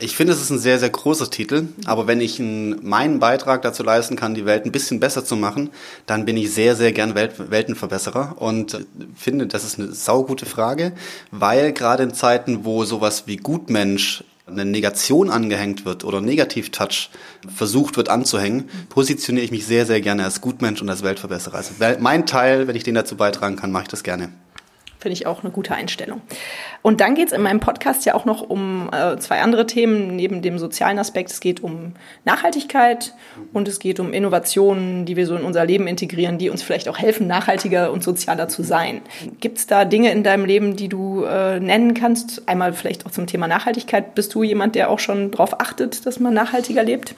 Ich 0.01 0.17
finde, 0.17 0.33
es 0.33 0.41
ist 0.41 0.51
ein 0.51 0.61
sehr, 0.61 0.79
sehr 0.79 0.91
großer 0.91 1.29
Titel, 1.29 1.69
aber 1.85 2.07
wenn 2.07 2.21
ich 2.21 2.39
meinen 2.39 3.19
Beitrag 3.19 3.63
dazu 3.63 3.83
leisten 3.83 4.15
kann, 4.15 4.37
die 4.37 4.47
Welt 4.47 4.65
ein 4.65 4.71
bisschen 4.71 5.01
besser 5.01 5.25
zu 5.25 5.35
machen, 5.35 5.71
dann 6.07 6.25
bin 6.25 6.37
ich 6.37 6.55
sehr, 6.55 6.77
sehr 6.77 6.93
gern 6.93 7.17
Welt, 7.17 7.51
Weltenverbesserer 7.51 8.37
und 8.39 8.87
finde, 9.17 9.49
das 9.49 9.65
ist 9.65 9.81
eine 9.81 9.93
saugute 9.93 10.47
Frage, 10.47 10.93
weil 11.33 11.73
gerade 11.73 12.05
in 12.05 12.15
Zeiten, 12.15 12.65
wo 12.65 12.85
sowas 12.85 13.25
wie 13.27 13.39
Gutmensch 13.39 14.23
eine 14.47 14.65
Negation 14.65 15.31
angehängt 15.31 15.85
wird 15.85 16.05
oder 16.05 16.21
Negativ-Touch 16.21 17.11
versucht 17.53 17.97
wird 17.97 18.09
anzuhängen, 18.09 18.71
positioniere 18.91 19.45
ich 19.45 19.51
mich 19.51 19.67
sehr, 19.67 19.85
sehr 19.85 20.01
gerne 20.01 20.25
als 20.25 20.41
Gutmensch 20.41 20.81
und 20.81 20.89
als 20.89 21.03
Weltverbesserer. 21.03 21.57
Also 21.57 21.75
mein 21.99 22.25
Teil, 22.25 22.69
wenn 22.69 22.77
ich 22.77 22.85
den 22.85 22.95
dazu 22.95 23.17
beitragen 23.17 23.57
kann, 23.57 23.73
mache 23.73 23.83
ich 23.83 23.89
das 23.89 24.05
gerne. 24.05 24.31
Finde 25.01 25.13
ich 25.13 25.27
auch 25.27 25.45
eine 25.45 25.53
gute 25.53 25.75
Einstellung. 25.75 26.23
Und 26.83 27.01
dann 27.01 27.15
geht 27.15 27.29
es 27.29 27.33
in 27.33 27.41
meinem 27.41 27.61
Podcast 27.61 28.05
ja 28.05 28.15
auch 28.15 28.25
noch 28.25 28.43
um 28.43 28.91
äh, 28.93 29.17
zwei 29.19 29.41
andere 29.41 29.65
Themen 29.65 30.17
neben 30.17 30.43
dem 30.43 30.59
sozialen 30.59 30.99
Aspekt. 30.99 31.31
Es 31.31 31.39
geht 31.39 31.63
um 31.63 31.93
Nachhaltigkeit 32.25 33.15
und 33.53 33.69
es 33.69 33.79
geht 33.79 34.01
um 34.01 34.13
Innovationen, 34.13 35.07
die 35.07 35.15
wir 35.15 35.27
so 35.27 35.37
in 35.37 35.45
unser 35.45 35.65
Leben 35.65 35.87
integrieren, 35.87 36.39
die 36.39 36.51
uns 36.51 36.65
vielleicht 36.65 36.89
auch 36.89 36.99
helfen, 36.99 37.29
nachhaltiger 37.29 37.93
und 37.93 38.03
sozialer 38.03 38.49
zu 38.49 38.65
sein. 38.65 39.03
Gibt 39.41 39.59
es 39.59 39.69
da 39.69 39.85
Dinge 39.85 40.11
in 40.11 40.25
deinem 40.25 40.45
Leben, 40.45 40.75
die 40.75 40.89
du 40.89 41.23
äh, 41.23 41.61
nennen 41.61 41.95
kannst? 41.95 42.49
Einmal 42.49 42.73
vielleicht 42.73 43.07
auch 43.07 43.13
zum 43.13 43.29
Thema 43.29 43.47
Nachhaltigkeit. 43.47 44.17
Bist 44.17 44.35
du 44.35 44.43
jemand, 44.43 44.75
der 44.75 44.91
auch 44.91 44.99
schon 44.99 45.31
darauf 45.31 45.61
achtet, 45.61 46.07
dass 46.07 46.19
man 46.19 46.35
nachhaltiger 46.35 46.83
lebt? 46.83 47.15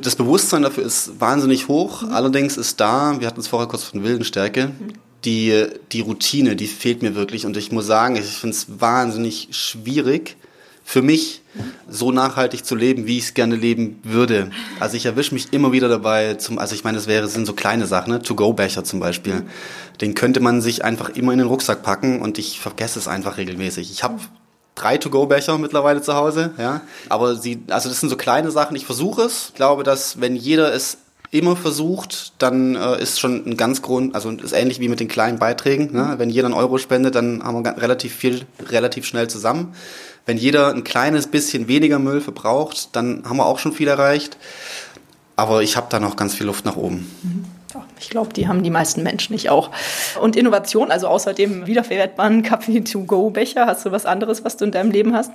Das 0.00 0.16
Bewusstsein 0.16 0.62
dafür 0.62 0.84
ist 0.84 1.20
wahnsinnig 1.20 1.68
hoch. 1.68 2.02
Mhm. 2.02 2.12
Allerdings 2.12 2.56
ist 2.56 2.80
da, 2.80 3.20
wir 3.20 3.28
hatten 3.28 3.38
es 3.38 3.46
vorher 3.46 3.68
kurz 3.68 3.84
von 3.84 4.02
Willenstärke, 4.02 4.66
mhm 4.66 5.11
die, 5.24 5.66
die 5.92 6.00
Routine, 6.00 6.56
die 6.56 6.66
fehlt 6.66 7.02
mir 7.02 7.14
wirklich. 7.14 7.46
Und 7.46 7.56
ich 7.56 7.72
muss 7.72 7.86
sagen, 7.86 8.16
ich 8.16 8.24
finde 8.24 8.56
es 8.56 8.80
wahnsinnig 8.80 9.48
schwierig 9.52 10.36
für 10.84 11.02
mich, 11.02 11.42
so 11.88 12.12
nachhaltig 12.12 12.64
zu 12.64 12.74
leben, 12.74 13.06
wie 13.06 13.18
ich 13.18 13.24
es 13.24 13.34
gerne 13.34 13.54
leben 13.54 14.00
würde. 14.02 14.50
Also 14.80 14.96
ich 14.96 15.06
erwische 15.06 15.34
mich 15.34 15.52
immer 15.52 15.70
wieder 15.70 15.88
dabei, 15.88 16.34
zum, 16.34 16.58
also 16.58 16.74
ich 16.74 16.82
meine, 16.82 16.96
das 16.96 17.06
wäre, 17.06 17.28
sind 17.28 17.46
so 17.46 17.52
kleine 17.52 17.86
Sachen, 17.86 18.12
ne? 18.12 18.22
To-Go-Becher 18.22 18.82
zum 18.82 18.98
Beispiel. 18.98 19.42
Den 20.00 20.14
könnte 20.14 20.40
man 20.40 20.60
sich 20.60 20.84
einfach 20.84 21.10
immer 21.10 21.32
in 21.32 21.38
den 21.38 21.48
Rucksack 21.48 21.82
packen 21.82 22.20
und 22.20 22.38
ich 22.38 22.58
vergesse 22.58 22.98
es 22.98 23.06
einfach 23.06 23.36
regelmäßig. 23.36 23.90
Ich 23.92 24.02
habe 24.02 24.18
drei 24.74 24.98
To-Go-Becher 24.98 25.58
mittlerweile 25.58 26.02
zu 26.02 26.14
Hause, 26.14 26.52
ja. 26.58 26.80
Aber 27.08 27.36
sie, 27.36 27.62
also 27.68 27.88
das 27.88 28.00
sind 28.00 28.08
so 28.08 28.16
kleine 28.16 28.50
Sachen. 28.50 28.74
Ich 28.74 28.86
versuche 28.86 29.22
es. 29.22 29.48
Ich 29.50 29.54
glaube, 29.54 29.84
dass 29.84 30.20
wenn 30.20 30.34
jeder 30.36 30.72
es 30.72 30.98
immer 31.32 31.56
versucht, 31.56 32.34
dann 32.38 32.76
äh, 32.76 33.02
ist 33.02 33.18
schon 33.18 33.44
ein 33.46 33.56
ganz 33.56 33.80
Grund, 33.80 34.14
also 34.14 34.30
ist 34.30 34.52
ähnlich 34.52 34.80
wie 34.80 34.88
mit 34.88 35.00
den 35.00 35.08
kleinen 35.08 35.38
Beiträgen. 35.38 35.92
Ne? 35.92 36.14
Wenn 36.18 36.28
jeder 36.28 36.46
einen 36.46 36.54
Euro 36.54 36.76
spendet, 36.76 37.14
dann 37.14 37.42
haben 37.42 37.64
wir 37.64 37.76
relativ 37.78 38.14
viel, 38.14 38.44
relativ 38.68 39.06
schnell 39.06 39.28
zusammen. 39.28 39.74
Wenn 40.26 40.36
jeder 40.36 40.68
ein 40.68 40.84
kleines 40.84 41.26
bisschen 41.26 41.68
weniger 41.68 41.98
Müll 41.98 42.20
verbraucht, 42.20 42.90
dann 42.92 43.24
haben 43.24 43.38
wir 43.38 43.46
auch 43.46 43.58
schon 43.58 43.72
viel 43.72 43.88
erreicht. 43.88 44.36
Aber 45.34 45.62
ich 45.62 45.76
habe 45.76 45.86
da 45.88 45.98
noch 45.98 46.16
ganz 46.16 46.34
viel 46.34 46.46
Luft 46.46 46.66
nach 46.66 46.76
oben. 46.76 47.10
Mhm. 47.22 47.44
Ich 47.98 48.10
glaube, 48.10 48.34
die 48.34 48.46
haben 48.46 48.62
die 48.62 48.70
meisten 48.70 49.02
Menschen 49.02 49.32
nicht 49.32 49.48
auch. 49.48 49.70
Und 50.20 50.36
Innovation, 50.36 50.90
also 50.90 51.06
außer 51.06 51.32
dem 51.32 51.66
wiederverwertbaren 51.66 52.42
Kaffee-to-go-Becher, 52.42 53.66
hast 53.66 53.86
du 53.86 53.92
was 53.92 54.04
anderes, 54.04 54.44
was 54.44 54.58
du 54.58 54.66
in 54.66 54.72
deinem 54.72 54.90
Leben 54.90 55.14
hast? 55.14 55.32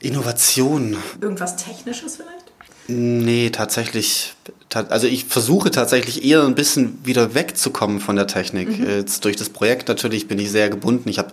Innovation. 0.00 0.96
Irgendwas 1.20 1.56
Technisches 1.56 2.16
vielleicht? 2.16 2.53
Nee, 2.86 3.50
tatsächlich. 3.50 4.34
Also 4.72 5.06
ich 5.06 5.24
versuche 5.24 5.70
tatsächlich 5.70 6.24
eher 6.24 6.44
ein 6.44 6.54
bisschen 6.54 6.98
wieder 7.04 7.34
wegzukommen 7.34 8.00
von 8.00 8.16
der 8.16 8.26
Technik. 8.26 8.78
Mhm. 8.78 8.88
Jetzt 8.88 9.24
durch 9.24 9.36
das 9.36 9.48
Projekt 9.48 9.88
natürlich 9.88 10.28
bin 10.28 10.38
ich 10.38 10.50
sehr 10.50 10.68
gebunden. 10.68 11.08
Ich 11.08 11.18
habe, 11.18 11.30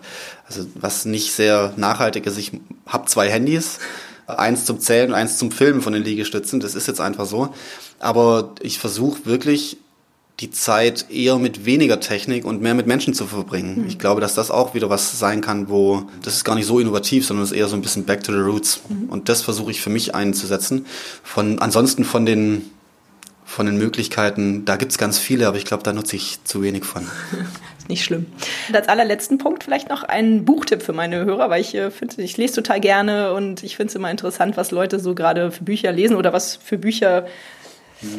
also 0.47 0.65
was 0.75 1.05
nicht 1.05 1.33
sehr 1.33 1.73
nachhaltig 1.75 2.25
ist, 2.25 2.37
ich 2.37 2.51
habe 2.85 3.07
zwei 3.07 3.29
Handys. 3.29 3.79
Eins 4.27 4.63
zum 4.63 4.79
Zählen 4.79 5.09
und 5.09 5.15
eins 5.15 5.37
zum 5.37 5.51
Filmen 5.51 5.81
von 5.81 5.91
den 5.91 6.03
Liegestützen. 6.03 6.61
Das 6.61 6.75
ist 6.75 6.87
jetzt 6.87 7.01
einfach 7.01 7.25
so. 7.25 7.53
Aber 7.99 8.55
ich 8.61 8.79
versuche 8.79 9.25
wirklich 9.25 9.77
die 10.41 10.49
Zeit 10.49 11.05
eher 11.11 11.37
mit 11.37 11.65
weniger 11.65 11.99
Technik 11.99 12.45
und 12.45 12.61
mehr 12.61 12.73
mit 12.73 12.87
Menschen 12.87 13.13
zu 13.13 13.27
verbringen. 13.27 13.81
Mhm. 13.81 13.87
Ich 13.87 13.99
glaube, 13.99 14.21
dass 14.21 14.33
das 14.33 14.49
auch 14.49 14.73
wieder 14.73 14.89
was 14.89 15.19
sein 15.19 15.41
kann, 15.41 15.69
wo 15.69 16.03
das 16.23 16.35
ist 16.35 16.43
gar 16.43 16.55
nicht 16.55 16.65
so 16.65 16.79
innovativ, 16.79 17.25
sondern 17.25 17.43
es 17.43 17.51
ist 17.51 17.57
eher 17.57 17.67
so 17.67 17.75
ein 17.75 17.81
bisschen 17.81 18.05
back 18.05 18.23
to 18.23 18.31
the 18.31 18.39
roots. 18.39 18.81
Mhm. 18.89 19.09
Und 19.09 19.29
das 19.29 19.43
versuche 19.43 19.69
ich 19.71 19.81
für 19.81 19.91
mich 19.91 20.15
einzusetzen. 20.15 20.85
Von 21.23 21.59
ansonsten 21.59 22.03
von 22.03 22.25
den 22.25 22.71
von 23.45 23.65
den 23.65 23.77
Möglichkeiten, 23.77 24.63
da 24.63 24.77
gibt 24.77 24.93
es 24.93 24.97
ganz 24.97 25.19
viele, 25.19 25.45
aber 25.45 25.57
ich 25.57 25.65
glaube, 25.65 25.83
da 25.83 25.91
nutze 25.91 26.15
ich 26.15 26.41
zu 26.45 26.63
wenig 26.63 26.85
von. 26.85 27.05
nicht 27.89 28.05
schlimm. 28.05 28.27
Und 28.69 28.75
als 28.75 28.87
allerletzten 28.87 29.37
Punkt 29.37 29.65
vielleicht 29.65 29.89
noch 29.89 30.03
ein 30.03 30.45
Buchtipp 30.45 30.81
für 30.81 30.93
meine 30.93 31.25
Hörer, 31.25 31.49
weil 31.49 31.59
ich 31.59 31.75
äh, 31.75 31.91
finde, 31.91 32.21
ich 32.21 32.37
lese 32.37 32.55
total 32.55 32.79
gerne 32.79 33.33
und 33.33 33.61
ich 33.63 33.75
finde 33.75 33.89
es 33.89 33.95
immer 33.95 34.09
interessant, 34.09 34.55
was 34.55 34.71
Leute 34.71 34.99
so 34.99 35.13
gerade 35.13 35.51
für 35.51 35.65
Bücher 35.65 35.91
lesen 35.91 36.15
oder 36.15 36.31
was 36.31 36.55
für 36.55 36.77
Bücher 36.77 37.27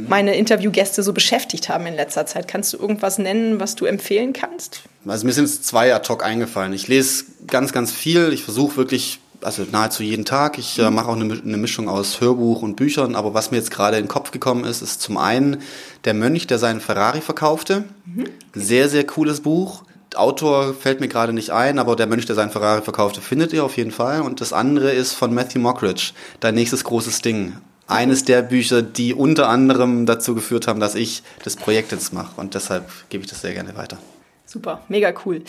meine 0.09 0.37
Interviewgäste 0.37 1.03
so 1.03 1.12
beschäftigt 1.12 1.68
haben 1.68 1.87
in 1.87 1.95
letzter 1.95 2.26
Zeit. 2.26 2.49
Kannst 2.49 2.72
du 2.72 2.78
irgendwas 2.78 3.18
nennen, 3.18 3.61
was 3.61 3.74
du 3.74 3.85
empfehlen 3.85 4.33
kannst? 4.33 4.83
Also 5.07 5.26
mir 5.26 5.33
sind 5.33 5.49
zwei 5.49 5.95
ad 5.95 6.09
hoc 6.09 6.24
eingefallen. 6.24 6.72
Ich 6.72 6.89
lese 6.89 7.24
ganz, 7.47 7.72
ganz 7.72 7.93
viel. 7.93 8.33
Ich 8.33 8.45
versuche 8.45 8.76
wirklich, 8.76 9.18
also 9.41 9.64
nahezu 9.70 10.03
jeden 10.03 10.24
Tag. 10.24 10.59
Ich 10.59 10.78
äh, 10.78 10.91
mache 10.91 11.09
auch 11.09 11.16
eine, 11.16 11.33
eine, 11.33 11.57
Mischung 11.57 11.89
aus 11.89 12.20
Hörbuch 12.20 12.62
und 12.62 12.76
Büchern. 12.76 13.16
Aber 13.16 13.35
was 13.35 13.51
mir 13.51 13.57
jetzt 13.57 13.70
gerade 13.70 13.97
in 13.97 14.05
den 14.05 14.09
Kopf 14.09 14.30
gekommen 14.30 14.64
ist, 14.64 14.83
ist 14.83 15.01
zum 15.01 15.16
einen 15.16 15.59
der 16.05 16.14
Mönch, 16.14 16.47
der 16.47 16.59
seinen 16.59 16.80
Ferrari 16.80 17.20
verkaufte. 17.20 17.85
Mhm. 18.05 18.26
Sehr, 18.55 18.89
sehr 18.89 19.05
cooles 19.05 19.41
Buch. 19.41 19.85
Autor 20.14 20.74
fällt 20.74 21.01
mir 21.01 21.09
gerade 21.09 21.33
nicht 21.33 21.51
ein, 21.51 21.78
aber 21.78 21.97
der 21.97 22.07
Mönch, 22.07 22.26
der 22.26 22.37
seinen 22.37 22.51
Ferrari 22.51 22.83
verkaufte, 22.83 23.22
findet 23.22 23.55
ihr 23.55 23.64
auf 23.64 23.78
jeden 23.78 23.93
Fall. 23.93 24.20
Und 24.20 24.43
das 24.43 24.53
andere 24.53 24.93
ist 24.93 25.14
von 25.14 25.33
Matthew 25.33 25.61
Mockridge, 25.61 26.12
dein 26.41 26.55
nächstes 26.55 26.85
großes 26.85 27.22
Ding 27.22 27.55
eines 27.87 28.24
der 28.24 28.43
Bücher, 28.43 28.83
die 28.83 29.14
unter 29.14 29.49
anderem 29.49 30.07
dazu 30.07 30.35
geführt 30.35 30.66
haben, 30.66 30.80
dass 30.80 30.95
ich 30.95 31.22
das 31.45 31.57
Projekt 31.57 31.93
jetzt 31.93 32.12
mache. 32.12 32.41
Und 32.41 32.55
deshalb 32.55 32.89
gebe 33.09 33.24
ich 33.24 33.30
das 33.30 33.43
sehr 33.43 33.53
gerne 33.53 33.76
weiter. 33.76 33.99
Super, 34.53 34.83
mega 34.89 35.14
cool. 35.24 35.43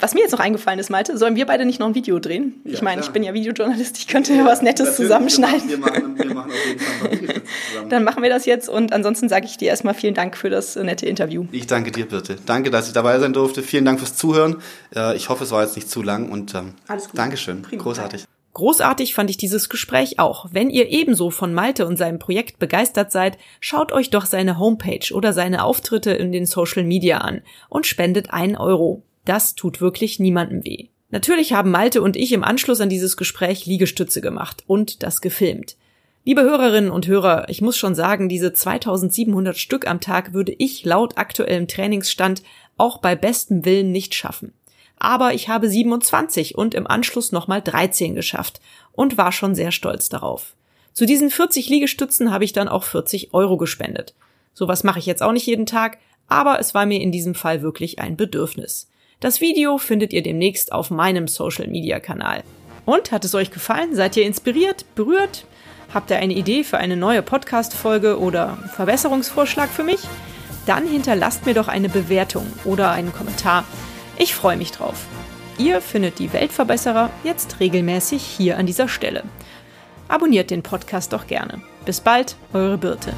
Was 0.00 0.12
mir 0.12 0.20
jetzt 0.20 0.32
noch 0.32 0.40
eingefallen 0.40 0.78
ist, 0.78 0.90
Malte, 0.90 1.16
sollen 1.16 1.34
wir 1.34 1.46
beide 1.46 1.64
nicht 1.64 1.80
noch 1.80 1.86
ein 1.86 1.94
Video 1.94 2.18
drehen? 2.18 2.60
Ja, 2.64 2.74
ich 2.74 2.82
meine, 2.82 3.00
ich 3.00 3.08
bin 3.08 3.22
ja 3.22 3.32
Videojournalist, 3.32 3.96
ich 3.96 4.06
könnte 4.06 4.34
ja, 4.34 4.44
was 4.44 4.60
Nettes 4.60 4.96
zusammenschneiden. 4.96 5.66
Wir 5.66 5.78
machen, 5.78 6.18
wir 6.18 6.34
machen 6.34 6.50
auf 6.50 6.66
jeden 6.66 6.80
Fall 6.80 7.42
zusammen. 7.70 7.88
Dann 7.88 8.04
machen 8.04 8.22
wir 8.22 8.28
das 8.28 8.44
jetzt 8.44 8.68
und 8.68 8.92
ansonsten 8.92 9.30
sage 9.30 9.46
ich 9.46 9.56
dir 9.56 9.68
erstmal 9.68 9.94
vielen 9.94 10.12
Dank 10.12 10.36
für 10.36 10.50
das 10.50 10.76
nette 10.76 11.06
Interview. 11.06 11.46
Ich 11.52 11.68
danke 11.68 11.90
dir, 11.90 12.06
Birte. 12.06 12.36
Danke, 12.44 12.70
dass 12.70 12.86
ich 12.86 12.92
dabei 12.92 13.18
sein 13.18 13.32
durfte. 13.32 13.62
Vielen 13.62 13.86
Dank 13.86 13.98
fürs 13.98 14.14
Zuhören. 14.16 14.56
Äh, 14.94 15.16
ich 15.16 15.30
hoffe, 15.30 15.44
es 15.44 15.52
war 15.52 15.62
jetzt 15.62 15.76
nicht 15.76 15.88
zu 15.88 16.02
lang 16.02 16.30
und 16.30 16.54
ähm, 16.54 16.74
Alles 16.86 17.08
gut. 17.08 17.18
Dankeschön. 17.18 17.62
Prima. 17.62 17.82
Großartig. 17.82 18.26
Großartig 18.52 19.14
fand 19.14 19.30
ich 19.30 19.36
dieses 19.36 19.68
Gespräch 19.68 20.18
auch. 20.18 20.48
Wenn 20.52 20.70
ihr 20.70 20.88
ebenso 20.88 21.30
von 21.30 21.54
Malte 21.54 21.86
und 21.86 21.96
seinem 21.96 22.18
Projekt 22.18 22.58
begeistert 22.58 23.12
seid, 23.12 23.38
schaut 23.60 23.92
euch 23.92 24.10
doch 24.10 24.26
seine 24.26 24.58
Homepage 24.58 25.14
oder 25.14 25.32
seine 25.32 25.62
Auftritte 25.62 26.10
in 26.10 26.32
den 26.32 26.46
Social 26.46 26.82
Media 26.82 27.18
an 27.18 27.42
und 27.68 27.86
spendet 27.86 28.32
einen 28.32 28.56
Euro. 28.56 29.02
Das 29.24 29.54
tut 29.54 29.80
wirklich 29.80 30.18
niemandem 30.18 30.64
weh. 30.64 30.88
Natürlich 31.10 31.52
haben 31.52 31.70
Malte 31.70 32.02
und 32.02 32.16
ich 32.16 32.32
im 32.32 32.44
Anschluss 32.44 32.80
an 32.80 32.88
dieses 32.88 33.16
Gespräch 33.16 33.66
Liegestütze 33.66 34.20
gemacht 34.20 34.64
und 34.66 35.02
das 35.02 35.20
gefilmt. 35.20 35.76
Liebe 36.24 36.42
Hörerinnen 36.42 36.90
und 36.90 37.06
Hörer, 37.06 37.48
ich 37.48 37.62
muss 37.62 37.76
schon 37.76 37.94
sagen, 37.94 38.28
diese 38.28 38.52
2700 38.52 39.56
Stück 39.56 39.86
am 39.86 40.00
Tag 40.00 40.32
würde 40.32 40.54
ich 40.58 40.84
laut 40.84 41.18
aktuellem 41.18 41.66
Trainingsstand 41.66 42.42
auch 42.76 42.98
bei 42.98 43.14
bestem 43.14 43.64
Willen 43.64 43.92
nicht 43.92 44.14
schaffen 44.14 44.52
aber 45.00 45.34
ich 45.34 45.48
habe 45.48 45.68
27 45.68 46.56
und 46.56 46.74
im 46.74 46.86
Anschluss 46.86 47.32
nochmal 47.32 47.62
13 47.62 48.14
geschafft 48.14 48.60
und 48.92 49.18
war 49.18 49.32
schon 49.32 49.56
sehr 49.56 49.72
stolz 49.72 50.08
darauf. 50.08 50.54
Zu 50.92 51.06
diesen 51.06 51.30
40 51.30 51.68
Liegestützen 51.68 52.30
habe 52.30 52.44
ich 52.44 52.52
dann 52.52 52.68
auch 52.68 52.84
40 52.84 53.32
Euro 53.32 53.56
gespendet. 53.56 54.14
Sowas 54.54 54.84
mache 54.84 54.98
ich 54.98 55.06
jetzt 55.06 55.22
auch 55.22 55.32
nicht 55.32 55.46
jeden 55.46 55.66
Tag, 55.66 55.98
aber 56.28 56.60
es 56.60 56.74
war 56.74 56.86
mir 56.86 57.00
in 57.00 57.12
diesem 57.12 57.34
Fall 57.34 57.62
wirklich 57.62 57.98
ein 57.98 58.16
Bedürfnis. 58.16 58.88
Das 59.20 59.40
Video 59.40 59.78
findet 59.78 60.12
ihr 60.12 60.22
demnächst 60.22 60.72
auf 60.72 60.90
meinem 60.90 61.28
Social 61.28 61.66
Media 61.66 61.98
Kanal. 61.98 62.42
Und 62.84 63.12
hat 63.12 63.24
es 63.24 63.34
euch 63.34 63.50
gefallen? 63.50 63.94
Seid 63.94 64.16
ihr 64.16 64.24
inspiriert, 64.24 64.84
berührt? 64.94 65.44
Habt 65.94 66.10
ihr 66.10 66.18
eine 66.18 66.34
Idee 66.34 66.62
für 66.62 66.78
eine 66.78 66.96
neue 66.96 67.22
Podcast-Folge 67.22 68.18
oder 68.18 68.58
Verbesserungsvorschlag 68.74 69.70
für 69.70 69.84
mich? 69.84 70.00
Dann 70.66 70.86
hinterlasst 70.86 71.46
mir 71.46 71.54
doch 71.54 71.68
eine 71.68 71.88
Bewertung 71.88 72.46
oder 72.64 72.90
einen 72.90 73.12
Kommentar. 73.12 73.64
Ich 74.20 74.34
freue 74.34 74.58
mich 74.58 74.70
drauf. 74.70 75.06
Ihr 75.56 75.80
findet 75.80 76.18
die 76.18 76.30
Weltverbesserer 76.34 77.08
jetzt 77.24 77.58
regelmäßig 77.58 78.22
hier 78.22 78.58
an 78.58 78.66
dieser 78.66 78.86
Stelle. 78.86 79.24
Abonniert 80.08 80.50
den 80.50 80.62
Podcast 80.62 81.14
doch 81.14 81.26
gerne. 81.26 81.62
Bis 81.86 82.02
bald, 82.02 82.36
eure 82.52 82.76
Birte. 82.76 83.14